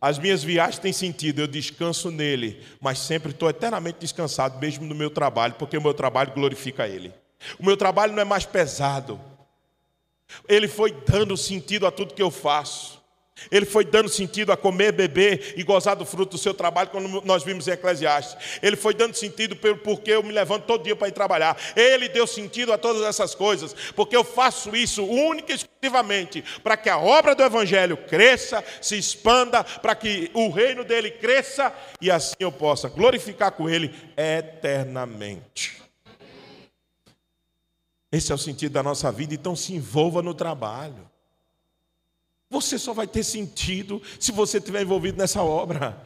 As 0.00 0.18
minhas 0.18 0.42
viagens 0.42 0.80
têm 0.80 0.92
sentido, 0.92 1.40
eu 1.40 1.46
descanso 1.46 2.10
nele, 2.10 2.60
mas 2.80 2.98
sempre 2.98 3.30
estou 3.30 3.48
eternamente 3.48 4.00
descansado, 4.00 4.58
mesmo 4.58 4.84
no 4.84 4.94
meu 4.94 5.08
trabalho, 5.08 5.54
porque 5.54 5.78
o 5.78 5.82
meu 5.82 5.94
trabalho 5.94 6.32
glorifica 6.32 6.88
ele. 6.88 7.14
O 7.60 7.64
meu 7.64 7.76
trabalho 7.76 8.12
não 8.12 8.22
é 8.22 8.24
mais 8.24 8.44
pesado, 8.44 9.20
ele 10.48 10.66
foi 10.66 10.90
dando 10.90 11.36
sentido 11.36 11.86
a 11.86 11.92
tudo 11.92 12.12
que 12.12 12.22
eu 12.22 12.30
faço. 12.30 13.03
Ele 13.50 13.66
foi 13.66 13.84
dando 13.84 14.08
sentido 14.08 14.52
a 14.52 14.56
comer, 14.56 14.92
beber 14.92 15.54
e 15.56 15.62
gozar 15.62 15.96
do 15.96 16.06
fruto 16.06 16.32
do 16.32 16.38
seu 16.38 16.54
trabalho, 16.54 16.90
como 16.90 17.20
nós 17.24 17.42
vimos 17.42 17.66
em 17.66 17.72
Eclesiastes. 17.72 18.60
Ele 18.62 18.76
foi 18.76 18.94
dando 18.94 19.14
sentido 19.14 19.56
pelo 19.56 19.76
porquê 19.78 20.12
eu 20.12 20.22
me 20.22 20.32
levanto 20.32 20.64
todo 20.64 20.84
dia 20.84 20.94
para 20.94 21.08
ir 21.08 21.12
trabalhar. 21.12 21.56
Ele 21.74 22.08
deu 22.08 22.26
sentido 22.26 22.72
a 22.72 22.78
todas 22.78 23.02
essas 23.02 23.34
coisas, 23.34 23.74
porque 23.94 24.16
eu 24.16 24.24
faço 24.24 24.74
isso 24.76 25.04
única 25.04 25.52
e 25.52 25.56
exclusivamente 25.56 26.42
para 26.62 26.76
que 26.76 26.88
a 26.88 26.98
obra 26.98 27.34
do 27.34 27.42
Evangelho 27.42 27.96
cresça, 27.96 28.64
se 28.80 28.96
expanda, 28.96 29.64
para 29.64 29.94
que 29.94 30.30
o 30.32 30.48
reino 30.48 30.84
dele 30.84 31.10
cresça 31.10 31.72
e 32.00 32.10
assim 32.10 32.36
eu 32.38 32.52
possa 32.52 32.88
glorificar 32.88 33.52
com 33.52 33.68
ele 33.68 33.94
eternamente. 34.16 35.82
Esse 38.12 38.30
é 38.30 38.34
o 38.34 38.38
sentido 38.38 38.72
da 38.72 38.82
nossa 38.82 39.10
vida, 39.10 39.34
então 39.34 39.56
se 39.56 39.74
envolva 39.74 40.22
no 40.22 40.34
trabalho. 40.34 41.13
Você 42.54 42.78
só 42.78 42.92
vai 42.92 43.08
ter 43.08 43.24
sentido 43.24 44.00
se 44.20 44.30
você 44.30 44.58
estiver 44.58 44.82
envolvido 44.82 45.18
nessa 45.18 45.42
obra. 45.42 46.00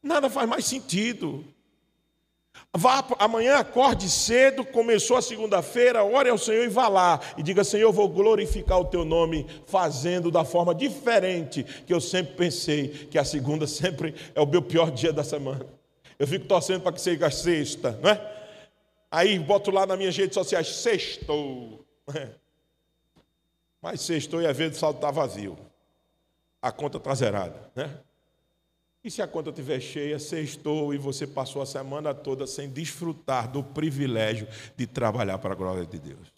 Nada 0.00 0.30
faz 0.30 0.48
mais 0.48 0.64
sentido. 0.64 1.44
Vá 2.72 3.04
amanhã, 3.18 3.56
acorde 3.56 4.08
cedo, 4.08 4.64
começou 4.64 5.16
a 5.16 5.22
segunda-feira, 5.22 6.04
ore 6.04 6.30
ao 6.30 6.38
Senhor 6.38 6.64
e 6.64 6.68
vá 6.68 6.86
lá 6.86 7.20
e 7.36 7.42
diga: 7.42 7.64
Senhor, 7.64 7.88
eu 7.88 7.92
vou 7.92 8.08
glorificar 8.08 8.78
o 8.78 8.84
teu 8.84 9.04
nome 9.04 9.46
fazendo 9.66 10.30
da 10.30 10.44
forma 10.44 10.72
diferente 10.72 11.64
que 11.64 11.92
eu 11.92 12.00
sempre 12.00 12.36
pensei 12.36 13.08
que 13.10 13.18
a 13.18 13.24
segunda 13.24 13.66
sempre 13.68 14.14
é 14.36 14.40
o 14.40 14.46
meu 14.46 14.62
pior 14.62 14.92
dia 14.92 15.12
da 15.12 15.24
semana. 15.24 15.66
Eu 16.20 16.26
fico 16.26 16.46
torcendo 16.46 16.82
para 16.82 16.92
que 16.92 17.00
seja 17.00 17.30
sexta, 17.32 17.98
não 18.00 18.10
é? 18.10 18.38
Aí 19.10 19.36
boto 19.40 19.72
lá 19.72 19.86
nas 19.86 19.98
minhas 19.98 20.16
redes 20.16 20.34
sociais, 20.34 20.68
sextou. 20.68 21.84
Mas 23.80 24.00
sextou 24.00 24.42
e 24.42 24.46
a 24.46 24.52
vez 24.52 24.76
o 24.76 24.78
saldo 24.78 24.98
está 24.98 25.10
vazio. 25.10 25.56
A 26.60 26.72
conta 26.72 26.98
está 26.98 27.14
zerada, 27.14 27.70
né? 27.74 28.00
E 29.02 29.10
se 29.10 29.22
a 29.22 29.28
conta 29.28 29.50
estiver 29.50 29.80
cheia, 29.80 30.18
sextou 30.18 30.92
e 30.92 30.98
você 30.98 31.26
passou 31.26 31.62
a 31.62 31.66
semana 31.66 32.12
toda 32.12 32.46
sem 32.46 32.68
desfrutar 32.68 33.50
do 33.50 33.62
privilégio 33.62 34.48
de 34.76 34.86
trabalhar 34.86 35.38
para 35.38 35.52
a 35.52 35.56
glória 35.56 35.86
de 35.86 35.98
Deus. 35.98 36.28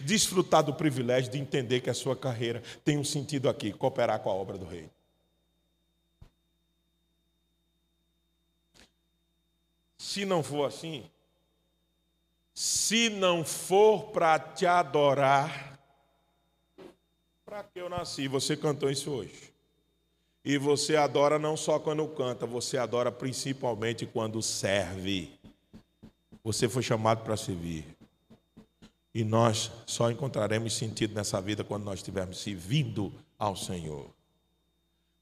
Desfrutar 0.00 0.62
do 0.62 0.74
privilégio 0.74 1.32
de 1.32 1.38
entender 1.38 1.80
que 1.80 1.90
a 1.90 1.94
sua 1.94 2.14
carreira 2.14 2.62
tem 2.84 2.98
um 2.98 3.04
sentido 3.04 3.48
aqui, 3.48 3.72
cooperar 3.72 4.20
com 4.20 4.30
a 4.30 4.34
obra 4.34 4.58
do 4.58 4.66
Rei. 4.66 4.90
Se 9.98 10.24
não 10.24 10.42
for 10.42 10.66
assim, 10.66 11.10
se 12.54 13.10
não 13.10 13.44
for 13.44 14.12
para 14.12 14.38
te 14.38 14.64
adorar, 14.64 15.75
para 17.46 17.62
que 17.62 17.80
eu 17.80 17.88
nasci? 17.88 18.26
Você 18.26 18.56
cantou 18.56 18.90
isso 18.90 19.08
hoje. 19.08 19.52
E 20.44 20.58
você 20.58 20.96
adora 20.96 21.38
não 21.38 21.56
só 21.56 21.78
quando 21.78 22.06
canta, 22.08 22.44
você 22.44 22.76
adora 22.76 23.12
principalmente 23.12 24.04
quando 24.04 24.42
serve. 24.42 25.30
Você 26.42 26.68
foi 26.68 26.82
chamado 26.82 27.22
para 27.22 27.36
servir. 27.36 27.84
E 29.14 29.22
nós 29.22 29.70
só 29.86 30.10
encontraremos 30.10 30.74
sentido 30.74 31.14
nessa 31.14 31.40
vida 31.40 31.62
quando 31.62 31.84
nós 31.84 32.00
estivermos 32.00 32.42
servindo 32.42 33.12
ao 33.38 33.54
Senhor. 33.54 34.10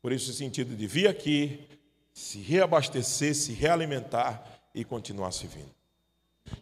Por 0.01 0.11
isso, 0.11 0.31
o 0.31 0.35
sentido 0.35 0.75
de 0.75 0.87
vir 0.87 1.09
aqui, 1.09 1.61
se 2.13 2.39
reabastecer, 2.39 3.35
se 3.35 3.53
realimentar 3.53 4.63
e 4.75 4.83
continuar 4.83 5.31
servindo. 5.33 5.75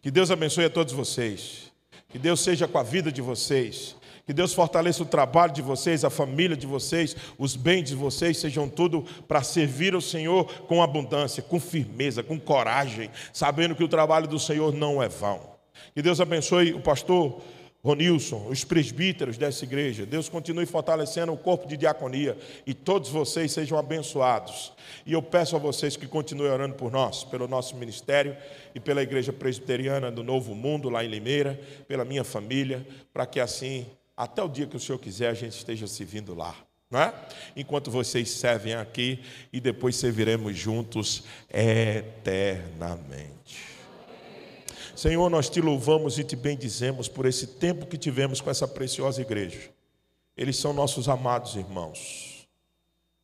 Que 0.01 0.11
Deus 0.11 0.31
abençoe 0.31 0.65
a 0.65 0.71
todos 0.71 0.93
vocês. 0.93 1.73
Que 2.09 2.19
Deus 2.19 2.41
seja 2.41 2.67
com 2.67 2.79
a 2.79 2.83
vida 2.83 3.13
de 3.13 3.23
vocês. 3.23 3.97
Que 4.27 4.33
Deus 4.33 4.55
fortaleça 4.55 5.03
o 5.03 5.07
trabalho 5.07 5.53
de 5.53 5.63
vocês, 5.63 6.05
a 6.05 6.11
família 6.11 6.57
de 6.57 6.67
vocês, 6.67 7.17
os 7.39 7.57
bens 7.57 7.89
de 7.89 7.95
vocês, 7.95 8.39
sejam 8.39 8.69
tudo 8.69 9.05
para 9.27 9.43
servir 9.43 9.95
o 9.95 10.01
Senhor 10.01 10.45
com 10.63 10.83
abundância, 10.83 11.43
com 11.43 11.59
firmeza, 11.59 12.23
com 12.23 12.39
coragem, 12.39 13.11
sabendo 13.33 13.75
que 13.75 13.83
o 13.83 13.89
trabalho 13.89 14.29
do 14.29 14.39
Senhor 14.39 14.73
não 14.73 15.03
é 15.03 15.09
vão. 15.09 15.41
Que 15.95 16.03
Deus 16.03 16.21
abençoe 16.21 16.73
o 16.73 16.81
pastor 16.81 17.43
Ronilson, 17.85 18.47
os 18.49 18.63
presbíteros 18.63 19.37
dessa 19.37 19.65
igreja. 19.65 20.07
Deus 20.07 20.29
continue 20.29 20.67
fortalecendo 20.67 21.33
o 21.33 21.37
corpo 21.37 21.67
de 21.67 21.77
diaconia 21.77 22.39
e 22.65 22.73
todos 22.73 23.11
vocês 23.11 23.51
sejam 23.51 23.77
abençoados. 23.77 24.73
E 25.05 25.13
eu 25.13 25.21
peço 25.21 25.57
a 25.57 25.59
vocês 25.59 25.97
que 25.97 26.07
continuem 26.07 26.53
orando 26.53 26.77
por 26.77 26.93
nós, 26.93 27.25
pelo 27.25 27.49
nosso 27.49 27.75
ministério 27.77 28.37
e 28.73 28.79
pela 28.79 29.03
igreja 29.03 29.33
presbiteriana 29.33 30.13
do 30.13 30.23
Novo 30.23 30.55
Mundo, 30.55 30.89
lá 30.89 31.05
em 31.05 31.09
Limeira, 31.09 31.59
pela 31.89 32.05
minha 32.05 32.23
família, 32.23 32.87
para 33.13 33.27
que 33.27 33.41
assim 33.41 33.85
até 34.23 34.41
o 34.41 34.49
dia 34.49 34.69
que 34.69 34.77
o 34.77 34.81
Senhor 34.81 34.99
quiser 34.99 35.31
a 35.31 35.35
gente 35.35 35.57
esteja 35.57 35.89
servindo 35.89 36.33
lá. 36.33 36.55
Não 36.89 37.01
é? 37.01 37.13
Enquanto 37.57 37.91
vocês 37.91 38.31
servem 38.31 38.75
aqui 38.75 39.21
e 39.53 39.61
depois 39.61 39.97
serviremos 39.97 40.57
juntos 40.57 41.25
eternamente. 41.51 43.65
Senhor, 44.95 45.29
nós 45.29 45.51
te 45.51 45.61
louvamos 45.61 46.21
e 46.21 46.25
te 46.25 46.37
bendizemos 46.37 47.09
por 47.09 47.27
esse 47.27 47.49
tempo 47.49 47.85
que 47.85 47.99
tivemos 47.99 48.41
com 48.41 48.49
essa 48.49 48.69
preciosa 48.69 49.21
igreja. 49.21 49.71
Eles 50.37 50.57
são 50.57 50.73
nossos 50.73 51.09
amados 51.09 51.57
irmãos. 51.57 52.47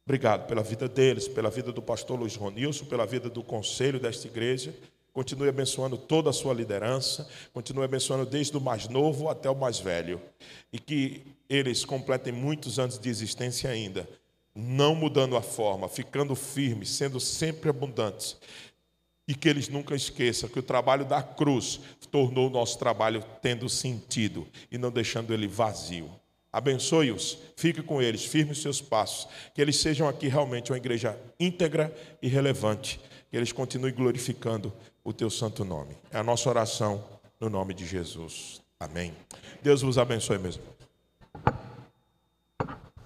Obrigado 0.05 0.49
pela 0.49 0.65
vida 0.65 0.89
deles, 0.89 1.29
pela 1.29 1.49
vida 1.49 1.71
do 1.71 1.81
pastor 1.81 2.19
Luiz 2.19 2.35
Ronilson, 2.35 2.87
pela 2.87 3.07
vida 3.07 3.31
do 3.31 3.45
conselho 3.45 4.01
desta 4.01 4.27
igreja 4.27 4.75
Continue 5.19 5.49
abençoando 5.49 5.99
toda 5.99 6.31
a 6.31 6.33
sua 6.33 6.55
liderança, 6.55 7.29
continue 7.53 7.85
abençoando 7.85 8.25
desde 8.25 8.57
o 8.57 8.61
mais 8.61 8.87
novo 8.87 9.29
até 9.29 9.51
o 9.51 9.57
mais 9.57 9.81
velho. 9.81 10.23
E 10.73 10.79
que 10.79 11.27
eles 11.51 11.85
completem 11.85 12.33
muitos 12.33 12.79
anos 12.79 13.01
de 13.01 13.09
existência 13.09 13.69
ainda, 13.69 14.09
não 14.55 14.95
mudando 14.95 15.37
a 15.37 15.43
forma, 15.43 15.89
ficando 15.89 16.37
firmes, 16.37 16.91
sendo 16.91 17.19
sempre 17.19 17.69
abundantes. 17.69 18.37
E 19.27 19.35
que 19.35 19.49
eles 19.49 19.69
nunca 19.69 19.97
esqueçam 19.97 20.49
que 20.49 20.61
o 20.61 20.63
trabalho 20.63 21.05
da 21.05 21.21
cruz 21.21 21.81
tornou 22.13 22.47
o 22.47 22.53
nosso 22.53 22.79
trabalho 22.79 23.25
tendo 23.43 23.69
sentido 23.69 24.47
e 24.71 24.79
não 24.79 24.93
deixando 24.93 25.35
ele 25.35 25.49
vazio. 25.49 26.09
Abençoe-os, 26.53 27.39
fique 27.57 27.83
com 27.83 28.01
eles, 28.01 28.25
firme 28.25 28.53
os 28.53 28.63
seus 28.63 28.81
passos, 28.81 29.27
que 29.53 29.61
eles 29.61 29.79
sejam 29.79 30.09
aqui 30.09 30.29
realmente 30.29 30.71
uma 30.71 30.79
igreja 30.79 31.19
íntegra 31.41 31.93
e 32.23 32.29
relevante, 32.29 33.01
que 33.29 33.37
eles 33.37 33.51
continuem 33.51 33.93
glorificando 33.93 34.73
o 35.09 35.13
teu 35.13 35.31
santo 35.31 35.65
nome. 35.65 35.97
É 36.11 36.19
a 36.19 36.23
nossa 36.23 36.51
oração 36.51 37.03
no 37.41 37.49
nome 37.49 37.73
de 37.73 37.87
Jesus. 37.87 38.61
Amém. 38.79 39.15
Deus 39.63 39.81
vos 39.81 39.97
abençoe 39.97 40.39
mesmo. 40.39 40.63